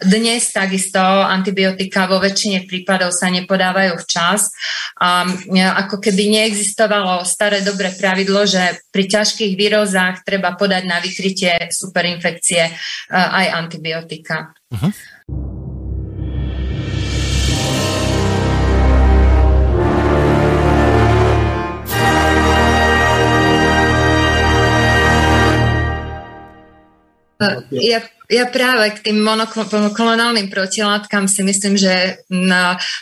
dnes 0.00 0.48
takisto 0.48 1.00
antibiotika 1.00 2.08
vo 2.08 2.16
väčšine 2.16 2.64
prípadov 2.64 3.12
sa 3.12 3.28
nepodávajú 3.28 4.00
včas 4.00 4.48
a 4.96 5.28
ako 5.84 6.00
keby 6.00 6.40
neexistovalo 6.40 7.22
staré 7.28 7.60
dobré 7.60 7.92
pravidlo, 7.92 8.48
že 8.48 8.80
pri 8.88 9.04
ťažkých 9.12 9.52
výrozách 9.60 10.24
treba 10.24 10.56
podať 10.56 10.82
na 10.88 11.04
vykrytie 11.04 11.68
superinfekcie 11.68 12.72
aj 13.12 13.46
antibiotika. 13.52 14.56
Uh-huh. 14.72 14.92
Ja 27.72 28.04
ja 28.30 28.46
práve 28.46 28.94
k 28.94 29.10
tým 29.10 29.26
monoklonálnym 29.26 30.54
protilátkam 30.54 31.26
si 31.26 31.42
myslím, 31.42 31.74
že 31.74 32.22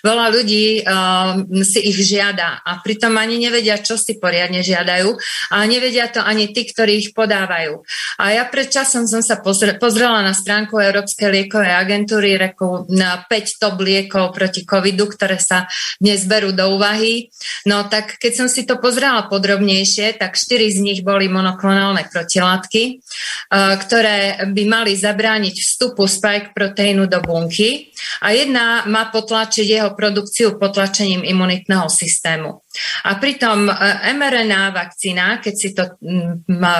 veľa 0.00 0.26
ľudí 0.32 0.80
uh, 0.80 1.44
si 1.60 1.84
ich 1.84 2.00
žiada 2.00 2.64
a 2.64 2.80
pritom 2.80 3.12
ani 3.12 3.36
nevedia, 3.36 3.76
čo 3.76 4.00
si 4.00 4.16
poriadne 4.16 4.64
žiadajú 4.64 5.12
a 5.52 5.56
nevedia 5.68 6.08
to 6.08 6.24
ani 6.24 6.48
tí, 6.56 6.64
ktorí 6.64 7.04
ich 7.04 7.10
podávajú. 7.12 7.84
A 8.16 8.40
ja 8.40 8.48
pred 8.48 8.72
časom 8.72 9.04
som 9.04 9.20
sa 9.20 9.36
pozre, 9.44 9.76
pozrela 9.76 10.24
na 10.24 10.32
stránku 10.32 10.80
Európskej 10.80 11.28
liekovej 11.28 11.76
agentúry 11.76 12.40
reku, 12.40 12.88
na 12.88 13.20
5 13.28 13.60
top 13.60 13.84
liekov 13.84 14.32
proti 14.32 14.64
covidu, 14.64 15.12
ktoré 15.12 15.36
sa 15.36 15.68
dnes 16.00 16.24
berú 16.24 16.56
do 16.56 16.72
úvahy. 16.72 17.28
No 17.68 17.84
tak 17.84 18.16
keď 18.16 18.32
som 18.32 18.48
si 18.48 18.64
to 18.64 18.80
pozrela 18.80 19.28
podrobnejšie, 19.28 20.16
tak 20.16 20.40
4 20.40 20.72
z 20.72 20.78
nich 20.80 21.00
boli 21.04 21.28
monoklonálne 21.28 22.08
protilátky, 22.08 22.96
uh, 22.96 23.76
ktoré 23.76 24.48
by 24.48 24.64
mali 24.64 24.96
zabezpečiť 24.96 25.17
zabrániť 25.18 25.50
vstupu 25.58 26.06
spike 26.06 26.54
proteínu 26.54 27.10
do 27.10 27.18
bunky 27.18 27.90
a 28.22 28.30
jedna 28.30 28.86
má 28.86 29.10
potlačiť 29.10 29.66
jeho 29.66 29.90
produkciu 29.98 30.54
potlačením 30.62 31.26
imunitného 31.26 31.90
systému. 31.90 32.62
A 33.02 33.18
pritom 33.18 33.66
e, 33.66 33.74
mRNA 34.14 34.70
vakcína, 34.70 35.42
keď 35.42 35.54
si 35.58 35.74
to 35.74 35.98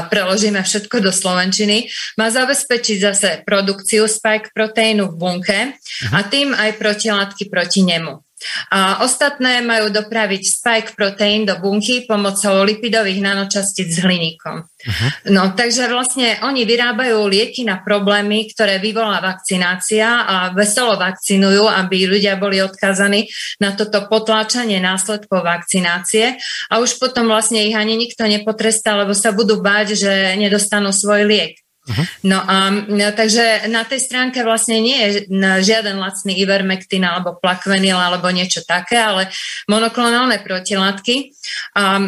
preložíme 0.06 0.62
všetko 0.62 1.02
do 1.02 1.10
slovenčiny, 1.10 1.90
má 2.14 2.30
zabezpečiť 2.30 2.96
zase 3.02 3.28
produkciu 3.42 4.06
spike 4.06 4.54
proteínu 4.54 5.10
v 5.10 5.18
bunke 5.18 5.58
a 6.14 6.18
tým 6.30 6.54
aj 6.54 6.78
protilátky 6.78 7.50
proti 7.50 7.82
nemu. 7.82 8.27
A 8.70 9.02
ostatné 9.02 9.60
majú 9.60 9.90
dopraviť 9.90 10.42
spike 10.46 10.90
proteín 10.94 11.44
do 11.44 11.58
bunky 11.58 12.06
pomocou 12.06 12.62
lipidových 12.62 13.18
nanočastíc 13.18 13.90
s 13.90 13.98
hliníkom. 14.02 14.62
Uh-huh. 14.62 15.10
No, 15.34 15.52
takže 15.58 15.90
vlastne 15.90 16.38
oni 16.46 16.62
vyrábajú 16.62 17.26
lieky 17.26 17.66
na 17.66 17.82
problémy, 17.82 18.46
ktoré 18.54 18.78
vyvolá 18.78 19.18
vakcinácia 19.18 20.06
a 20.22 20.36
veselo 20.54 20.94
vakcinujú, 20.94 21.66
aby 21.66 22.06
ľudia 22.06 22.38
boli 22.38 22.62
odkázaní 22.62 23.26
na 23.58 23.74
toto 23.74 24.06
potláčanie 24.06 24.78
následkov 24.78 25.42
vakcinácie 25.42 26.38
a 26.70 26.78
už 26.78 27.02
potom 27.02 27.26
vlastne 27.26 27.66
ich 27.66 27.74
ani 27.74 27.98
nikto 27.98 28.22
nepotrestá, 28.24 28.94
lebo 28.94 29.12
sa 29.18 29.34
budú 29.34 29.58
báť, 29.58 29.98
že 29.98 30.12
nedostanú 30.38 30.94
svoj 30.94 31.26
liek. 31.26 31.58
Uh-huh. 31.88 32.04
No 32.28 32.38
a 32.44 32.68
no, 32.68 33.08
takže 33.16 33.64
na 33.72 33.80
tej 33.88 34.04
stránke 34.04 34.44
vlastne 34.44 34.76
nie 34.84 34.98
je 35.00 35.08
žiaden 35.64 35.96
lacný 35.96 36.36
ivermectin 36.36 37.00
alebo 37.00 37.40
plakvenil 37.40 37.96
alebo 37.96 38.28
niečo 38.28 38.60
také, 38.60 39.00
ale 39.00 39.32
monoklonálne 39.72 40.44
protilátky. 40.44 41.32
A 41.80 41.96
e, 41.96 42.06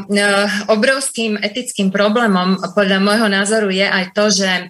obrovským 0.69 1.41
etickým 1.41 1.89
problémom 1.89 2.61
podľa 2.77 2.99
môjho 3.01 3.29
názoru 3.33 3.73
je 3.73 3.89
aj 3.89 4.05
to, 4.13 4.25
že 4.29 4.51
e, 4.53 4.63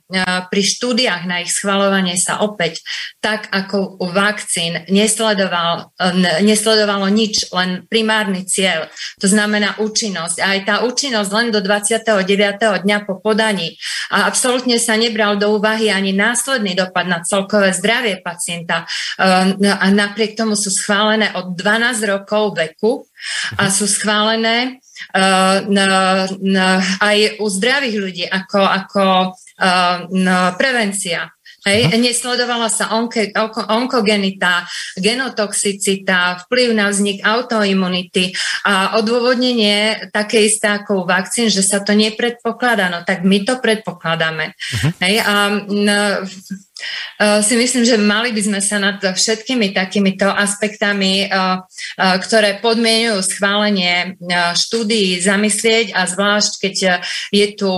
pri 0.47 0.63
štúdiách 0.63 1.27
na 1.27 1.43
ich 1.43 1.51
schvalovanie 1.51 2.15
sa 2.15 2.47
opäť 2.47 2.79
tak 3.19 3.51
ako 3.51 3.99
u 3.99 4.07
vakcín 4.15 4.87
nesledoval, 4.87 5.91
e, 5.99 6.43
nesledovalo 6.47 7.11
nič, 7.11 7.51
len 7.51 7.83
primárny 7.91 8.47
cieľ. 8.47 8.87
To 9.19 9.27
znamená 9.27 9.75
účinnosť. 9.83 10.39
A 10.39 10.47
aj 10.55 10.61
tá 10.63 10.75
účinnosť 10.87 11.31
len 11.35 11.49
do 11.51 11.59
29. 11.59 12.87
dňa 12.87 12.99
po 13.11 13.19
podaní. 13.19 13.75
A 14.15 14.31
absolútne 14.31 14.79
sa 14.79 15.00
nebral 15.01 15.41
do 15.41 15.57
úvahy 15.57 15.89
ani 15.89 16.13
následný 16.13 16.77
dopad 16.77 17.09
na 17.09 17.25
celkové 17.25 17.73
zdravie 17.73 18.21
pacienta. 18.21 18.85
Ehm, 19.17 19.57
no 19.57 19.73
a 19.73 19.87
napriek 19.89 20.37
tomu 20.37 20.53
sú 20.53 20.69
schválené 20.69 21.33
od 21.33 21.57
12 21.57 22.05
rokov 22.05 22.53
veku 22.53 23.09
a 23.57 23.73
sú 23.73 23.89
schválené 23.89 24.77
ehm, 25.17 25.73
aj 27.01 27.17
u 27.41 27.47
zdravých 27.49 27.97
ľudí 27.97 28.25
ako, 28.29 28.61
ako 28.61 29.05
ehm, 29.57 30.29
prevencia. 30.61 31.33
Hej, 31.61 31.93
nesledovala 32.01 32.73
sa 32.73 32.97
onke, 32.97 33.37
onkogenita, 33.69 34.65
genotoxicita, 34.97 36.49
vplyv 36.49 36.69
na 36.73 36.89
vznik 36.89 37.21
autoimunity 37.21 38.33
a 38.65 38.97
odôvodnenie 38.97 40.09
také 40.09 40.49
isté 40.49 40.73
ako 40.73 41.05
u 41.05 41.05
vakcín, 41.05 41.53
že 41.53 41.61
sa 41.61 41.85
to 41.85 41.93
nepredpokladá. 41.93 42.89
No 42.89 43.05
tak 43.05 43.29
my 43.29 43.45
to 43.45 43.61
predpokladáme. 43.61 44.57
Uh-huh. 44.57 44.91
Hej, 45.05 45.15
a 45.21 45.35
no, 45.69 46.25
si 47.21 47.55
myslím, 47.57 47.85
že 47.85 48.01
mali 48.01 48.33
by 48.33 48.43
sme 48.43 48.61
sa 48.65 48.81
nad 48.81 48.99
všetkými 49.01 49.77
takýmito 49.77 50.27
aspektami, 50.29 51.29
ktoré 51.97 52.59
podmienujú 52.65 53.21
schválenie 53.21 54.17
štúdií, 54.57 55.21
zamyslieť 55.21 55.93
a 55.93 56.09
zvlášť, 56.09 56.53
keď 56.61 56.75
je 57.29 57.47
tu 57.55 57.71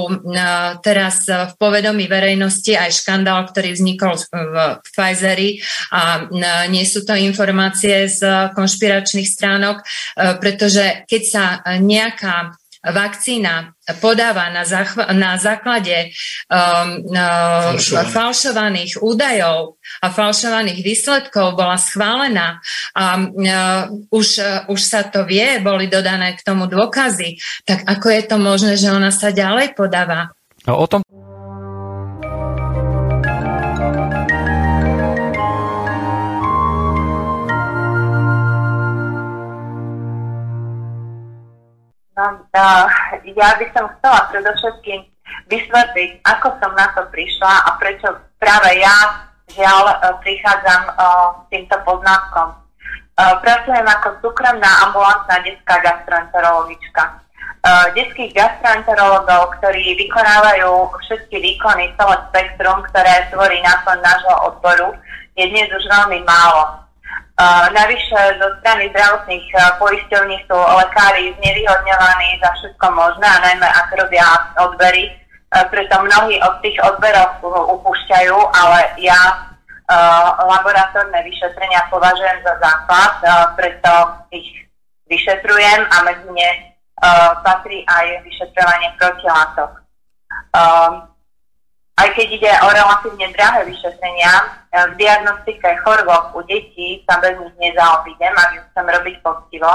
teraz 0.80 1.26
v 1.26 1.52
povedomí 1.58 2.06
verejnosti 2.06 2.78
aj 2.78 2.90
škandál, 3.02 3.50
ktorý 3.50 3.74
vznikol 3.74 4.14
v 4.30 4.56
Pfizeri 4.86 5.58
a 5.90 6.28
nie 6.70 6.84
sú 6.86 7.02
to 7.02 7.18
informácie 7.18 8.06
z 8.06 8.52
konšpiračných 8.54 9.28
stránok, 9.28 9.82
pretože 10.38 11.04
keď 11.10 11.22
sa 11.26 11.44
nejaká 11.82 12.54
vakcína 12.82 13.78
podáva 14.02 14.50
na, 14.50 14.66
zachva- 14.66 15.14
na 15.14 15.38
základe 15.38 16.10
um, 16.50 17.06
uh, 17.14 17.78
falšovaných 18.10 18.98
údajov 18.98 19.78
a 20.02 20.06
falšovaných 20.10 20.82
výsledkov 20.82 21.54
bola 21.54 21.78
schválená 21.78 22.58
a 22.98 23.04
uh, 23.22 23.86
už, 24.10 24.26
uh, 24.42 24.66
už 24.66 24.80
sa 24.82 25.06
to 25.06 25.22
vie, 25.22 25.62
boli 25.62 25.86
dodané 25.86 26.34
k 26.34 26.42
tomu 26.42 26.66
dôkazy, 26.66 27.38
tak 27.62 27.86
ako 27.86 28.06
je 28.10 28.22
to 28.26 28.36
možné, 28.38 28.74
že 28.74 28.90
ona 28.90 29.14
sa 29.14 29.30
ďalej 29.30 29.78
podáva? 29.78 30.34
A 30.66 30.74
o 30.74 30.86
tom 30.86 31.02
ja 43.36 43.48
by 43.56 43.66
som 43.72 43.86
chcela 43.98 44.20
predovšetkým 44.30 45.00
vysvetliť, 45.48 46.10
ako 46.24 46.48
som 46.60 46.72
na 46.76 46.86
to 46.92 47.02
prišla 47.08 47.54
a 47.66 47.70
prečo 47.80 48.08
práve 48.36 48.80
ja 48.80 48.96
žiaľ 49.52 49.84
uh, 49.84 50.16
prichádzam 50.20 50.82
uh, 50.92 51.44
s 51.44 51.44
týmto 51.52 51.76
poznatkom. 51.84 52.56
Uh, 53.12 53.36
pracujem 53.44 53.84
ako 53.84 54.08
súkromná 54.24 54.88
ambulantná 54.88 55.40
detská 55.44 55.80
gastroenterologička. 55.84 57.22
Detských 57.94 58.34
gastroenterologov, 58.34 59.54
ktorí 59.62 59.94
vykonávajú 59.94 60.98
všetky 61.06 61.38
výkony, 61.38 61.94
celé 61.94 62.18
spektrum, 62.26 62.82
ktoré 62.90 63.30
tvorí 63.30 63.62
náplň 63.62 64.02
nášho 64.02 64.34
odboru, 64.50 64.90
je 65.38 65.46
dnes 65.46 65.70
už 65.70 65.86
veľmi 65.86 66.26
málo. 66.26 66.81
Navyše 67.72 68.38
zo 68.38 68.48
strany 68.60 68.92
zdravotných 68.92 69.46
uh, 69.56 69.74
poisťovní 69.80 70.36
sú 70.46 70.54
lekári 70.54 71.34
znevýhodňovaní 71.40 72.38
za 72.38 72.50
všetko 72.54 72.86
možné, 72.92 73.26
a 73.26 73.42
najmä 73.42 73.66
ak 73.66 73.88
robia 73.98 74.26
odbery, 74.62 75.10
uh, 75.10 75.66
preto 75.72 75.96
mnohí 76.06 76.38
od 76.38 76.60
tých 76.62 76.78
odberov 76.84 77.42
upúšťajú, 77.80 78.36
ale 78.36 78.78
ja 79.02 79.20
uh, 79.90 80.38
laboratórne 80.44 81.18
vyšetrenia 81.24 81.88
považujem 81.90 82.38
za 82.46 82.54
základ, 82.62 83.12
preto 83.58 83.90
ich 84.30 84.68
vyšetrujem 85.10 85.82
a 85.88 85.96
medzi 86.06 86.30
ne 86.30 86.50
patrí 87.42 87.82
aj 87.90 88.22
vyšetrovanie 88.22 88.94
protilátok. 88.94 89.82
Aj 91.92 92.08
keď 92.14 92.26
ide 92.30 92.52
o 92.62 92.68
relatívne 92.72 93.26
drahé 93.36 93.68
vyšetrenia, 93.68 94.32
e, 94.32 94.44
v 94.72 94.92
diagnostike 94.96 95.68
chorôb 95.84 96.32
u 96.32 96.40
detí 96.48 97.04
sa 97.04 97.20
bez 97.20 97.36
nich 97.36 97.56
nezaobídem, 97.60 98.32
ak 98.32 98.50
ju 98.56 98.62
chcem 98.72 98.86
robiť 98.88 99.16
poctivo 99.20 99.68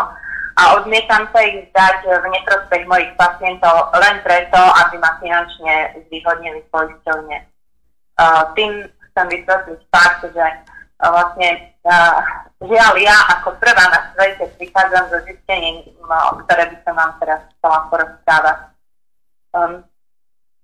a 0.58 0.62
odmietam 0.74 1.30
sa 1.30 1.40
ich 1.46 1.70
zdať 1.70 2.02
v 2.18 2.26
neprospech 2.34 2.84
mojich 2.90 3.14
pacientov 3.14 3.94
len 3.94 4.18
preto, 4.26 4.58
aby 4.58 4.98
ma 4.98 5.14
finančne 5.22 6.02
zvýhodnili 6.10 6.66
poisťovne. 6.74 7.38
Tým 8.58 8.72
chcem 8.90 9.26
vysvetliť 9.38 9.82
fakt, 9.94 10.26
že 10.34 10.46
e, 10.46 10.56
vlastne 11.06 11.50
e, 11.54 11.60
žiaľ 12.66 12.94
ja 12.98 13.18
ako 13.38 13.58
prvá 13.62 13.86
na 13.90 14.14
svete 14.14 14.50
prichádzam 14.58 15.10
so 15.14 15.18
zistením, 15.26 15.86
ktoré 16.46 16.74
by 16.74 16.78
som 16.82 16.94
vám 16.98 17.14
teraz 17.22 17.46
chcela 17.58 17.80
porozprávať. 17.94 18.58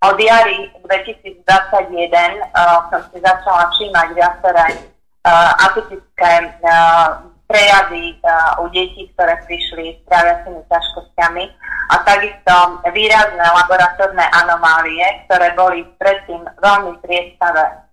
Od 0.03 0.19
jary 0.19 0.67
2021 0.83 1.47
uh, 1.47 2.91
som 2.91 3.01
si 3.07 3.23
začala 3.23 3.71
všímať 3.71 4.07
viaceré 4.19 4.67
uh, 4.75 5.51
atypické 5.63 6.51
uh, 6.59 7.23
prejavy 7.47 8.19
uh, 8.19 8.59
u 8.59 8.67
detí, 8.67 9.07
ktoré 9.15 9.39
prišli 9.47 9.95
s 9.95 9.99
traviacimi 10.11 10.59
ťažkosťami 10.67 11.43
a 11.87 11.95
takisto 12.03 12.83
výrazné 12.91 13.47
laboratórne 13.47 14.27
anomálie, 14.43 15.07
ktoré 15.23 15.55
boli 15.55 15.87
predtým 15.95 16.43
veľmi 16.59 16.99
triestavé. 16.99 17.87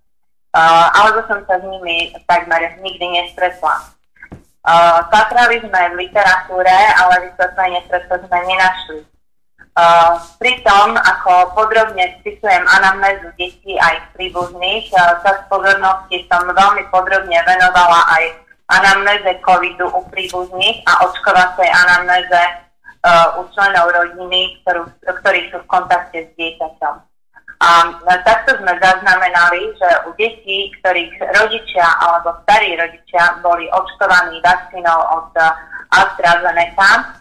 Uh, 0.51 0.91
alebo 0.91 1.23
som 1.31 1.39
sa 1.47 1.55
s 1.59 1.63
nimi 1.63 2.11
takmer 2.27 2.75
nikdy 2.83 3.07
nestretla. 3.07 3.87
Uh, 4.67 4.99
patrali 5.07 5.63
sme 5.63 5.95
v 5.95 6.11
literatúre, 6.11 6.75
ale 6.99 7.31
vysvetlenie 7.31 7.87
preto 7.87 8.19
sme 8.19 8.39
nenašli. 8.51 9.10
Uh, 9.71 10.19
pri 10.35 10.59
tom, 10.67 10.99
ako 10.99 11.55
podrobne 11.55 12.03
spisujem 12.19 12.59
anamnézu 12.67 13.31
detí 13.39 13.79
a 13.79 13.95
ich 13.95 14.05
príbuzných, 14.19 14.91
uh, 14.91 15.15
čas 15.23 15.47
pozornosti 15.47 16.27
som 16.27 16.43
veľmi 16.43 16.91
podrobne 16.91 17.39
venovala 17.47 18.03
aj 18.19 18.23
anamnéze 18.67 19.31
covidu 19.39 19.87
u 19.87 20.03
príbuzných 20.11 20.83
a 20.91 21.07
očkovacej 21.07 21.71
anamnéze 21.71 22.41
uh, 23.07 23.39
u 23.39 23.47
členov 23.55 23.95
rodiny, 23.95 24.59
ktorú, 24.59 24.91
ktorí 25.23 25.47
sú 25.55 25.63
v 25.63 25.69
kontakte 25.71 26.19
s 26.27 26.29
dieťaťom. 26.35 26.95
A 27.61 27.71
takto 28.27 28.57
sme 28.59 28.75
zaznamenali, 28.75 29.71
že 29.79 29.89
u 30.03 30.11
detí, 30.19 30.67
ktorých 30.83 31.15
rodičia 31.31 31.87
alebo 32.03 32.35
starí 32.43 32.75
rodičia 32.75 33.39
boli 33.39 33.71
očkovaní 33.71 34.35
vakcínou 34.43 34.99
od 35.15 35.31
AstraZeneca, 35.95 37.20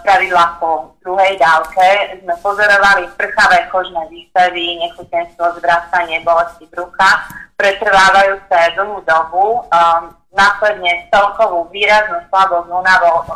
spravidla 0.00 0.56
po 0.56 0.96
druhej 1.04 1.36
dávke, 1.36 2.18
sme 2.24 2.34
pozorovali 2.40 3.04
prchavé 3.20 3.68
kožné 3.68 4.00
výstavy, 4.08 4.80
nechutenstvo, 4.80 5.60
zvracanie, 5.60 6.24
bolesti 6.24 6.64
brucha, 6.72 7.28
pretrvávajúce 7.60 8.58
dlhú 8.74 9.04
dobu, 9.04 9.60
um, 9.68 10.02
následne 10.32 11.04
celkovú 11.12 11.68
výraznú 11.68 12.24
slabosť, 12.32 12.72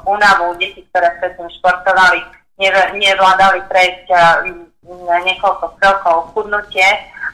únavu, 0.09 0.57
detí, 0.57 0.83
ktoré 0.91 1.13
predtým 1.21 1.53
športovali, 1.61 2.25
nevládali 2.97 3.61
prejsť 3.69 4.07
um, 4.11 4.66
niekoľko 5.27 5.67
krokov, 5.83 6.31
chudnutie 6.35 6.87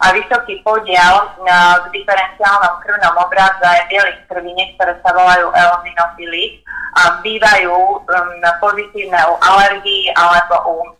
a 0.03 0.11
vysoký 0.11 0.59
podiel 0.67 1.15
v 1.45 1.87
diferenciálnom 1.95 2.81
krvnom 2.83 3.15
obraze 3.23 3.71
bielých 3.87 4.25
krviniek, 4.27 4.75
ktoré 4.75 4.97
sa 5.05 5.15
volajú 5.15 5.53
eozinofily 5.53 6.65
a 6.93 7.23
bývajú 7.25 7.73
um, 7.73 8.43
pozitívne 8.61 9.17
u 9.17 9.35
alergií 9.41 10.13
alebo 10.13 10.55
u 10.69 10.77
uh, 10.85 10.93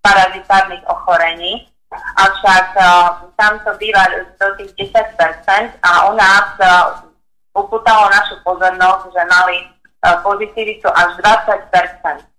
parazitárnych 0.00 0.80
ochorení. 0.88 1.68
Avšak 1.92 2.66
uh, 2.80 3.28
tam 3.36 3.60
to 3.66 3.76
býva 3.76 4.08
do 4.40 4.48
tých 4.56 4.72
10% 4.96 5.76
a 5.84 5.90
u 6.08 6.12
nás 6.16 6.46
uh, 6.56 7.04
upútalo 7.52 8.08
našu 8.08 8.40
pozornosť, 8.40 9.12
že 9.12 9.22
mali 9.28 9.56
uh, 9.60 10.16
pozitivitu 10.24 10.88
až 10.88 11.20
20% 11.20 11.68
uh, 11.68 12.31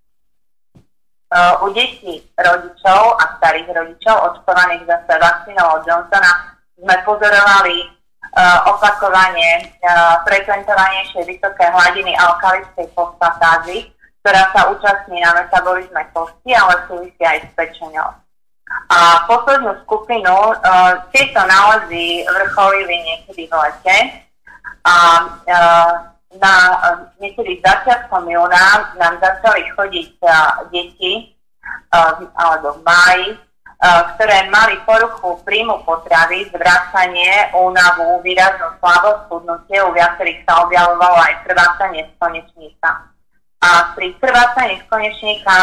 u 1.66 1.68
detí 1.74 2.22
rodičov 2.38 3.18
a 3.18 3.24
starých 3.42 3.70
rodičov 3.74 4.16
očkovaných 4.34 4.86
zase 4.86 5.14
vakcínou 5.18 5.68
od 5.78 5.84
Johnsona 5.88 6.54
sme 6.78 6.96
pozorovali 7.08 7.90
uh, 8.34 8.70
opakovanie 8.70 9.72
uh, 9.82 10.20
frekventovanejšie 10.28 11.26
vysoké 11.26 11.66
hladiny 11.70 12.14
alkalickej 12.18 12.88
fosfatázy, 12.92 13.90
ktorá 14.22 14.52
sa 14.52 14.70
účastní 14.70 15.24
na 15.24 15.32
metabolizme 15.42 16.04
kosti, 16.12 16.52
ale 16.54 16.86
súvisí 16.86 17.24
aj 17.24 17.50
s 17.50 17.52
pečenou. 17.56 18.10
A 18.90 19.26
poslednú 19.30 19.74
skupinu, 19.88 20.34
uh, 20.34 20.94
tieto 21.16 21.42
nálezy 21.46 22.26
vrcholili 22.26 22.96
niekedy 23.06 23.48
v 23.48 23.54
lete 23.54 23.98
a 24.84 24.96
uh, 25.24 26.13
na 26.42 26.54
niekedy 27.22 27.62
začiatkom 27.62 28.26
júna 28.26 28.96
nám 28.98 29.18
začali 29.22 29.70
chodiť 29.74 30.10
uh, 30.22 30.66
deti 30.70 31.34
uh, 31.94 32.22
alebo 32.38 32.80
v 32.80 34.10
ktoré 34.16 34.48
mali 34.48 34.80
poruchu 34.88 35.44
príjmu 35.44 35.84
potravy, 35.84 36.48
zvracanie, 36.56 37.52
únavu, 37.52 38.24
výraznú 38.24 38.80
slabosť, 38.80 39.28
chudnutie, 39.28 39.84
u 39.84 39.92
viacerých 39.92 40.40
sa 40.48 40.64
objavovalo 40.64 41.20
aj 41.20 41.44
krvácanie 41.44 42.08
z 42.08 42.14
konečníka. 42.16 43.12
A 43.60 43.92
pri 43.92 44.16
krvácaní 44.24 44.80
z 44.80 44.86
konečníka 44.88 45.56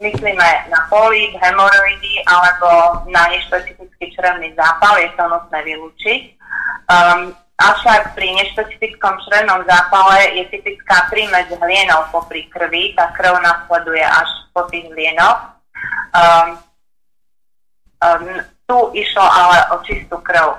myslíme 0.00 0.48
na 0.72 0.80
polip, 0.88 1.36
hemoroidy 1.36 2.24
alebo 2.24 3.00
na 3.12 3.28
nešpecifický 3.28 4.08
črevný 4.16 4.56
zápal, 4.56 4.96
je 4.96 5.12
to 5.12 5.24
nutné 5.28 5.58
vylúčiť. 5.60 6.20
Um, 6.88 7.36
Avšak 7.56 8.12
pri 8.12 8.36
nešpecifickom 8.36 9.16
črevnom 9.24 9.64
zápale 9.64 10.36
je 10.36 10.44
typická 10.52 11.08
prímes 11.08 11.48
hlienov 11.48 12.12
popri 12.12 12.44
krvi, 12.52 12.92
tá 12.92 13.08
krv 13.16 13.40
nasleduje 13.40 14.04
až 14.04 14.28
po 14.52 14.68
tých 14.68 14.84
hlienoch. 14.92 15.56
Um, 16.12 16.48
um, 18.04 18.24
tu 18.68 18.78
išlo 18.92 19.24
ale 19.24 19.72
o 19.72 19.80
čistú 19.88 20.20
krv. 20.20 20.52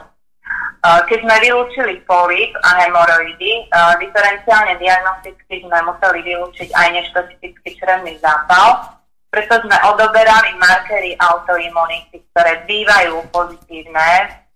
Uh, 0.82 1.06
keď 1.06 1.22
sme 1.22 1.36
vylúčili 1.38 1.94
polip 2.10 2.58
a 2.66 2.82
hemoroidy, 2.82 3.70
diferenciálne 4.02 4.82
diagnosticky 4.82 5.70
sme 5.70 5.78
museli 5.86 6.26
vylúčiť 6.26 6.70
aj 6.74 6.88
nešpecifický 6.98 7.78
črevný 7.78 8.18
zápal, 8.18 8.98
preto 9.30 9.54
sme 9.62 9.78
odoberali 9.86 10.50
markery 10.58 11.14
autoimunity, 11.22 12.26
ktoré 12.34 12.66
bývajú 12.66 13.22
pozitívne 13.30 14.47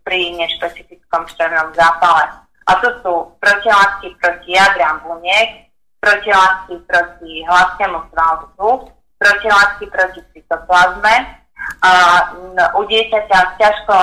pri 0.00 0.32
nešpecifickom 0.40 1.28
črevnom 1.28 1.76
zápale. 1.76 2.42
A 2.66 2.72
to 2.80 2.88
sú 3.02 3.14
protilátky 3.42 4.16
proti 4.16 4.54
jadrám 4.54 5.02
buniek, 5.04 5.68
protilátky 6.00 6.82
proti 6.86 7.42
hladkému 7.44 8.00
svalcu, 8.10 8.90
protilátky 9.18 9.84
proti 9.90 10.20
cytoplazme. 10.32 11.42
A 11.82 11.92
u 12.74 12.82
dieťaťa 12.90 13.38
s 13.38 13.52
ťažkou 13.54 13.94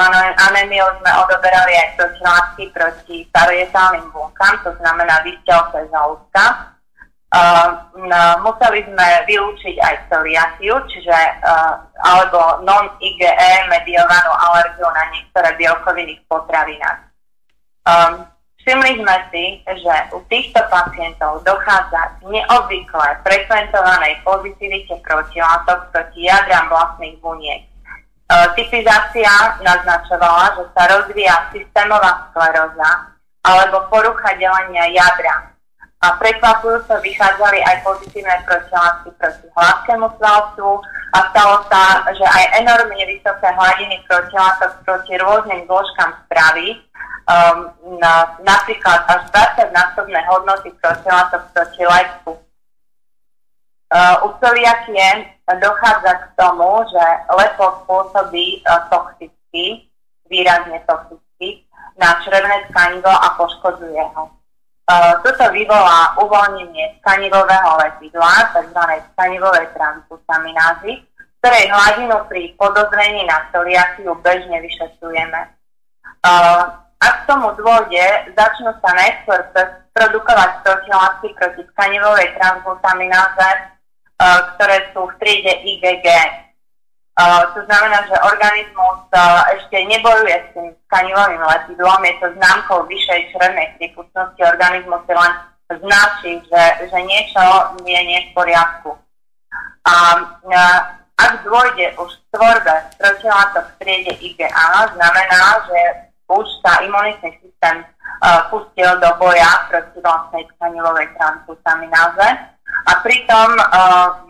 anémiou 0.48 0.88
sme 1.04 1.12
odoberali 1.28 1.76
aj 1.76 1.90
protilátky 2.00 2.64
proti 2.72 3.28
parojetálnym 3.36 4.08
bunkám, 4.16 4.64
to 4.64 4.72
znamená 4.80 5.20
vystelce 5.28 5.92
žalúdka. 5.92 6.76
Uh, 7.30 7.86
museli 8.42 8.82
sme 8.90 9.08
vylúčiť 9.30 9.78
aj 9.78 9.96
celiakiu, 10.10 10.82
čiže 10.90 11.14
uh, 11.46 11.78
alebo 12.02 12.66
non-IgE 12.66 13.30
mediovanú 13.70 14.34
alergiu 14.50 14.90
na 14.90 15.14
niektoré 15.14 15.54
bielkoviny 15.62 16.18
v 16.18 16.24
potravinách. 16.26 17.06
Um, 17.86 18.26
všimli 18.66 19.06
sme 19.06 19.16
si, 19.30 19.62
že 19.62 19.96
u 20.10 20.26
týchto 20.26 20.58
pacientov 20.74 21.46
dochádza 21.46 22.18
k 22.18 22.34
neobvykle 22.34 23.22
frekventovanej 23.22 24.26
pozitivite 24.26 24.98
protilátok 25.06 25.94
proti 25.94 26.26
jadram 26.26 26.66
vlastných 26.66 27.22
buniek. 27.22 27.62
Uh, 28.26 28.50
typizácia 28.58 29.30
naznačovala, 29.62 30.58
že 30.58 30.66
sa 30.74 30.84
rozvíja 30.98 31.46
systémová 31.54 32.34
skleróza 32.34 33.14
alebo 33.46 33.86
porucha 33.94 34.34
delenia 34.34 34.90
jadra 34.98 35.49
a 36.00 36.16
prekvapujúco 36.16 36.96
vychádzali 37.04 37.60
aj 37.60 37.84
pozitívne 37.84 38.40
protilátky 38.48 39.12
proti 39.20 39.48
hladkému 39.52 40.08
svalcu 40.16 40.80
a 41.12 41.18
stalo 41.36 41.60
sa, 41.68 42.08
že 42.16 42.24
aj 42.24 42.64
enormne 42.64 43.04
vysoké 43.04 43.52
hladiny 43.52 44.00
protilátok 44.08 44.80
proti 44.88 45.20
rôznym 45.20 45.68
zložkám 45.68 46.16
stravy, 46.24 46.80
um, 47.28 47.68
na, 48.00 48.32
napríklad 48.40 49.04
až 49.12 49.28
20 49.60 49.76
násobné 49.76 50.24
hodnoty 50.32 50.72
protilátok 50.80 51.52
proti 51.52 51.84
lepku. 51.84 52.32
Uh, 53.90 54.22
u 54.24 54.30
celiakie 54.40 55.34
dochádza 55.50 56.14
k 56.14 56.26
tomu, 56.38 56.86
že 56.94 57.06
lepok 57.34 57.90
pôsobí 57.90 58.62
uh, 58.64 58.86
toxicky, 58.88 59.90
výrazne 60.32 60.80
toxicky, 60.88 61.68
na 62.00 62.16
črevné 62.24 62.70
tkanivo 62.72 63.12
a 63.12 63.36
poškodzuje 63.36 64.04
ho. 64.16 64.39
Toto 65.22 65.46
vyvolá 65.54 66.18
uvoľnenie 66.18 66.98
tkanivového 67.06 67.78
letidla, 67.78 68.58
tzv. 68.58 68.82
tkanivovej 69.14 69.70
transputaminázy, 69.78 71.06
ktorej 71.40 71.70
hladinu 71.70 72.18
pri 72.26 72.58
podozrení 72.58 73.22
na 73.30 73.46
celiakiu 73.54 74.18
bežne 74.26 74.58
vyšetrujeme. 74.66 75.46
Ak 77.00 77.14
k 77.24 77.28
tomu 77.30 77.54
dôjde, 77.54 78.34
začnú 78.34 78.74
sa 78.82 78.92
najskôr 78.98 79.40
produkovať 79.94 80.52
protilátky 80.66 81.38
proti 81.38 81.62
tkanivovej 81.72 82.34
transglutamináze, 82.36 83.50
ktoré 84.58 84.90
sú 84.92 85.06
v 85.06 85.14
triede 85.22 85.54
IgG. 85.70 86.08
To 87.54 87.60
znamená, 87.68 88.08
že 88.08 88.16
organizmus 88.24 89.04
uh, 89.12 89.44
ešte 89.52 89.76
nebojuje 89.92 90.36
s 90.40 90.48
tým 90.56 90.72
tkanivovým 90.88 91.44
lepidlom, 91.44 92.00
je 92.08 92.16
to 92.24 92.28
známkou 92.40 92.88
vyššej 92.88 93.36
črevnej 93.36 93.68
prípustnosti, 93.76 94.40
organizmus 94.40 95.04
si 95.04 95.12
len 95.12 95.34
značí, 95.68 96.32
že, 96.48 96.64
že 96.88 97.00
niečo 97.04 97.44
je 97.84 98.02
nie 98.08 98.20
v 98.24 98.32
poriadku. 98.32 98.96
A 99.84 99.96
uh, 100.48 100.80
ak 101.20 101.44
dôjde 101.44 101.92
už 102.00 102.08
k 102.08 102.24
tvorbe 102.40 102.76
protilátok 102.96 103.68
v 103.68 103.78
triede 103.84 104.14
IgA, 104.24 104.48
znamená, 104.96 105.44
že 105.68 105.80
už 106.32 106.48
sa 106.64 106.80
imunitný 106.88 107.36
systém 107.44 107.84
uh, 108.24 108.48
pustil 108.48 108.96
do 108.96 109.12
boja 109.20 109.68
proti 109.68 110.00
vlastnej 110.00 110.48
tkanivovej 110.56 111.12
transglutamináze 111.20 112.28
a 112.90 112.92
pritom 113.06 113.50
uh, 113.60 114.30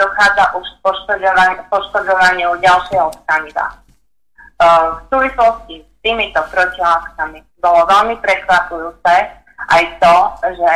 dochádza 0.00 0.44
už 0.56 0.66
k 0.82 1.62
poškodzovaniu 1.68 2.56
ďalšieho 2.58 3.12
tkaniva. 3.22 3.66
E, 3.68 3.76
v 4.96 5.00
súvislosti 5.12 5.84
s 5.84 5.96
týmito 6.00 6.40
protilátkami 6.50 7.44
bolo 7.60 7.84
veľmi 7.86 8.16
prekvapujúce 8.18 9.14
aj 9.70 9.82
to, 10.02 10.16
že 10.56 10.70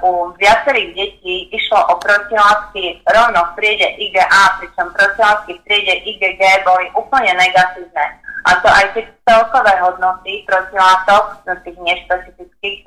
u 0.00 0.32
viacerých 0.40 0.96
detí 0.96 1.52
išlo 1.52 1.92
o 1.92 1.94
protilátky 2.00 3.04
rovno 3.04 3.44
v 3.44 3.54
triede 3.60 3.88
IgA, 4.00 4.56
pričom 4.56 4.88
protilátky 4.96 5.52
v 5.52 5.64
triede 5.68 5.94
IgG 6.08 6.40
boli 6.64 6.88
úplne 6.96 7.36
negatívne. 7.36 8.06
A 8.44 8.50
to 8.64 8.68
aj 8.72 8.86
tie 8.96 9.04
celkové 9.28 9.72
hodnoty 9.84 10.44
protilátok, 10.48 11.44
no 11.44 11.52
tých 11.60 11.76
nešpecifických, 11.76 12.80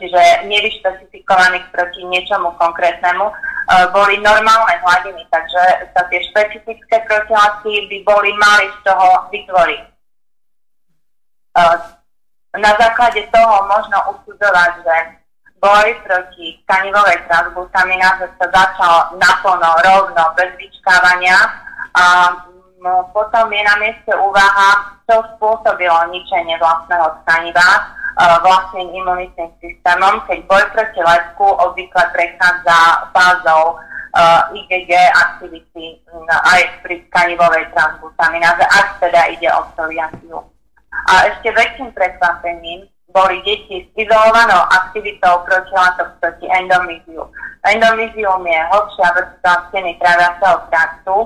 čiže 0.00 0.20
nevyšpecifikovaných 0.50 1.66
proti 1.70 2.02
niečomu 2.08 2.50
konkrétnemu, 2.56 3.28
e, 3.28 3.34
boli 3.92 4.16
normálne 4.24 4.74
hladiny, 4.80 5.22
takže 5.28 5.92
sa 5.92 6.02
tie 6.08 6.20
špecifické 6.32 6.96
protilátky 7.04 7.86
by 7.92 7.98
boli 8.02 8.32
mali 8.40 8.66
z 8.72 8.78
toho 8.88 9.08
vytvoriť. 9.30 9.82
E, 9.84 9.90
na 12.56 12.72
základe 12.80 13.20
toho 13.28 13.54
možno 13.68 13.98
usudzovať, 14.16 14.70
že 14.80 14.96
boj 15.60 15.88
proti 16.04 16.56
tkanivovej 16.64 17.20
transglutamináze 17.28 18.28
sa 18.40 18.46
začal 18.48 19.16
naplno, 19.20 19.70
rovno, 19.84 20.22
bez 20.36 20.52
vyčkávania 20.56 21.36
a 21.96 22.04
no, 22.82 23.08
potom 23.12 23.52
je 23.52 23.62
na 23.62 23.74
mieste 23.80 24.12
úvaha, 24.12 24.96
čo 25.06 25.22
spôsobilo 25.36 26.10
ničenie 26.10 26.58
vlastného 26.58 27.22
tkaniva 27.22 27.68
uh, 28.18 28.36
vlastným 28.42 28.90
imunitným 28.90 29.50
systémom, 29.62 30.20
keď 30.26 30.38
boj 30.50 30.64
proti 30.74 31.00
letku 31.00 31.46
obvykle 31.46 32.04
prechádza 32.12 32.78
fázou 33.14 33.78
uh, 33.78 34.56
IgG 34.56 34.90
aktivity 35.14 36.02
um, 36.10 36.26
aj 36.28 36.62
pri 36.82 37.00
tkanivovej 37.08 37.70
transglutamináze, 37.72 38.64
ak 38.66 38.86
teda 39.00 39.20
ide 39.32 39.48
o 39.54 39.60
psoriasiu. 39.72 40.38
A 41.06 41.30
ešte 41.30 41.54
väčším 41.54 41.94
prekvapením 41.94 42.88
boli 43.14 43.40
deti 43.46 43.86
s 43.86 43.88
izolovanou 43.96 44.60
aktivitou 44.68 45.40
protilátok 45.48 46.20
proti 46.20 46.50
endomyziu. 46.52 47.24
Endomyzium 47.64 48.44
je 48.44 48.60
hlbšia 48.60 49.08
vrstva 49.16 49.54
steny 49.70 49.96
tráviaceho 49.96 50.56
traktu 50.68 51.16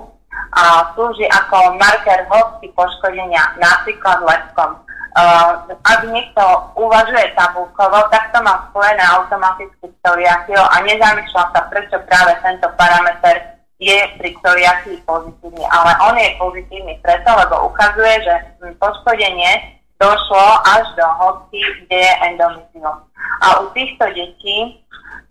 a 0.50 0.94
slúži 0.94 1.26
ako 1.30 1.78
marker 1.78 2.26
hĺbky 2.30 2.70
poškodenia 2.74 3.54
napríklad 3.58 4.22
lepkom. 4.22 4.78
Uh, 5.10 5.66
ak 5.82 6.06
niekto 6.06 6.42
uvažuje 6.78 7.34
tabulkovo, 7.34 7.98
tak 8.14 8.30
to 8.30 8.38
má 8.46 8.70
spojené 8.70 9.02
automaticky 9.10 9.90
s 9.90 9.94
psoriasiou 10.06 10.62
a 10.62 10.76
nezamýšľa 10.86 11.44
sa, 11.50 11.60
prečo 11.66 11.98
práve 12.06 12.38
tento 12.46 12.70
parameter 12.78 13.58
je 13.82 13.98
pri 14.22 14.30
psoriasii 14.38 15.02
pozitívny. 15.02 15.66
Ale 15.66 15.90
on 16.06 16.14
je 16.14 16.38
pozitívny 16.38 16.94
preto, 17.02 17.26
lebo 17.26 17.74
ukazuje, 17.74 18.22
že 18.22 18.34
poškodenie 18.78 19.82
došlo 19.98 20.46
až 20.62 20.86
do 20.94 21.06
hĺbky, 21.18 21.58
kde 21.84 21.98
je 22.06 22.12
endometrium. 22.30 22.98
A 23.42 23.46
u 23.60 23.72
týchto 23.74 24.06
detí 24.14 24.78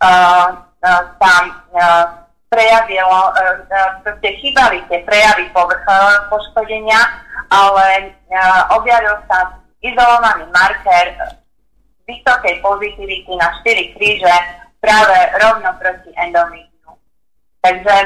uh, 0.04 0.60
uh, 0.60 1.02
sa 1.16 1.32
uh, 1.72 2.19
prejavilo, 2.50 3.30
uh, 3.30 3.62
proste 4.02 4.28
chýbali 4.42 4.82
tie 4.90 5.06
prejavy 5.06 5.46
povrchového 5.54 6.28
poškodenia, 6.28 6.98
ale 7.50 8.14
objavil 8.74 9.18
sa 9.26 9.58
izolovaný 9.82 10.46
marker 10.54 11.14
vysokej 12.06 12.62
pozitivity 12.62 13.32
na 13.38 13.48
4 13.62 13.94
kríže 13.94 14.34
práve 14.82 15.16
rovno 15.38 15.70
proti 15.78 16.10
endometriu. 16.18 16.90
Takže 17.60 17.96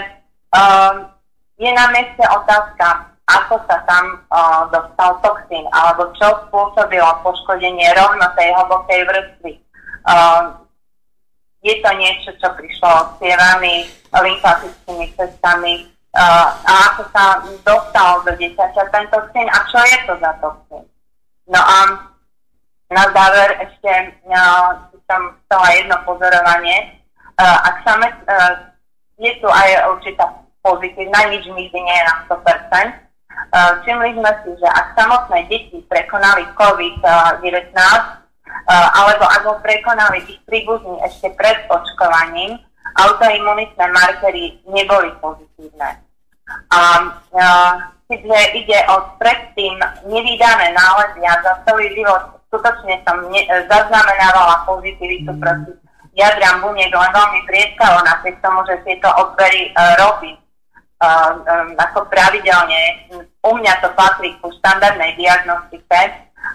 um, 0.52 1.08
je 1.56 1.70
na 1.70 1.86
mieste 1.94 2.24
otázka, 2.24 3.14
ako 3.24 3.62
sa 3.64 3.80
tam 3.88 4.20
uh, 4.28 4.68
dostal 4.68 5.16
toxín, 5.24 5.64
alebo 5.72 6.12
čo 6.18 6.28
spôsobilo 6.48 7.08
poškodenie 7.24 7.94
rovno 7.96 8.26
tej 8.36 8.52
hlbokej 8.52 9.00
vrstvy. 9.08 9.52
Uh, 10.04 10.63
je 11.64 11.74
to 11.80 11.90
niečo, 11.96 12.30
čo 12.36 12.48
prišlo 12.52 13.18
cievami, 13.18 13.88
lymfatickými 14.12 15.16
cestami 15.16 15.88
uh, 16.12 16.52
a 16.52 16.72
ako 16.92 17.02
sa 17.10 17.24
dostal 17.64 18.20
do 18.28 18.32
dieťaťa 18.36 18.82
ten 18.92 19.04
toxín 19.08 19.48
a 19.48 19.58
čo 19.72 19.80
je 19.80 19.98
to 20.04 20.14
za 20.20 20.32
toxín. 20.44 20.84
No 21.48 21.60
a 21.60 21.78
na 22.92 23.04
záver 23.10 23.64
ešte 23.64 23.92
uh, 24.28 24.92
som 25.08 25.22
chcela 25.44 25.68
jedno 25.72 25.96
pozorovanie. 26.04 27.00
Uh, 27.40 27.58
ak 27.64 27.76
sa 27.82 27.96
uh, 27.96 28.52
je 29.18 29.32
tu 29.40 29.48
aj 29.48 29.88
určitá 29.96 30.24
pozitívna, 30.60 31.32
nič 31.32 31.48
nikdy 31.48 31.78
nie 31.80 31.96
je 31.96 32.04
na 32.04 32.14
100%, 32.28 33.04
Eh, 33.54 33.72
všimli 33.82 34.18
sme 34.18 34.32
si, 34.42 34.50
že 34.58 34.66
ak 34.66 34.98
samotné 34.98 35.46
deti 35.46 35.78
prekonali 35.86 36.42
COVID-19, 36.58 37.70
eh, 37.70 38.02
alebo 38.70 39.24
ak 39.26 39.42
ho 39.44 39.54
prekonali 39.60 40.24
ich 40.24 40.40
príbuzní 40.48 41.00
ešte 41.04 41.34
pred 41.36 41.66
očkovaním, 41.68 42.56
autoimunitné 42.94 43.86
markery 43.90 44.58
neboli 44.70 45.10
pozitívne. 45.18 46.00
A 46.70 46.80
eh, 47.34 47.72
keďže 48.08 48.40
ide 48.60 48.78
o 48.92 49.16
predtým 49.18 49.80
nevydané 50.06 50.70
nálezy 50.76 51.20
a 51.24 51.34
za 51.40 51.52
celý 51.66 51.90
život 51.96 52.38
skutočne 52.52 53.02
som 53.02 53.18
ne, 53.32 53.42
zaznamenávala 53.66 54.62
pozitivitu 54.68 55.34
proti 55.40 55.74
jadram 56.14 56.62
buniek 56.62 56.94
len 56.94 57.10
veľmi 57.10 57.40
prieskalo, 57.44 57.98
napriek 58.06 58.38
tomu, 58.38 58.62
že 58.70 58.78
tieto 58.86 59.10
odbery 59.18 59.74
uh, 59.74 59.98
robím 59.98 60.38
um, 61.02 61.74
ako 61.74 62.06
pravidelne. 62.06 63.10
U 63.44 63.58
mňa 63.58 63.82
to 63.82 63.90
patrí 63.98 64.32
ku 64.38 64.48
štandardnej 64.62 65.18
diagnostike 65.18 66.00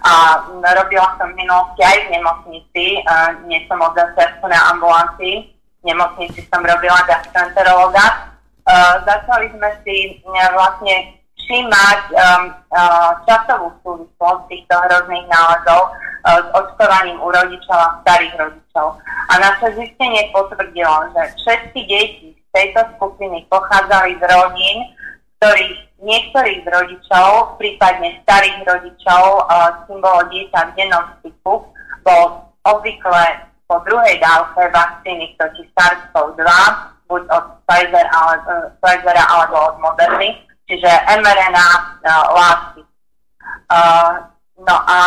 a 0.00 0.12
robila 0.50 1.08
som 1.20 1.28
v 1.32 1.38
minulosti 1.44 1.82
aj 1.84 1.98
v 2.06 2.08
nemocnici, 2.16 2.84
uh, 3.04 3.36
nie 3.44 3.60
som 3.68 3.78
od 3.82 3.92
začiatku 3.92 4.44
na 4.48 4.60
ambulancii, 4.76 5.36
v 5.80 5.84
nemocnici 5.84 6.40
som 6.48 6.64
robila 6.64 7.00
gastroenterologa. 7.04 8.32
Uh, 8.64 9.02
začali 9.04 9.50
sme 9.56 9.70
si 9.84 10.20
uh, 10.24 10.50
vlastne 10.54 11.20
všímať 11.40 12.00
um, 12.12 12.44
uh, 12.70 13.10
časovú 13.26 13.74
súvislosť 13.82 14.42
týchto 14.48 14.74
hrozných 14.76 15.26
nálezov 15.26 15.96
s 16.20 16.46
očkovaním 16.52 17.16
u 17.16 17.32
rodičov 17.32 17.72
a 17.80 17.96
starých 18.04 18.34
rodičov. 18.36 19.00
A 19.00 19.32
naše 19.40 19.72
zistenie 19.72 20.28
potvrdilo, 20.36 21.08
že 21.16 21.22
všetky 21.40 21.80
deti 21.88 22.28
tejto 22.52 22.82
skupiny 22.98 23.46
pochádzali 23.48 24.18
z 24.18 24.22
rodín, 24.28 24.78
ktorých 25.40 25.89
niektorých 26.00 26.64
rodičov, 26.64 27.60
prípadne 27.60 28.20
starých 28.24 28.64
rodičov, 28.64 29.22
s 29.48 29.80
tým 29.86 30.00
bolo 30.00 30.20
dieťa 30.32 30.60
v 30.72 30.74
dennom 30.76 31.04
styku, 31.20 31.64
bol 32.04 32.24
obvykle 32.64 33.50
po 33.70 33.78
druhej 33.86 34.18
dávke 34.18 34.66
vakcíny 34.74 35.38
proti 35.38 35.62
SARS-CoV-2, 35.78 36.42
buď 37.10 37.22
od 37.30 37.44
Pfizer, 37.66 38.06
ale, 38.10 38.34
uh, 38.46 38.66
Pfizera 38.82 39.24
alebo 39.26 39.74
od 39.74 39.76
Moderny, 39.82 40.38
čiže 40.70 40.90
mRNA 41.06 41.68
uh, 41.70 42.26
látky. 42.34 42.82
Uh, 43.70 44.10
no 44.62 44.76
a 44.86 44.98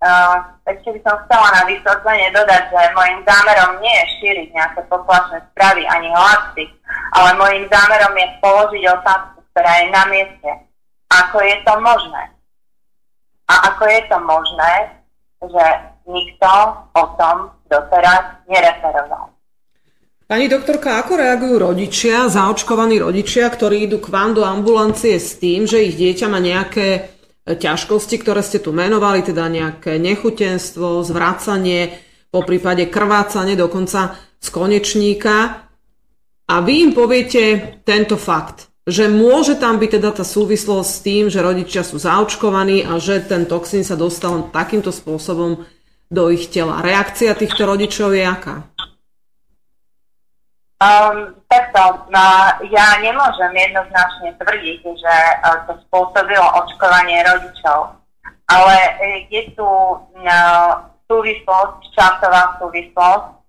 uh, 0.00 0.36
ešte 0.64 0.96
by 0.96 1.00
som 1.04 1.16
chcela 1.24 1.48
na 1.56 1.62
vysvetlenie 1.68 2.28
dodať, 2.32 2.72
že 2.72 2.96
môjim 2.96 3.20
zámerom 3.28 3.80
nie 3.84 3.92
je 3.92 4.06
šíriť 4.20 4.48
nejaké 4.56 4.80
poplašné 4.88 5.44
správy 5.52 5.84
ani 5.88 6.08
hlasy, 6.12 6.64
ale 7.12 7.36
môjim 7.36 7.64
zámerom 7.68 8.12
je 8.16 8.26
položiť 8.40 8.82
otázku, 8.96 9.41
ktorá 9.52 9.72
je 9.84 9.86
na 9.92 10.04
mieste. 10.08 10.50
Ako 11.12 11.44
je 11.44 11.56
to 11.62 11.74
možné? 11.78 12.22
A 13.52 13.54
ako 13.68 13.84
je 13.84 14.00
to 14.08 14.18
možné, 14.24 14.72
že 15.44 15.64
nikto 16.08 16.50
o 16.96 17.04
tom 17.20 17.52
doteraz 17.68 18.40
nereferoval? 18.48 19.28
Pani 20.24 20.48
doktorka, 20.48 20.96
ako 21.04 21.20
reagujú 21.20 21.60
rodičia, 21.60 22.32
zaočkovaní 22.32 22.96
rodičia, 22.96 23.52
ktorí 23.52 23.84
idú 23.84 24.00
k 24.00 24.08
vám 24.08 24.32
do 24.32 24.48
ambulancie 24.48 25.20
s 25.20 25.36
tým, 25.36 25.68
že 25.68 25.84
ich 25.84 26.00
dieťa 26.00 26.26
má 26.32 26.40
nejaké 26.40 27.12
ťažkosti, 27.44 28.16
ktoré 28.16 28.40
ste 28.40 28.64
tu 28.64 28.72
menovali, 28.72 29.20
teda 29.20 29.52
nejaké 29.52 30.00
nechutenstvo, 30.00 31.04
zvracanie, 31.04 32.00
po 32.32 32.40
prípade 32.48 32.88
krvácanie 32.88 33.60
dokonca 33.60 34.16
z 34.40 34.48
konečníka 34.48 35.68
a 36.48 36.54
vy 36.64 36.88
im 36.88 36.92
poviete 36.96 37.76
tento 37.84 38.16
fakt, 38.16 38.71
že 38.82 39.06
môže 39.06 39.54
tam 39.54 39.78
byť 39.78 39.90
teda 39.98 40.10
tá 40.10 40.24
súvislosť 40.26 40.90
s 40.90 40.98
tým, 41.06 41.24
že 41.30 41.38
rodičia 41.38 41.86
sú 41.86 42.02
zaočkovaní 42.02 42.82
a 42.82 42.98
že 42.98 43.22
ten 43.22 43.46
toxín 43.46 43.86
sa 43.86 43.94
dostal 43.94 44.50
takýmto 44.50 44.90
spôsobom 44.90 45.62
do 46.10 46.24
ich 46.34 46.50
tela. 46.50 46.82
Reakcia 46.82 47.38
týchto 47.38 47.62
rodičov 47.62 48.10
je 48.10 48.24
aká? 48.26 48.66
Um, 50.82 51.38
takto, 51.46 52.10
no, 52.10 52.26
ja 52.74 52.98
nemôžem 52.98 53.54
jednoznačne 53.54 54.34
tvrdiť, 54.34 54.82
že 54.82 55.16
uh, 55.46 55.62
to 55.70 55.78
spôsobilo 55.86 56.42
očkovanie 56.42 57.22
rodičov, 57.22 58.02
ale 58.50 58.76
je 59.30 59.46
tu 59.54 59.62
uh, 59.62 60.70
súvislosť, 61.06 61.78
časová 61.94 62.58
súvislosť 62.58 63.41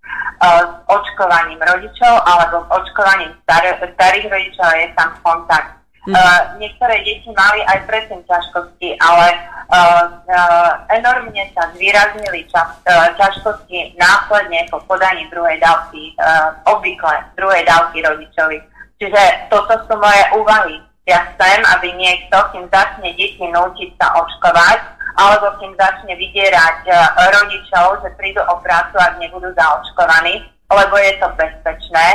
s 0.43 0.71
očkovaním 0.91 1.59
rodičov 1.63 2.13
alebo 2.27 2.67
s 2.67 2.69
očkovaním 2.83 3.31
star- 3.47 3.79
starých 3.79 4.27
rodičov 4.27 4.69
je 4.75 4.87
tam 4.99 5.09
kontakt. 5.23 5.79
Uh, 6.03 6.59
niektoré 6.59 6.99
deti 7.07 7.31
mali 7.31 7.63
aj 7.63 7.87
predtým 7.87 8.19
ťažkosti, 8.27 8.99
ale 8.99 9.39
uh, 9.71 10.03
uh, 10.27 10.83
enormne 10.91 11.47
sa 11.55 11.71
zvýraznili 11.71 12.43
čas, 12.51 12.75
uh, 12.91 13.07
ťažkosti 13.15 13.95
následne 13.95 14.67
po 14.67 14.83
podaní 14.83 15.23
druhej 15.31 15.63
dávky, 15.63 16.11
uh, 16.19 16.59
obvykle 16.67 17.23
druhej 17.39 17.63
dávky 17.63 18.03
rodičovi. 18.03 18.59
Čiže 18.99 19.47
toto 19.47 19.79
sú 19.87 19.95
moje 19.95 20.23
úvahy. 20.35 20.75
Ja 21.03 21.19
chcem, 21.35 21.59
aby 21.67 21.91
niekto, 21.99 22.37
kým 22.55 22.71
začne 22.71 23.11
deti 23.19 23.43
nútiť 23.43 23.89
sa 23.99 24.15
očkovať, 24.23 24.79
alebo 25.19 25.59
kým 25.59 25.75
začne 25.75 26.15
vydierať 26.15 26.79
uh, 26.87 26.95
rodičov, 27.27 28.01
že 28.01 28.15
prídu 28.15 28.39
o 28.47 28.55
prácu, 28.63 28.95
ak 28.97 29.19
nebudú 29.19 29.51
zaočkovaní, 29.51 30.47
lebo 30.71 30.95
je 30.97 31.13
to 31.19 31.27
bezpečné, 31.35 32.07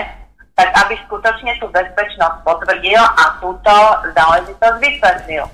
tak 0.56 0.68
aby 0.74 0.98
skutočne 1.06 1.52
tú 1.62 1.68
bezpečnosť 1.70 2.42
potvrdil 2.42 2.98
a 2.98 3.24
túto 3.38 3.74
záležitosť 4.16 4.76
vysvetlil. 4.82 5.44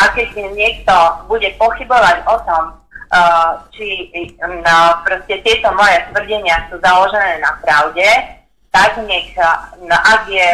A 0.00 0.02
keď 0.16 0.28
niekto 0.54 0.94
bude 1.28 1.50
pochybovať 1.60 2.24
o 2.30 2.36
tom, 2.46 2.62
uh, 2.72 3.58
či 3.74 4.08
no, 4.38 4.78
proste 5.02 5.42
tieto 5.42 5.68
moje 5.74 5.98
tvrdenia 6.14 6.70
sú 6.70 6.78
založené 6.78 7.42
na 7.42 7.58
pravde, 7.58 8.06
tak 8.70 8.96
nech, 9.02 9.34
ak 9.90 10.22
je 10.26 10.46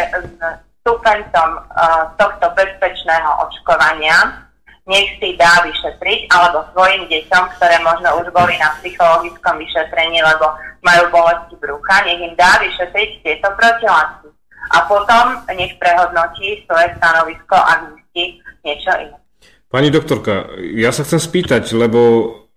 stupencom 0.81 1.51
uh, 1.61 2.09
tohto 2.17 2.47
bezpečného 2.57 3.31
očkovania, 3.47 4.49
nech 4.89 5.09
si 5.23 5.37
dá 5.39 5.63
vyšetriť, 5.63 6.33
alebo 6.33 6.67
svojim 6.75 7.07
deťom, 7.07 7.45
ktoré 7.57 7.79
možno 7.85 8.11
už 8.25 8.33
boli 8.35 8.59
na 8.59 8.75
psychologickom 8.81 9.61
vyšetrení, 9.61 10.19
lebo 10.25 10.51
majú 10.83 11.05
bolesti 11.15 11.55
brucha, 11.61 12.03
nech 12.09 12.19
im 12.19 12.35
dá 12.35 12.59
vyšetriť 12.59 13.11
tieto 13.23 13.49
protilátky. 13.55 14.29
A 14.71 14.79
potom 14.89 15.25
nech 15.55 15.77
prehodnotí 15.79 16.65
svoje 16.67 16.89
stanovisko 16.99 17.57
a 17.57 17.73
zistí 17.91 18.41
niečo 18.67 18.93
iné. 18.99 19.17
Pani 19.71 19.89
doktorka, 19.95 20.51
ja 20.75 20.91
sa 20.91 21.07
chcem 21.07 21.23
spýtať, 21.23 21.71
lebo 21.79 22.01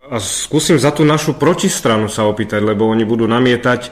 a 0.04 0.20
skúsim 0.20 0.76
za 0.76 0.92
tú 0.92 1.08
našu 1.08 1.40
protistranu 1.40 2.12
sa 2.12 2.28
opýtať, 2.28 2.60
lebo 2.60 2.92
oni 2.92 3.08
budú 3.08 3.24
namietať, 3.24 3.88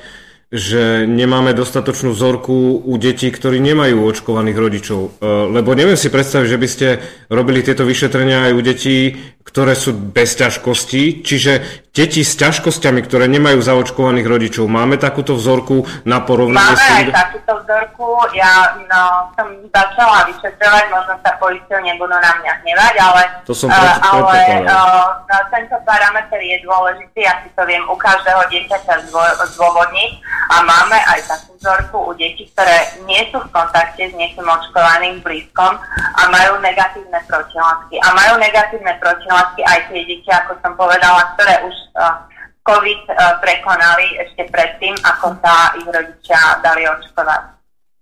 že 0.52 1.08
nemáme 1.08 1.56
dostatočnú 1.56 2.12
vzorku 2.12 2.84
u 2.84 2.94
detí, 3.00 3.32
ktorí 3.32 3.64
nemajú 3.64 4.04
očkovaných 4.04 4.58
rodičov. 4.60 5.00
E, 5.00 5.10
lebo 5.48 5.72
neviem 5.72 5.96
si 5.96 6.12
predstaviť, 6.12 6.48
že 6.52 6.60
by 6.60 6.68
ste 6.68 6.88
robili 7.32 7.64
tieto 7.64 7.88
vyšetrenia 7.88 8.52
aj 8.52 8.54
u 8.54 8.62
detí, 8.62 9.16
ktoré 9.42 9.74
sú 9.74 9.92
bez 9.94 10.38
ťažkostí, 10.38 11.26
čiže 11.26 11.84
deti 11.92 12.24
s 12.24 12.40
ťažkosťami, 12.40 13.04
ktoré 13.04 13.28
nemajú 13.28 13.60
zaočkovaných 13.60 14.28
rodičov, 14.30 14.72
máme 14.72 14.96
takúto 14.96 15.36
vzorku 15.36 15.84
na 16.08 16.24
porovnanie? 16.24 16.72
Máme 16.72 16.88
aj 17.04 17.06
takúto 17.12 17.54
vzorku, 17.66 18.08
ja 18.32 18.80
no, 18.88 19.28
som 19.36 19.48
začala 19.68 20.30
vyšetrovať, 20.32 20.84
možno 20.88 21.14
sa 21.20 21.32
poistil, 21.36 21.80
nebudú 21.84 22.16
na 22.16 22.32
mňa 22.40 22.52
hnevať, 22.64 22.96
ale, 23.02 23.22
to 23.44 23.52
som 23.52 23.68
uh, 23.68 24.00
ale 24.00 24.64
uh, 24.64 25.20
tento 25.52 25.76
parameter 25.84 26.40
je 26.40 26.58
dôležitý, 26.64 27.28
ja 27.28 27.44
si 27.44 27.52
to 27.52 27.68
viem 27.68 27.84
u 27.92 27.96
každého 28.00 28.42
dieťaťa 28.48 29.12
zdôvodniť. 29.58 30.12
A 30.52 30.56
máme 30.64 30.98
aj 31.12 31.20
takú 31.28 31.51
vzorku 31.62 32.10
u 32.10 32.12
detí, 32.18 32.50
ktoré 32.58 32.90
nie 33.06 33.22
sú 33.30 33.38
v 33.38 33.54
kontakte 33.54 34.10
s 34.10 34.14
niekým 34.18 34.44
očkovaným 34.50 35.22
blízkom 35.22 35.78
a 36.18 36.22
majú 36.34 36.58
negatívne 36.58 37.22
protilátky. 37.30 38.02
A 38.02 38.08
majú 38.18 38.42
negatívne 38.42 38.98
protilátky 38.98 39.62
aj 39.62 39.80
tie 39.94 40.02
deti, 40.10 40.30
ako 40.34 40.58
som 40.66 40.74
povedala, 40.74 41.38
ktoré 41.38 41.62
už 41.70 41.76
uh, 42.02 42.26
COVID 42.66 43.02
uh, 43.14 43.38
prekonali 43.46 44.18
ešte 44.26 44.50
predtým, 44.50 44.98
ako 45.06 45.38
sa 45.46 45.78
ich 45.78 45.86
rodičia 45.86 46.58
dali 46.66 46.90
očkovať. 46.90 47.44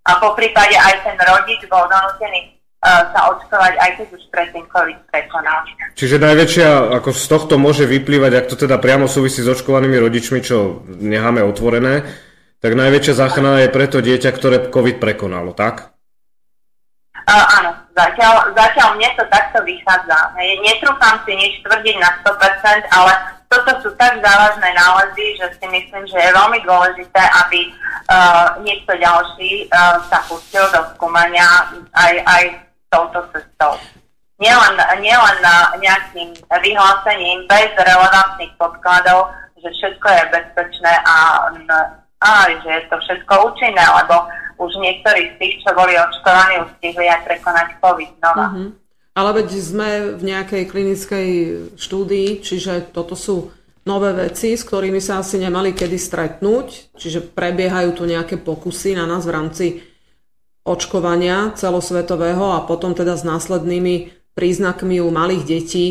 A 0.07 0.11
po 0.23 0.31
prípade 0.39 0.79
aj 0.79 1.03
ten 1.03 1.19
rodič 1.19 1.59
bol 1.67 1.83
donútený 1.91 2.55
uh, 2.79 3.11
sa 3.11 3.27
očkovať, 3.35 3.75
aj 3.75 3.91
keď 3.99 4.07
už 4.15 4.23
predtým 4.31 4.63
COVID 4.71 4.99
prekonal. 5.11 5.67
Čiže 5.99 6.15
najväčšia, 6.15 6.95
ako 6.95 7.11
z 7.11 7.25
tohto 7.27 7.59
môže 7.59 7.83
vyplývať, 7.83 8.31
ak 8.39 8.45
to 8.47 8.55
teda 8.55 8.79
priamo 8.79 9.11
súvisí 9.11 9.43
s 9.43 9.51
očkovanými 9.51 9.99
rodičmi, 9.99 10.39
čo 10.39 10.87
necháme 10.87 11.43
otvorené, 11.43 12.07
tak 12.59 12.71
najväčšia 12.75 13.15
záchrana 13.15 13.63
je 13.63 13.71
preto 13.71 14.03
dieťa, 14.03 14.29
ktoré 14.35 14.57
COVID 14.67 14.99
prekonalo, 14.99 15.55
tak? 15.55 15.95
Uh, 17.29 17.45
áno, 17.61 17.71
zatiaľ, 17.93 18.51
zatiaľ 18.57 18.97
mne 18.97 19.09
to 19.15 19.23
takto 19.29 19.61
vychádza. 19.61 20.33
Netrúfam 20.39 21.21
si 21.23 21.37
nič 21.37 21.61
tvrdiť 21.61 21.95
na 22.01 22.09
100%, 22.25 22.89
ale 22.89 23.11
toto 23.49 23.71
sú 23.81 23.89
tak 23.97 24.17
závažné 24.21 24.69
nálezy, 24.73 25.37
že 25.37 25.45
si 25.57 25.65
myslím, 25.69 26.05
že 26.09 26.17
je 26.17 26.37
veľmi 26.37 26.59
dôležité, 26.65 27.21
aby 27.45 27.69
uh, 28.09 28.57
niekto 28.61 28.97
ďalší 28.97 29.69
uh, 29.69 30.01
sa 30.09 30.21
pustil 30.25 30.65
do 30.73 30.81
skúmania 30.97 31.69
aj, 31.93 32.13
aj 32.25 32.43
touto 32.89 33.25
cestou. 33.33 33.77
Nielen, 34.39 34.79
nielen 35.03 35.37
na 35.43 35.75
nejakým 35.77 36.31
vyhlásením 36.47 37.43
bez 37.45 37.69
relevantných 37.75 38.55
podkladov, 38.55 39.35
že 39.59 39.67
všetko 39.67 40.07
je 40.07 40.23
bezpečné 40.31 40.93
a, 41.03 41.51
a 42.19 42.51
že 42.51 42.69
je 42.69 42.83
to 42.91 42.97
všetko 42.99 43.33
účinné, 43.51 43.83
lebo 44.03 44.27
už 44.59 44.71
niektorí 44.83 45.31
z 45.31 45.35
tých, 45.39 45.55
čo 45.63 45.71
boli 45.71 45.95
očkovaní, 45.95 46.59
už 46.67 46.69
stihli 46.79 47.07
aj 47.07 47.23
prekonať 47.23 47.67
COVID 47.79 48.11
znova. 48.19 48.45
Uh-huh. 48.51 48.69
Ale 49.15 49.29
veď 49.39 49.47
sme 49.55 49.89
v 50.19 50.23
nejakej 50.27 50.63
klinickej 50.67 51.27
štúdii, 51.79 52.43
čiže 52.43 52.91
toto 52.91 53.15
sú 53.15 53.51
nové 53.87 54.11
veci, 54.11 54.59
s 54.59 54.67
ktorými 54.67 54.99
sa 54.99 55.23
asi 55.23 55.39
nemali 55.39 55.71
kedy 55.71 55.95
stretnúť, 55.95 56.95
čiže 56.99 57.31
prebiehajú 57.31 57.89
tu 57.95 58.03
nejaké 58.03 58.35
pokusy 58.35 58.99
na 58.99 59.07
nás 59.07 59.23
v 59.23 59.33
rámci 59.33 59.65
očkovania 60.67 61.55
celosvetového 61.55 62.53
a 62.53 62.67
potom 62.67 62.91
teda 62.93 63.15
s 63.15 63.23
následnými 63.23 64.11
príznakmi 64.35 64.99
u 65.01 65.09
malých 65.09 65.43
detí. 65.47 65.85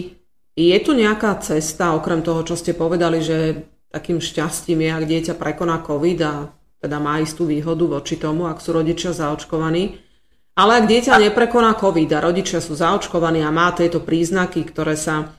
Je 0.55 0.77
tu 0.85 0.93
nejaká 0.93 1.41
cesta, 1.41 1.97
okrem 1.97 2.21
toho, 2.21 2.45
čo 2.45 2.55
ste 2.55 2.77
povedali, 2.77 3.19
že 3.25 3.65
takým 3.89 4.21
šťastím 4.21 4.85
je, 4.85 4.91
ak 4.93 5.05
dieťa 5.05 5.35
prekoná 5.37 5.81
COVID 5.81 6.19
a 6.25 6.33
teda 6.79 7.03
má 7.03 7.19
istú 7.19 7.49
výhodu 7.49 7.85
voči 7.89 8.15
tomu, 8.21 8.47
ak 8.47 8.63
sú 8.63 8.77
rodičia 8.77 9.11
zaočkovaní. 9.11 9.99
Ale 10.59 10.83
ak 10.83 10.91
dieťa 10.91 11.23
neprekoná 11.23 11.75
COVID 11.79 12.11
a 12.19 12.25
rodičia 12.25 12.59
sú 12.59 12.75
zaočkovaní 12.75 13.43
a 13.43 13.55
má 13.55 13.71
tieto 13.75 14.03
príznaky, 14.03 14.67
ktoré 14.67 14.99
sa 14.99 15.35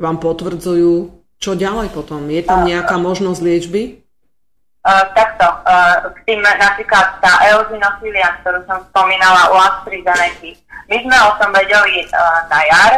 vám 0.00 0.20
potvrdzujú, 0.20 1.20
čo 1.40 1.56
ďalej 1.56 1.92
potom? 1.96 2.28
Je 2.28 2.44
tam 2.44 2.68
nejaká 2.68 3.00
možnosť 3.00 3.40
liečby? 3.40 3.82
Uh, 4.80 5.04
takto, 5.12 5.44
uh, 5.44 6.08
k 6.12 6.18
tým 6.24 6.40
napríklad 6.40 7.20
tá 7.20 7.32
eozinofília, 7.52 8.40
ktorú 8.40 8.64
som 8.64 8.80
spomínala 8.88 9.52
u 9.52 9.56
AstraZeneca. 9.60 10.56
My 10.88 10.96
sme 11.04 11.16
o 11.20 11.30
tom 11.36 11.52
vedeli 11.52 12.08
uh, 12.08 12.48
na 12.48 12.60
jar, 12.64 12.92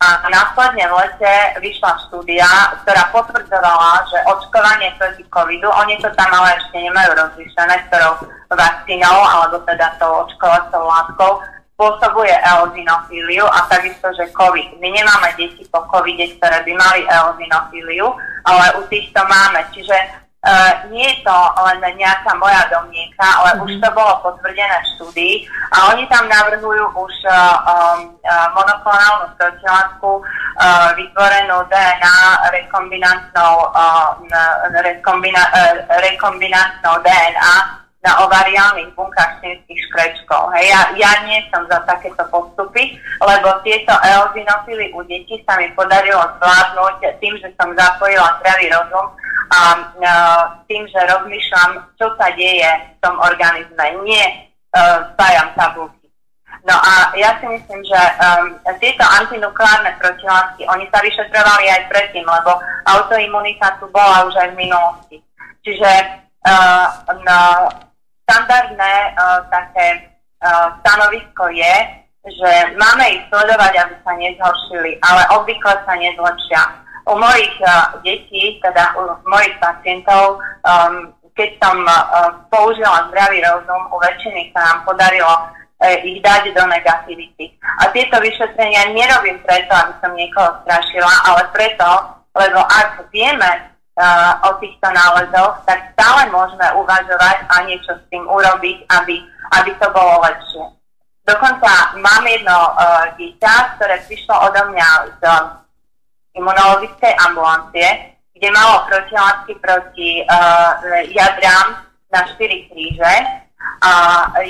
a 0.00 0.24
následne 0.32 0.88
v 0.88 0.96
lete 0.96 1.34
vyšla 1.60 1.92
štúdia, 2.08 2.48
ktorá 2.80 3.12
potvrdzovala, 3.12 4.08
že 4.08 4.18
očkovanie 4.32 4.96
proti 4.96 5.20
covidu, 5.28 5.68
oni 5.68 6.00
to 6.00 6.08
tam 6.16 6.32
ale 6.32 6.56
ešte 6.56 6.80
nemajú 6.80 7.10
rozlišené, 7.20 7.84
ktorou 7.92 8.24
vakcínou 8.48 9.18
alebo 9.28 9.60
teda 9.68 9.92
tou 10.00 10.24
očkovacou 10.24 10.88
látkou, 10.88 11.32
spôsobuje 11.76 12.32
eozinofíliu 12.32 13.44
a 13.44 13.64
takisto, 13.68 14.08
že 14.16 14.32
COVID. 14.32 14.80
My 14.80 14.88
nemáme 14.88 15.36
deti 15.36 15.68
po 15.68 15.84
covide, 15.88 16.32
ktoré 16.36 16.64
by 16.64 16.72
mali 16.76 17.04
eozinofíliu, 17.04 18.08
ale 18.48 18.80
u 18.80 18.82
týchto 18.88 19.20
máme. 19.28 19.64
Čiže 19.72 19.96
Uh, 20.40 20.72
nie 20.88 21.04
je 21.04 21.20
to 21.20 21.36
len 21.68 22.00
nejaká 22.00 22.32
moja 22.40 22.64
domnienka, 22.72 23.20
ale 23.20 23.60
mm-hmm. 23.60 23.64
už 23.68 23.72
to 23.76 23.88
bolo 23.92 24.24
potvrdené 24.24 24.72
v 24.72 24.90
štúdii 24.96 25.34
a 25.68 25.92
oni 25.92 26.08
tam 26.08 26.24
navrhujú 26.32 26.80
už 26.96 27.14
uh, 27.28 27.60
um, 27.60 28.16
uh, 28.24 28.48
monoklonálnu 28.56 29.36
protilátku 29.36 30.24
uh, 30.24 30.88
vytvorenú 30.96 31.60
DNA 31.68 32.16
rekombinantnou, 32.56 33.68
uh, 33.68 34.16
rekombina, 34.80 35.44
uh, 35.52 35.76
rekombinantnou 36.08 37.04
DNA 37.04 37.79
na 38.00 38.24
ovariálnych 38.24 38.96
bunkách 38.96 39.44
čínskych 39.44 39.80
škrečkov. 39.88 40.48
Hej, 40.56 40.72
ja, 40.72 40.80
ja 40.96 41.12
nie 41.28 41.36
som 41.52 41.68
za 41.68 41.84
takéto 41.84 42.24
postupy, 42.32 42.96
lebo 43.20 43.48
tieto 43.60 43.92
eozinofily 43.92 44.96
u 44.96 45.04
detí 45.04 45.36
sa 45.44 45.60
mi 45.60 45.68
podarilo 45.76 46.24
zvládnuť 46.40 47.20
tým, 47.20 47.36
že 47.44 47.52
som 47.60 47.76
zapojila 47.76 48.40
zdravý 48.40 48.72
rozum 48.72 49.06
a 49.50 49.60
uh, 49.76 50.42
tým, 50.64 50.88
že 50.88 51.00
rozmýšľam, 51.12 51.70
čo 52.00 52.08
sa 52.16 52.32
deje 52.32 52.70
v 52.70 52.96
tom 53.04 53.20
organizme, 53.20 53.84
nie 54.08 54.24
uh, 54.72 55.12
spájam 55.12 55.52
tabulky. 55.52 56.08
No 56.64 56.76
a 56.76 57.12
ja 57.16 57.36
si 57.40 57.46
myslím, 57.48 57.80
že 57.84 58.00
um, 58.20 58.56
tieto 58.80 59.04
antinukleárne 59.04 59.96
protilátky, 60.00 60.68
oni 60.68 60.88
sa 60.92 61.00
vyšetrovali 61.04 61.66
aj 61.68 61.88
predtým, 61.88 62.24
lebo 62.24 62.52
autoimunita 62.84 63.80
tu 63.80 63.88
bola 63.92 64.28
už 64.28 64.36
aj 64.40 64.48
v 64.56 64.60
minulosti. 64.68 65.16
Čiže 65.64 65.90
uh, 66.48 66.86
no, 67.24 67.40
standardné 68.30 68.94
uh, 69.18 69.42
také 69.50 70.06
uh, 70.38 70.78
stanovisko 70.86 71.50
je, 71.50 71.74
že 72.30 72.50
máme 72.78 73.04
ich 73.10 73.26
sledovať, 73.26 73.72
aby 73.82 73.94
sa 74.06 74.12
nezhoršili, 74.14 75.02
ale 75.02 75.22
obvykle 75.34 75.74
sa 75.82 75.94
nezlepšia 75.98 76.62
u 77.10 77.18
mojich 77.18 77.54
uh, 77.66 77.98
detí, 78.06 78.62
teda 78.62 78.94
u 78.94 79.18
mojich 79.26 79.58
pacientov, 79.58 80.38
um, 80.62 81.10
keď 81.34 81.50
som 81.58 81.82
uh, 81.82 82.38
použila 82.54 83.10
zdravý 83.10 83.42
rozum, 83.42 83.82
u 83.90 83.98
väčšiny 83.98 84.54
sa 84.54 84.62
nám 84.62 84.78
podarilo 84.86 85.58
ich 85.80 86.20
dať 86.20 86.52
do 86.52 86.60
negativity. 86.68 87.56
A 87.80 87.88
tieto 87.88 88.20
vyšetrenia 88.20 88.92
nerobím 88.92 89.40
preto, 89.40 89.72
aby 89.72 89.96
som 90.04 90.12
niekoho 90.12 90.60
strašila, 90.60 91.08
ale 91.24 91.48
preto, 91.56 91.88
lebo 92.36 92.60
ak 92.60 93.08
vieme 93.08 93.48
uh, 93.48 93.79
o 94.46 94.50
týchto 94.62 94.88
nálezoch, 94.88 95.60
tak 95.68 95.92
stále 95.92 96.30
môžeme 96.32 96.64
uvažovať 96.78 97.36
a 97.52 97.54
niečo 97.68 97.92
s 97.98 98.02
tým 98.08 98.24
urobiť, 98.24 98.88
aby, 98.88 99.20
aby 99.60 99.70
to 99.76 99.86
bolo 99.92 100.24
lepšie. 100.24 100.64
Dokonca 101.28 102.00
mám 102.00 102.24
jedno 102.26 102.58
uh, 102.58 103.06
dieťa, 103.14 103.76
ktoré 103.76 104.02
prišlo 104.08 104.34
odo 104.50 104.72
mňa 104.72 104.88
z 105.14 105.22
imunologickej 106.34 107.12
ambulancie, 107.28 108.16
kde 108.34 108.48
malo 108.50 108.88
protilátky 108.88 109.52
proti 109.60 110.24
uh, 110.24 110.80
jadrám 111.12 111.86
na 112.10 112.20
4 112.24 112.72
kríže 112.72 113.14
a 113.80 113.92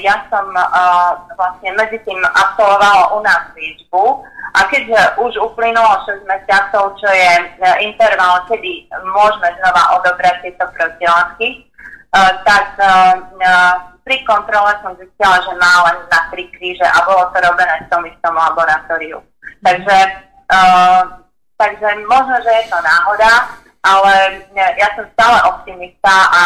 ja 0.03 0.27
som 0.27 0.47
uh, 0.51 1.15
vlastne 1.39 1.71
medzi 1.79 2.03
tým 2.03 2.19
absolvovala 2.35 3.15
u 3.15 3.19
nás 3.23 3.51
liečbu 3.55 4.27
a 4.59 4.61
keďže 4.67 5.23
už 5.23 5.39
uplynulo 5.39 6.03
6 6.03 6.27
mesiacov, 6.27 6.99
čo 6.99 7.07
je 7.07 7.33
uh, 7.63 7.79
interval, 7.79 8.43
kedy 8.51 8.91
môžeme 8.91 9.55
znova 9.63 10.03
odobrať 10.03 10.35
tieto 10.43 10.67
protilátky, 10.75 11.49
uh, 11.63 12.33
tak 12.43 12.75
uh, 12.83 13.15
pri 14.03 14.27
kontrole 14.27 14.75
som 14.83 14.99
zistila, 14.99 15.39
že 15.47 15.55
má 15.63 15.87
len 15.87 16.03
na 16.11 16.21
3 16.35 16.55
kríže 16.59 16.87
a 16.87 16.99
bolo 17.07 17.31
to 17.31 17.39
robené 17.39 17.87
v 17.87 17.91
tom 17.91 18.03
istom 18.11 18.35
laboratóriu. 18.35 19.23
Takže, 19.61 19.99
takže 21.61 21.89
možno, 22.09 22.35
že 22.41 22.49
je 22.49 22.65
to 22.73 22.79
náhoda, 22.81 23.60
ale 23.81 24.45
ja 24.55 24.89
som 24.93 25.09
stále 25.17 25.39
optimista 25.49 26.13
a 26.29 26.43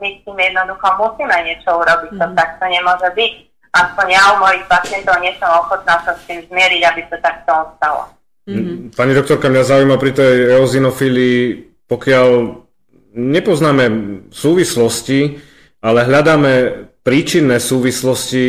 my 0.00 0.08
s 0.08 0.20
tým 0.24 0.38
jednoducho 0.40 0.86
musíme 0.96 1.36
niečo 1.44 1.70
urobiť, 1.76 2.10
mm. 2.16 2.20
to 2.20 2.26
mhm. 2.26 2.36
takto 2.36 2.64
nemôže 2.68 3.08
byť. 3.12 3.32
Aspoň 3.72 4.06
ja 4.12 4.22
u 4.36 4.44
mojich 4.44 4.64
pacientov 4.68 5.16
nie 5.24 5.32
som 5.40 5.48
ochotná 5.64 5.96
sa 6.04 6.12
s 6.12 6.20
tým 6.28 6.44
zmieriť, 6.44 6.82
aby 6.84 7.00
to 7.08 7.16
takto 7.24 7.50
ostalo. 7.56 8.04
Mm-hmm. 8.44 8.92
Pani 8.92 9.12
doktorka, 9.16 9.48
mňa 9.48 9.64
zaujíma 9.64 9.96
pri 9.96 10.12
tej 10.12 10.34
eozinofílii, 10.60 11.40
pokiaľ 11.88 12.28
nepoznáme 13.16 13.84
súvislosti, 14.28 15.40
ale 15.80 16.04
hľadáme 16.04 16.52
príčinné 17.00 17.56
súvislosti, 17.58 18.42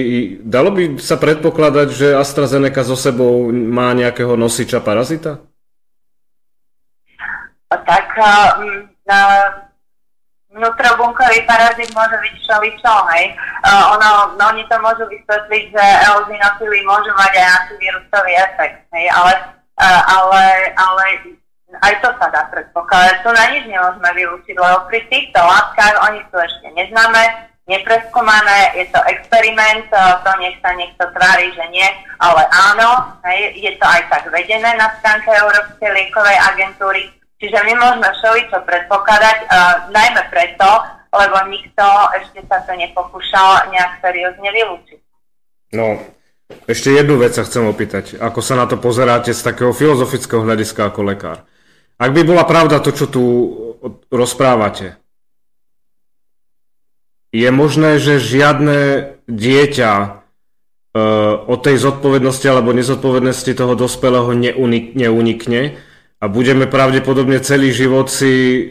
dalo 0.44 0.76
by 0.76 0.84
sa 1.00 1.16
predpokladať, 1.16 1.88
že 1.88 2.08
AstraZeneca 2.20 2.84
so 2.84 3.00
sebou 3.00 3.48
má 3.54 3.96
nejakého 3.96 4.36
nosiča 4.36 4.84
parazita? 4.84 5.40
Tak 7.82 8.08
uh, 8.20 9.64
vnútrobunkový 10.54 11.42
parazit 11.50 11.90
môže 11.98 12.14
byť 12.22 12.34
všeličo, 12.46 12.94
hej. 13.18 13.34
Uh, 13.66 13.98
ono, 13.98 14.38
no, 14.38 14.44
oni 14.54 14.64
to 14.70 14.78
môžu 14.80 15.10
vysvetliť, 15.10 15.64
že 15.74 15.84
eozinofily 16.10 16.86
môžu 16.86 17.10
mať 17.18 17.34
aj 17.42 17.50
antivírusový 17.58 18.34
efekt, 18.38 18.80
hej, 18.94 19.06
ale, 19.10 19.34
uh, 19.82 20.02
ale, 20.06 20.44
ale 20.78 21.06
aj 21.82 21.94
to 22.06 22.10
sa 22.22 22.30
dá 22.30 22.46
predpokladať. 22.54 23.26
Tu 23.26 23.30
na 23.34 23.46
nič 23.50 23.64
nemôžeme 23.66 24.10
vylúčiť, 24.14 24.56
lebo 24.56 24.78
pri 24.86 25.02
týchto 25.10 25.42
látkach 25.42 25.98
oni 26.06 26.22
sú 26.30 26.38
ešte 26.38 26.70
neznáme, 26.78 27.50
nepreskúmané, 27.66 28.76
je 28.76 28.86
to 28.92 29.00
experiment, 29.08 29.88
to 29.90 30.32
nech 30.44 30.58
sa 30.60 30.76
niekto 30.76 31.04
tvári, 31.16 31.48
že 31.56 31.66
nie, 31.72 31.88
ale 32.20 32.44
áno, 32.52 33.18
hej, 33.24 33.56
je 33.56 33.72
to 33.80 33.86
aj 33.88 34.04
tak 34.12 34.28
vedené 34.30 34.76
na 34.76 34.92
stránke 35.00 35.32
Európskej 35.32 35.90
liekovej 35.90 36.38
agentúry, 36.54 37.08
Čiže 37.44 37.60
my 37.60 37.74
môžeme 37.76 38.08
všeličo 38.08 38.64
predpokladať, 38.64 39.38
uh, 39.44 39.92
najmä 39.92 40.32
preto, 40.32 40.64
lebo 41.12 41.44
nikto 41.52 41.84
ešte 42.24 42.40
sa 42.48 42.64
to 42.64 42.72
nepokúšal 42.72 43.68
nejak 43.68 44.00
seriózne 44.00 44.48
vylúčiť. 44.48 45.00
No, 45.76 46.00
ešte 46.72 46.96
jednu 46.96 47.20
vec 47.20 47.36
sa 47.36 47.44
chcem 47.44 47.68
opýtať. 47.68 48.16
Ako 48.16 48.40
sa 48.40 48.56
na 48.56 48.64
to 48.64 48.80
pozeráte 48.80 49.36
z 49.36 49.44
takého 49.44 49.76
filozofického 49.76 50.40
hľadiska 50.40 50.88
ako 50.88 51.04
lekár? 51.04 51.44
Ak 52.00 52.16
by 52.16 52.24
bola 52.24 52.48
pravda 52.48 52.80
to, 52.80 52.96
čo 52.96 53.12
tu 53.12 53.24
rozprávate, 54.08 54.96
je 57.36 57.50
možné, 57.52 58.00
že 58.00 58.24
žiadne 58.24 58.80
dieťa 59.28 59.92
uh, 60.00 61.44
od 61.44 61.60
tej 61.60 61.76
zodpovednosti 61.76 62.48
alebo 62.48 62.72
nezodpovednosti 62.72 63.52
toho 63.52 63.76
dospelého 63.76 64.32
neunikne, 64.96 65.76
a 66.24 66.32
budeme 66.32 66.72
pravdepodobne 66.72 67.44
celý 67.44 67.76
život 67.76 68.08
si 68.08 68.64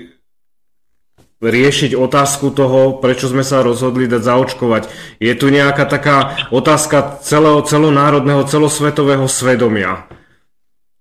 riešiť 1.44 1.92
otázku 1.92 2.48
toho, 2.54 2.96
prečo 2.96 3.28
sme 3.28 3.44
sa 3.44 3.60
rozhodli 3.60 4.08
dať 4.08 4.22
zaočkovať. 4.24 4.82
Je 5.20 5.34
tu 5.36 5.52
nejaká 5.52 5.84
taká 5.84 6.48
otázka 6.48 7.20
celého, 7.20 7.60
celonárodného, 7.60 8.48
celosvetového 8.48 9.28
svedomia. 9.28 10.08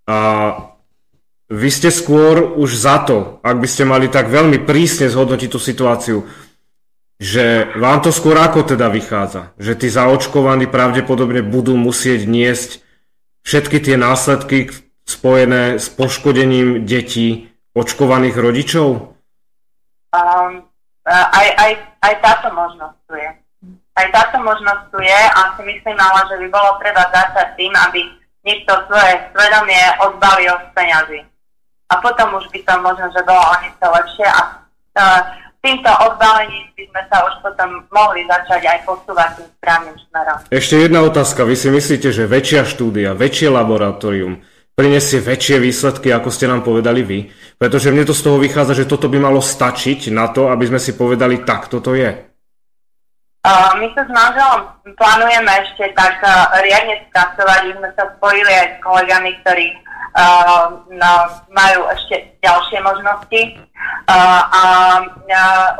A 0.10 0.20
vy 1.48 1.70
ste 1.72 1.88
skôr 1.88 2.58
už 2.60 2.76
za 2.76 3.00
to, 3.08 3.40
ak 3.48 3.56
by 3.56 3.68
ste 3.70 3.88
mali 3.88 4.12
tak 4.12 4.28
veľmi 4.28 4.68
prísne 4.68 5.08
zhodnotiť 5.08 5.50
tú 5.56 5.60
situáciu, 5.62 6.28
že 7.22 7.70
vám 7.80 8.02
to 8.04 8.12
skôr 8.12 8.36
ako 8.36 8.66
teda 8.66 8.92
vychádza? 8.92 9.56
Že 9.56 9.74
tí 9.78 9.88
zaočkovaní 9.88 10.68
pravdepodobne 10.68 11.46
budú 11.48 11.78
musieť 11.80 12.26
niesť 12.28 12.84
všetky 13.46 13.78
tie 13.78 13.96
následky, 13.96 14.74
spojené 15.12 15.76
s 15.76 15.92
poškodením 15.92 16.88
detí 16.88 17.52
očkovaných 17.76 18.36
rodičov? 18.40 18.88
Um, 20.12 20.64
aj, 21.08 21.48
aj, 21.60 21.72
aj 22.04 22.14
táto 22.24 22.48
možnosť 22.56 22.98
tu 23.08 23.14
je. 23.20 23.30
Aj 23.92 24.08
táto 24.16 24.38
možnosť 24.40 24.84
tu 24.92 25.00
je 25.04 25.22
a 25.36 25.40
si 25.56 25.62
myslím 25.68 26.00
ale, 26.00 26.22
že 26.32 26.36
by 26.40 26.48
bolo 26.48 26.70
treba 26.80 27.04
začať 27.12 27.48
tým, 27.60 27.74
aby 27.76 28.00
niekto 28.48 28.72
svoje 28.88 29.14
svedomie 29.36 29.84
odbalil 30.00 30.56
z 30.56 30.68
peňazí. 30.74 31.20
A 31.92 32.00
potom 32.00 32.40
už 32.40 32.48
by 32.56 32.60
to 32.64 32.74
možno, 32.80 33.08
že 33.12 33.22
bolo 33.28 33.44
o 33.44 33.56
niečo 33.60 33.88
lepšie 33.92 34.28
a 34.32 34.42
uh, 34.96 35.22
týmto 35.62 35.92
odbalením 35.92 36.66
by 36.74 36.84
sme 36.90 37.02
sa 37.12 37.18
už 37.28 37.34
potom 37.46 37.70
mohli 37.94 38.26
začať 38.26 38.62
aj 38.66 38.80
posúvať 38.88 39.30
tým 39.38 39.50
správnym 39.60 39.98
smerom. 40.10 40.38
Ešte 40.50 40.76
jedna 40.82 41.00
otázka. 41.06 41.46
Vy 41.46 41.56
si 41.60 41.70
myslíte, 41.70 42.10
že 42.10 42.26
väčšia 42.26 42.64
štúdia, 42.66 43.14
väčšie 43.14 43.48
laboratórium 43.54 44.42
prinesie 44.76 45.20
väčšie 45.22 45.58
výsledky, 45.62 46.10
ako 46.10 46.30
ste 46.32 46.50
nám 46.50 46.66
povedali 46.66 47.02
vy. 47.04 47.20
Pretože 47.60 47.92
mne 47.94 48.08
to 48.08 48.16
z 48.16 48.26
toho 48.26 48.38
vychádza, 48.42 48.84
že 48.84 48.90
toto 48.90 49.12
by 49.12 49.22
malo 49.22 49.44
stačiť 49.44 50.10
na 50.10 50.32
to, 50.32 50.50
aby 50.50 50.66
sme 50.68 50.80
si 50.82 50.98
povedali, 50.98 51.44
tak 51.46 51.70
toto 51.70 51.94
je. 51.94 52.32
My 53.82 53.90
sa 53.98 54.06
s 54.06 54.12
manželom 54.14 54.70
plánujeme 55.02 55.50
ešte 55.66 55.90
tak 55.98 56.22
uh, 56.22 56.54
riadne 56.62 57.02
spracovať, 57.10 57.74
už 57.74 57.76
sme 57.82 57.90
sa 57.98 58.04
spojili 58.14 58.54
aj 58.54 58.68
s 58.70 58.78
kolegami, 58.86 59.32
ktorí 59.42 59.68
uh, 59.74 60.78
no, 60.94 61.12
majú 61.50 61.90
ešte 61.90 62.38
ďalšie 62.46 62.86
možnosti. 62.86 63.42
Uh, 64.06 64.42
a 64.46 64.62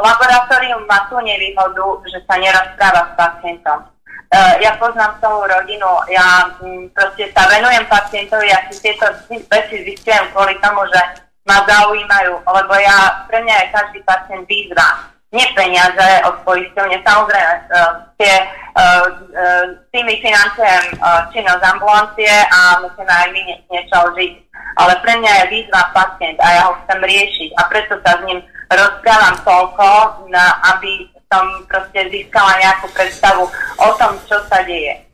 laboratórium 0.02 0.90
má 0.90 1.06
tú 1.06 1.22
nevýhodu, 1.22 1.86
že 2.10 2.26
sa 2.26 2.42
nerozpráva 2.42 3.14
s 3.14 3.14
pacientom. 3.14 3.86
Uh, 4.32 4.56
ja 4.64 4.80
poznám 4.80 5.20
celú 5.20 5.44
rodinu, 5.44 5.92
ja 6.08 6.48
mm, 6.64 6.96
proste 6.96 7.28
sa 7.36 7.52
venujem 7.52 7.84
pacientovi, 7.92 8.48
ja 8.48 8.64
si 8.72 8.80
tieto 8.80 9.04
veci 9.28 9.76
zistujem 9.84 10.24
kvôli 10.32 10.56
tomu, 10.64 10.88
že 10.88 11.20
ma 11.44 11.60
zaujímajú, 11.68 12.40
lebo 12.40 12.74
ja, 12.80 13.28
pre 13.28 13.44
mňa 13.44 13.56
je 13.60 13.74
každý 13.76 14.00
pacient 14.08 14.48
výzva. 14.48 15.12
Nie 15.36 15.44
peniaze 15.52 16.24
od 16.24 16.48
poisťovne, 16.48 17.04
samozrejme, 17.04 17.54
uh, 17.76 17.92
tie, 18.16 18.48
uh, 18.80 19.04
uh, 19.36 19.66
tými 19.92 20.16
financujem 20.24 20.96
činnosť 21.36 21.64
ambulancie 21.68 22.32
a 22.32 22.80
musíme 22.88 23.12
aj 23.12 23.28
my 23.36 23.40
nie, 23.52 23.60
niečo 23.68 24.16
žiť. 24.16 24.32
Ale 24.80 24.96
pre 25.04 25.12
mňa 25.20 25.32
je 25.44 25.52
výzva 25.60 25.92
pacient 25.92 26.40
a 26.40 26.48
ja 26.56 26.62
ho 26.72 26.80
chcem 26.88 27.04
riešiť 27.04 27.50
a 27.60 27.62
preto 27.68 28.00
sa 28.00 28.16
s 28.16 28.24
ním 28.24 28.40
rozprávam 28.72 29.36
toľko, 29.44 29.88
na, 30.32 30.56
aby 30.72 31.12
som 31.32 31.64
proste 31.64 32.12
získala 32.12 32.60
nejakú 32.60 32.92
predstavu 32.92 33.48
o 33.80 33.90
tom, 33.96 34.20
čo 34.28 34.36
sa 34.52 34.60
deje. 34.68 35.08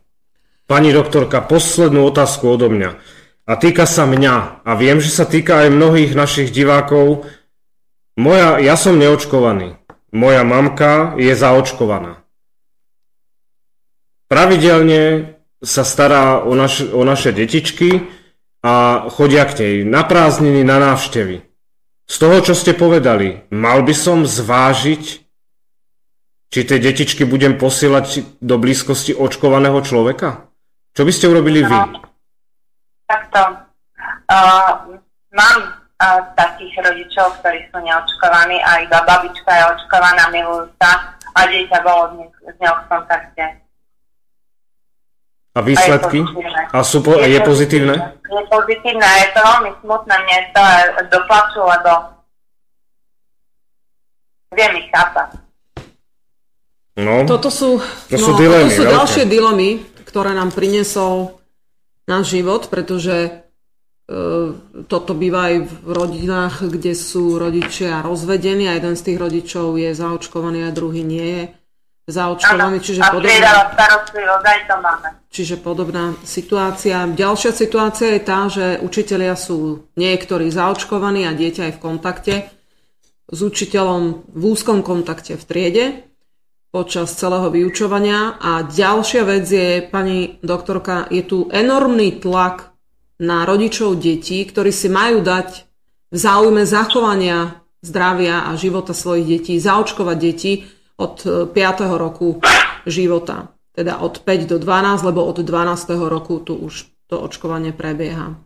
Pani 0.66 0.90
doktorka, 0.90 1.46
poslednú 1.46 2.10
otázku 2.10 2.50
odo 2.50 2.74
mňa. 2.74 2.92
A 3.48 3.54
týka 3.56 3.88
sa 3.88 4.04
mňa. 4.04 4.66
A 4.66 4.72
viem, 4.76 5.00
že 5.00 5.14
sa 5.14 5.24
týka 5.24 5.64
aj 5.64 5.72
mnohých 5.72 6.12
našich 6.18 6.50
divákov. 6.52 7.30
Moja, 8.20 8.60
ja 8.60 8.76
som 8.76 9.00
neočkovaný. 9.00 9.80
Moja 10.12 10.42
mamka 10.44 11.16
je 11.16 11.32
zaočkovaná. 11.32 12.20
Pravidelne 14.28 15.38
sa 15.64 15.88
stará 15.88 16.44
o, 16.44 16.52
naš, 16.52 16.84
o 16.84 17.08
naše 17.08 17.32
detičky 17.32 18.04
a 18.60 19.08
chodia 19.08 19.48
k 19.48 19.54
nej 19.64 19.76
na 19.88 20.04
prázdniny, 20.04 20.68
na 20.68 20.84
návštevy. 20.84 21.48
Z 22.08 22.16
toho, 22.20 22.38
čo 22.44 22.52
ste 22.52 22.76
povedali, 22.76 23.48
mal 23.56 23.88
by 23.88 23.96
som 23.96 24.28
zvážiť 24.28 25.27
či 26.48 26.64
tie 26.64 26.80
detičky 26.80 27.28
budem 27.28 27.60
posielať 27.60 28.40
do 28.40 28.56
blízkosti 28.56 29.12
očkovaného 29.12 29.80
človeka? 29.84 30.48
Čo 30.96 31.04
by 31.04 31.12
ste 31.12 31.26
urobili 31.30 31.62
vy? 31.62 31.78
No, 31.78 32.02
takto. 33.06 33.42
Uh, 34.28 34.98
mám 35.36 35.58
uh, 36.02 36.22
takých 36.36 36.74
rodičov, 36.84 37.38
ktorí 37.44 37.68
sú 37.70 37.78
neočkovaní 37.84 38.58
a 38.64 38.82
iba 38.82 39.00
babička 39.04 39.52
je 39.52 39.64
očkovaná, 39.76 40.32
milujú 40.32 40.72
sa 40.80 41.16
a 41.38 41.40
dieťa 41.46 41.80
bolo 41.86 42.32
s 42.44 42.56
ňou 42.58 42.76
v 42.76 42.86
kontakte. 42.90 43.46
A 45.58 45.60
výsledky? 45.62 46.22
A, 46.70 46.86
sú, 46.86 47.02
po, 47.02 47.18
je, 47.18 47.34
je 47.34 47.40
pozitívne? 47.42 47.98
Je 48.30 48.44
pozitívne 48.46 49.02
a 49.02 49.16
je 49.26 49.28
to 49.34 49.40
veľmi 49.42 49.72
smutné. 49.82 50.14
Mne 50.14 50.38
to 50.54 50.64
doplaču, 51.10 51.66
lebo 51.66 51.92
viem 54.54 54.74
ich 54.78 54.90
chápať. 54.94 55.47
No, 56.98 57.30
toto 57.30 57.54
sú, 57.54 57.78
to 58.10 58.18
no, 58.18 58.26
sú, 58.26 58.32
dilemy, 58.42 58.74
toto 58.74 58.74
sú 58.74 58.84
veľké. 58.90 58.96
ďalšie 58.98 59.24
dilemy, 59.30 59.70
ktoré 60.02 60.34
nám 60.34 60.50
priniesol 60.50 61.38
náš 62.10 62.34
život, 62.34 62.74
pretože 62.74 63.16
e, 63.22 63.32
toto 64.90 65.14
býva 65.14 65.54
aj 65.54 65.56
v 65.62 65.90
rodinách, 65.94 66.66
kde 66.66 66.98
sú 66.98 67.38
rodičia 67.38 68.02
rozvedení 68.02 68.66
a 68.66 68.82
jeden 68.82 68.98
z 68.98 69.14
tých 69.14 69.18
rodičov 69.22 69.78
je 69.78 69.94
zaočkovaný 69.94 70.66
a 70.66 70.74
druhý 70.74 71.06
nie 71.06 71.28
je 71.38 71.44
zaočkovaný. 72.10 72.82
Čiže 72.82 73.02
a 73.06 73.14
podobná, 73.14 73.54
starostlivosť, 73.78 74.46
to 74.66 74.76
máme. 74.82 75.08
čiže 75.30 75.56
podobná 75.62 76.06
situácia. 76.26 77.06
Ďalšia 77.06 77.52
situácia 77.54 78.10
je 78.18 78.22
tá, 78.26 78.50
že 78.50 78.82
učitelia 78.82 79.38
sú 79.38 79.86
niektorí 80.02 80.50
zaočkovaní 80.50 81.30
a 81.30 81.38
dieťa 81.38 81.70
je 81.70 81.76
v 81.78 81.84
kontakte 81.84 82.36
s 83.28 83.40
učiteľom 83.44 84.34
v 84.34 84.44
úzkom 84.50 84.82
kontakte 84.82 85.36
v 85.36 85.44
triede 85.44 86.07
počas 86.78 87.18
celého 87.18 87.50
vyučovania. 87.50 88.38
A 88.38 88.62
ďalšia 88.62 89.26
vec 89.26 89.50
je, 89.50 89.82
pani 89.82 90.38
doktorka, 90.46 91.10
je 91.10 91.26
tu 91.26 91.50
enormný 91.50 92.22
tlak 92.22 92.78
na 93.18 93.50
rodičov 93.50 93.98
detí, 93.98 94.46
ktorí 94.46 94.70
si 94.70 94.86
majú 94.86 95.26
dať 95.26 95.66
v 96.14 96.18
záujme 96.22 96.62
zachovania 96.70 97.66
zdravia 97.82 98.46
a 98.46 98.54
života 98.54 98.94
svojich 98.94 99.26
detí, 99.26 99.58
zaočkovať 99.58 100.18
deti 100.22 100.70
od 101.02 101.50
5. 101.50 101.58
roku 101.98 102.38
života. 102.86 103.58
Teda 103.74 103.98
od 104.06 104.22
5 104.22 104.46
do 104.46 104.62
12, 104.62 105.02
lebo 105.02 105.26
od 105.26 105.42
12. 105.42 105.98
roku 106.06 106.46
tu 106.46 106.54
už 106.62 106.86
to 107.10 107.18
očkovanie 107.18 107.74
prebieha. 107.74 108.38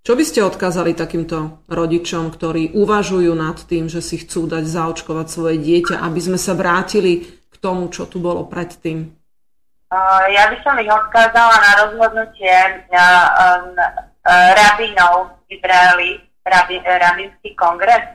Čo 0.00 0.16
by 0.16 0.24
ste 0.24 0.40
odkázali 0.42 0.96
takýmto 0.96 1.60
rodičom, 1.68 2.32
ktorí 2.32 2.72
uvažujú 2.72 3.30
nad 3.36 3.60
tým, 3.62 3.86
že 3.86 4.00
si 4.00 4.16
chcú 4.18 4.48
dať 4.48 4.64
zaočkovať 4.64 5.26
svoje 5.28 5.60
dieťa, 5.60 6.00
aby 6.00 6.20
sme 6.24 6.38
sa 6.40 6.56
vrátili 6.56 7.39
tomu, 7.60 7.92
čo 7.92 8.08
tu 8.08 8.18
bolo 8.18 8.48
predtým? 8.48 9.20
Ja 10.30 10.46
by 10.46 10.56
som 10.62 10.78
ich 10.78 10.86
odkázala 10.86 11.50
na 11.50 11.72
rozhodnutie 11.82 12.54
um, 12.94 13.74
rabinov 14.54 15.34
v 15.50 15.58
Izraeli, 15.58 16.10
rabi, 16.46 16.78
rabinský 16.78 17.58
kongres, 17.58 18.06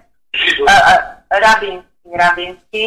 uh, 0.64 1.20
rabinský, 1.28 2.10
rabinský. 2.16 2.84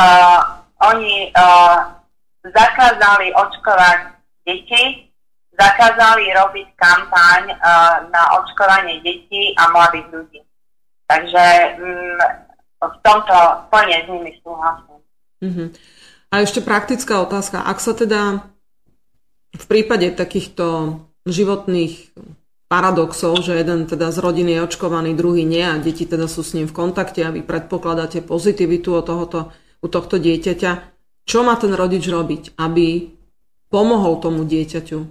Uh, 0.00 0.64
oni 0.80 1.28
uh, 1.36 1.92
zakázali 2.40 3.36
očkovať 3.36 4.16
deti, 4.48 5.12
zakázali 5.52 6.32
robiť 6.32 6.72
kampaň 6.80 7.52
uh, 7.52 8.08
na 8.08 8.22
očkovanie 8.40 9.04
detí 9.04 9.52
a 9.60 9.68
mladých 9.76 10.08
ľudí. 10.08 10.40
Takže 11.04 11.44
um, 11.76 12.16
v 12.80 12.96
tomto 13.04 13.36
plne 13.68 13.98
s 14.02 14.08
nimi 14.08 14.32
súhlasím. 14.40 15.04
Mhm. 15.44 15.91
A 16.32 16.40
ešte 16.40 16.64
praktická 16.64 17.20
otázka. 17.20 17.60
Ak 17.60 17.84
sa 17.84 17.92
teda 17.92 18.48
v 19.52 19.64
prípade 19.68 20.08
takýchto 20.16 20.96
životných 21.28 22.16
paradoxov, 22.72 23.44
že 23.44 23.60
jeden 23.60 23.84
teda 23.84 24.08
z 24.08 24.18
rodiny 24.24 24.56
je 24.56 24.64
očkovaný, 24.64 25.12
druhý 25.12 25.44
nie 25.44 25.60
a 25.60 25.76
deti 25.76 26.08
teda 26.08 26.24
sú 26.24 26.40
s 26.40 26.56
ním 26.56 26.64
v 26.64 26.72
kontakte 26.72 27.20
a 27.20 27.28
vy 27.28 27.44
predpokladáte 27.44 28.24
pozitivitu 28.24 28.96
u 28.96 29.04
tohoto, 29.04 29.52
u 29.84 29.86
tohto 29.92 30.16
dieťaťa, 30.16 30.70
čo 31.28 31.44
má 31.44 31.60
ten 31.60 31.76
rodič 31.76 32.08
robiť, 32.08 32.56
aby 32.56 33.12
pomohol 33.68 34.24
tomu 34.24 34.48
dieťaťu? 34.48 35.04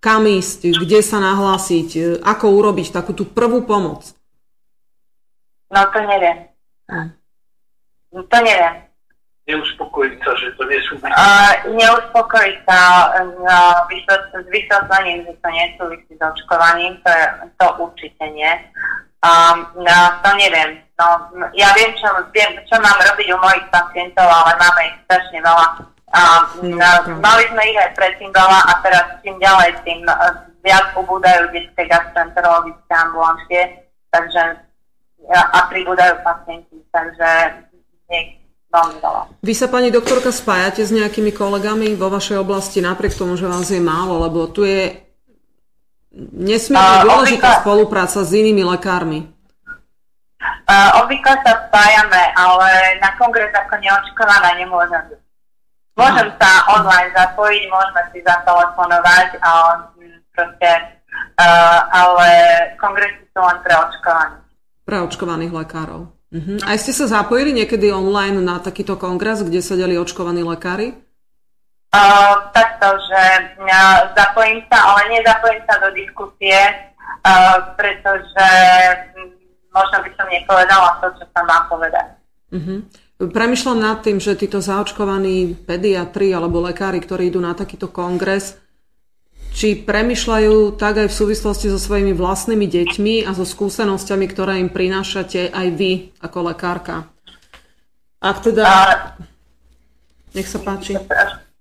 Kam 0.00 0.28
ísť, 0.28 0.76
kde 0.76 1.00
sa 1.00 1.24
nahlásiť, 1.24 2.20
ako 2.20 2.46
urobiť 2.52 2.92
takú 2.92 3.16
tú 3.16 3.24
prvú 3.24 3.64
pomoc? 3.64 4.12
No 5.72 5.88
to 5.88 5.98
neviem. 6.04 6.52
Hm. 6.92 7.08
To 8.12 8.38
neviem. 8.44 8.89
Neuspokojiť 9.50 10.14
sa, 10.22 10.32
že 10.38 10.48
to 10.54 10.62
nie 10.70 10.80
sú... 10.86 10.94
Uh, 11.02 11.52
neuspokojiť 11.74 12.56
sa 12.62 12.78
uh, 13.18 13.82
s 14.30 14.46
vysvetlením, 14.46 15.26
že 15.26 15.34
to 15.42 15.48
nesúvisí 15.50 16.12
s 16.14 16.22
očkovaním, 16.22 16.94
to, 17.02 17.10
je, 17.10 17.26
to 17.58 17.66
určite 17.82 18.24
nie. 18.30 18.52
Um, 19.26 19.66
no, 19.74 19.96
to 20.22 20.30
neviem. 20.38 20.78
No, 20.96 21.28
ja 21.58 21.74
viem 21.74 21.92
čo, 21.98 22.08
viem, 22.30 22.56
čo 22.70 22.76
mám 22.78 22.96
robiť 22.96 23.28
u 23.34 23.38
mojich 23.42 23.66
pacientov, 23.74 24.30
ale 24.30 24.54
máme 24.56 24.80
ich 24.88 24.96
strašne 25.04 25.38
veľa. 25.42 25.66
Um, 26.10 26.42
no, 26.78 26.90
mali 27.18 27.42
sme 27.50 27.62
ich 27.70 27.78
aj 27.78 27.90
predtým 27.98 28.30
veľa 28.30 28.58
a 28.66 28.72
teraz 28.86 29.04
čím 29.20 29.36
ďalej, 29.42 29.76
tým 29.82 30.06
uh, 30.06 30.46
viac 30.62 30.94
ubúdajú 30.94 31.50
detské 31.52 31.90
gastroenterologické 31.90 32.92
ambulancie, 32.94 33.62
takže 34.14 34.70
a 35.30 35.58
pribúdajú 35.70 36.16
pacienti, 36.24 36.80
takže 36.90 37.28
nie, 38.10 38.39
veľmi 38.70 38.96
veľa. 39.02 39.22
Vy 39.42 39.52
sa, 39.52 39.66
pani 39.66 39.90
doktorka, 39.90 40.30
spájate 40.30 40.86
s 40.86 40.94
nejakými 40.94 41.34
kolegami 41.34 41.98
vo 41.98 42.08
vašej 42.08 42.38
oblasti, 42.38 42.78
napriek 42.78 43.14
tomu, 43.18 43.34
že 43.34 43.50
vás 43.50 43.66
je 43.66 43.82
málo, 43.82 44.22
lebo 44.22 44.46
tu 44.46 44.62
je 44.62 44.94
nesmierne 46.38 47.02
A, 47.02 47.06
dôležitá 47.06 47.50
obvykle- 47.50 47.62
spolupráca 47.62 48.18
s 48.22 48.30
inými 48.30 48.62
lekármi. 48.66 49.26
Uh, 50.70 51.02
obvykle 51.02 51.34
sa 51.42 51.66
spájame, 51.66 52.22
ale 52.38 52.96
na 53.02 53.10
kongres 53.18 53.50
ako 53.50 53.74
neočkovaná 53.82 54.54
nemôžem. 54.54 55.18
Môžem 55.98 56.30
sa 56.38 56.50
online 56.70 57.10
zapojiť, 57.12 57.62
môžeme 57.68 58.02
si 58.14 58.18
zatelefonovať, 58.22 59.28
ale 59.42 59.70
mm, 59.98 60.18
proste, 60.32 60.70
uh, 61.36 61.78
ale 61.90 62.28
kongresy 62.78 63.20
sú 63.34 63.40
len 63.42 63.58
pre 63.66 63.74
očkovanie. 63.74 64.38
pre 64.86 64.96
očkovaných 65.02 65.52
lekárov. 65.52 66.19
Mhm. 66.30 66.62
Aj 66.62 66.78
ste 66.78 66.94
sa 66.94 67.10
zapojili 67.10 67.50
niekedy 67.50 67.90
online 67.90 68.38
na 68.38 68.62
takýto 68.62 68.94
kongres, 68.94 69.42
kde 69.42 69.58
sedeli 69.58 69.98
očkovaní 69.98 70.46
lekári? 70.46 70.94
Uh, 71.90 72.38
takto, 72.54 72.86
že 73.10 73.22
uh, 73.58 74.14
zapojím 74.14 74.62
sa, 74.70 74.94
ale 74.94 75.10
nezapojím 75.10 75.62
sa 75.66 75.74
do 75.82 75.90
diskusie, 75.90 76.58
uh, 77.26 77.74
pretože 77.74 78.46
možno 79.74 79.98
by 80.06 80.10
som 80.14 80.26
nepovedala 80.30 81.02
to, 81.02 81.06
čo 81.18 81.24
sa 81.34 81.42
má 81.42 81.66
povedať. 81.66 82.06
Mhm. 82.54 82.74
Premýšľam 83.20 83.78
nad 83.84 84.00
tým, 84.00 84.16
že 84.16 84.38
títo 84.38 84.64
zaočkovaní 84.64 85.66
pediatri 85.68 86.32
alebo 86.32 86.64
lekári, 86.64 87.04
ktorí 87.04 87.28
idú 87.28 87.42
na 87.42 87.52
takýto 87.52 87.92
kongres, 87.92 88.56
či 89.50 89.74
premyšľajú 89.74 90.78
tak 90.78 91.04
aj 91.04 91.08
v 91.10 91.18
súvislosti 91.18 91.68
so 91.68 91.78
svojimi 91.78 92.14
vlastnými 92.14 92.66
deťmi 92.70 93.14
a 93.26 93.34
so 93.34 93.42
skúsenosťami, 93.42 94.26
ktoré 94.30 94.62
im 94.62 94.70
prinášate 94.70 95.50
aj 95.50 95.66
vy 95.74 96.14
ako 96.22 96.54
lekárka. 96.54 97.10
Ak 98.22 98.40
teda... 98.44 98.66
Nech 100.30 100.46
sa 100.46 100.62
páči. 100.62 100.94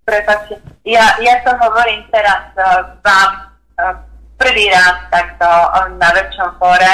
Prepačte. 0.05 0.61
Ja, 0.85 1.17
ja 1.21 1.41
to 1.45 1.53
hovorím 1.57 2.05
teraz 2.09 2.53
uh, 2.57 2.97
vám 3.05 3.31
uh, 3.77 3.93
prvý 4.37 4.69
raz 4.69 5.05
takto 5.13 5.45
uh, 5.45 5.85
na 6.01 6.09
väčšom 6.13 6.49
fóre 6.57 6.93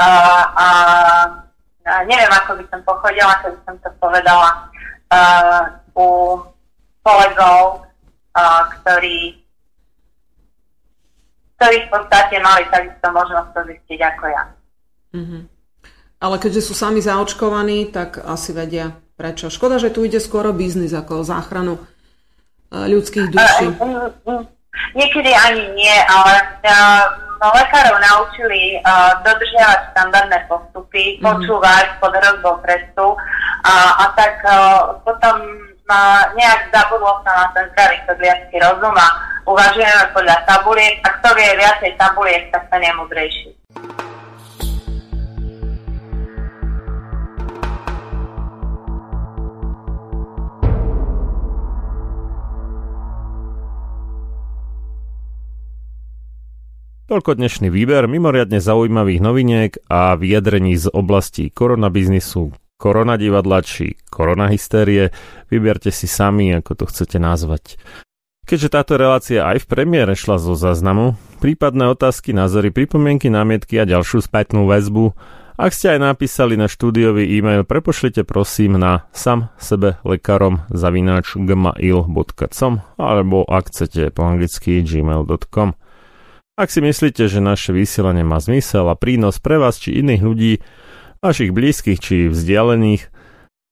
uh, 0.00 0.44
a 0.56 0.68
uh, 1.84 2.02
neviem, 2.04 2.28
ako 2.28 2.60
by 2.60 2.64
som 2.68 2.80
pochodila, 2.84 3.40
keby 3.40 3.58
som 3.64 3.76
to 3.80 3.88
povedala 4.00 4.68
uh, 5.12 5.80
u 5.96 6.40
kolegov, 7.00 7.88
uh, 8.36 8.62
ktorí 8.80 9.45
ktorí 11.56 11.76
v 11.84 11.90
podstate 11.90 12.36
mali 12.38 12.68
takisto 12.68 13.06
možnosť 13.08 13.48
to 13.56 13.60
zistiť 13.72 14.00
ako 14.14 14.24
ja. 14.28 14.42
Mhm. 15.16 15.38
Ale 16.16 16.36
keďže 16.40 16.72
sú 16.72 16.72
sami 16.72 17.04
zaočkovaní, 17.04 17.92
tak 17.92 18.16
asi 18.24 18.56
vedia 18.56 18.96
prečo. 19.16 19.52
Škoda, 19.52 19.76
že 19.76 19.92
tu 19.92 20.04
ide 20.04 20.16
skoro 20.16 20.52
biznis 20.52 20.92
ako 20.96 21.20
záchranu 21.24 21.76
e, 21.76 21.80
ľudských 22.88 23.28
duší. 23.32 23.66
Uh, 23.76 24.08
uh, 24.24 24.40
niekedy 24.96 25.28
ani 25.32 25.76
nie, 25.76 25.96
ale 26.08 26.40
uh, 26.64 27.04
lekárov 27.40 27.96
naučili 28.00 28.80
uh, 28.80 29.12
dodržiavať 29.24 29.92
štandardné 29.92 30.38
postupy, 30.48 31.20
Mhm. 31.20 31.24
počúvať 31.24 31.86
pod 32.00 32.12
hrozbou 32.16 32.64
trestu 32.64 33.06
a, 33.64 33.74
a 34.00 34.04
tak 34.16 34.40
uh, 34.44 34.96
potom 35.04 35.36
uh, 35.86 36.22
nejak 36.34 36.70
zabudlo 36.74 37.22
sa 37.22 37.32
na 37.32 37.46
ten 37.54 37.66
zdravý 37.74 37.96
sedliacký 38.06 38.56
rozum 38.58 38.94
a 38.94 39.08
uvažujeme 39.46 40.04
podľa 40.10 40.36
tabuliek 40.46 40.98
a 41.06 41.08
kto 41.22 41.28
vie 41.38 41.50
viacej 41.54 41.92
tabuliek, 41.94 42.44
tak 42.50 42.66
ten 42.70 42.82
je 42.82 42.92
mudrejší. 42.98 43.50
Toľko 57.06 57.38
dnešný 57.38 57.70
výber 57.70 58.10
mimoriadne 58.10 58.58
zaujímavých 58.58 59.22
noviniek 59.22 59.72
a 59.86 60.18
vyjadrení 60.18 60.74
z 60.74 60.90
oblasti 60.90 61.54
koronabiznisu, 61.54 62.50
koronadivadla 62.76 63.60
či 63.64 63.96
koronahistérie. 64.08 65.12
Vyberte 65.48 65.92
si 65.92 66.08
sami, 66.08 66.52
ako 66.52 66.72
to 66.80 66.84
chcete 66.88 67.16
nazvať. 67.20 67.80
Keďže 68.46 68.68
táto 68.70 68.94
relácia 68.94 69.42
aj 69.42 69.66
v 69.66 69.70
premiére 69.70 70.14
šla 70.14 70.38
zo 70.38 70.54
záznamu, 70.54 71.18
prípadné 71.42 71.90
otázky, 71.90 72.30
názory, 72.30 72.70
pripomienky, 72.70 73.26
námietky 73.26 73.74
a 73.82 73.88
ďalšiu 73.90 74.22
spätnú 74.22 74.70
väzbu, 74.70 75.18
ak 75.56 75.72
ste 75.72 75.96
aj 75.96 76.14
napísali 76.14 76.52
na 76.54 76.68
štúdiový 76.68 77.32
e-mail, 77.40 77.64
prepošlite 77.64 78.28
prosím 78.28 78.76
na 78.76 79.08
sam 79.16 79.48
sebe 79.56 79.96
lekárom 80.04 80.68
zavináč 80.68 81.32
gmail.com 81.32 82.72
alebo 83.00 83.40
ak 83.48 83.72
chcete 83.72 84.12
po 84.12 84.20
anglicky 84.28 84.84
gmail.com. 84.84 85.72
Ak 86.60 86.68
si 86.68 86.84
myslíte, 86.84 87.24
že 87.24 87.40
naše 87.40 87.72
vysielanie 87.72 88.20
má 88.20 88.36
zmysel 88.36 88.84
a 88.92 89.00
prínos 89.00 89.40
pre 89.40 89.56
vás 89.56 89.80
či 89.80 89.96
iných 89.96 90.22
ľudí, 90.22 90.52
vašich 91.20 91.50
blízkych 91.52 91.98
či 92.00 92.28
vzdialených, 92.28 93.12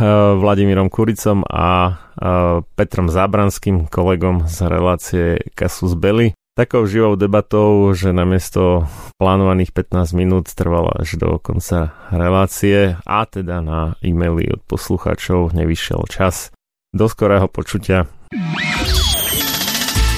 Eh, 0.00 0.32
Vladimírom 0.40 0.88
Kuricom 0.88 1.44
a 1.44 1.92
eh, 1.92 2.64
Petrom 2.72 3.12
Zábranským, 3.12 3.84
kolegom 3.84 4.48
z 4.48 4.58
relácie 4.64 5.26
Kasus 5.52 5.92
Belli. 5.92 6.32
Takou 6.56 6.88
živou 6.88 7.20
debatou, 7.20 7.92
že 7.92 8.08
namiesto 8.08 8.88
plánovaných 9.20 9.76
15 9.76 10.16
minút 10.16 10.48
trvala 10.56 11.04
až 11.04 11.20
do 11.20 11.36
konca 11.36 11.92
relácie 12.08 12.96
a 13.04 13.28
teda 13.28 13.60
na 13.60 14.00
e-maily 14.00 14.48
od 14.48 14.64
poslucháčov 14.64 15.52
nevyšiel 15.52 16.00
čas. 16.08 16.48
Do 16.96 17.04
skorého 17.04 17.44
počutia. 17.44 18.08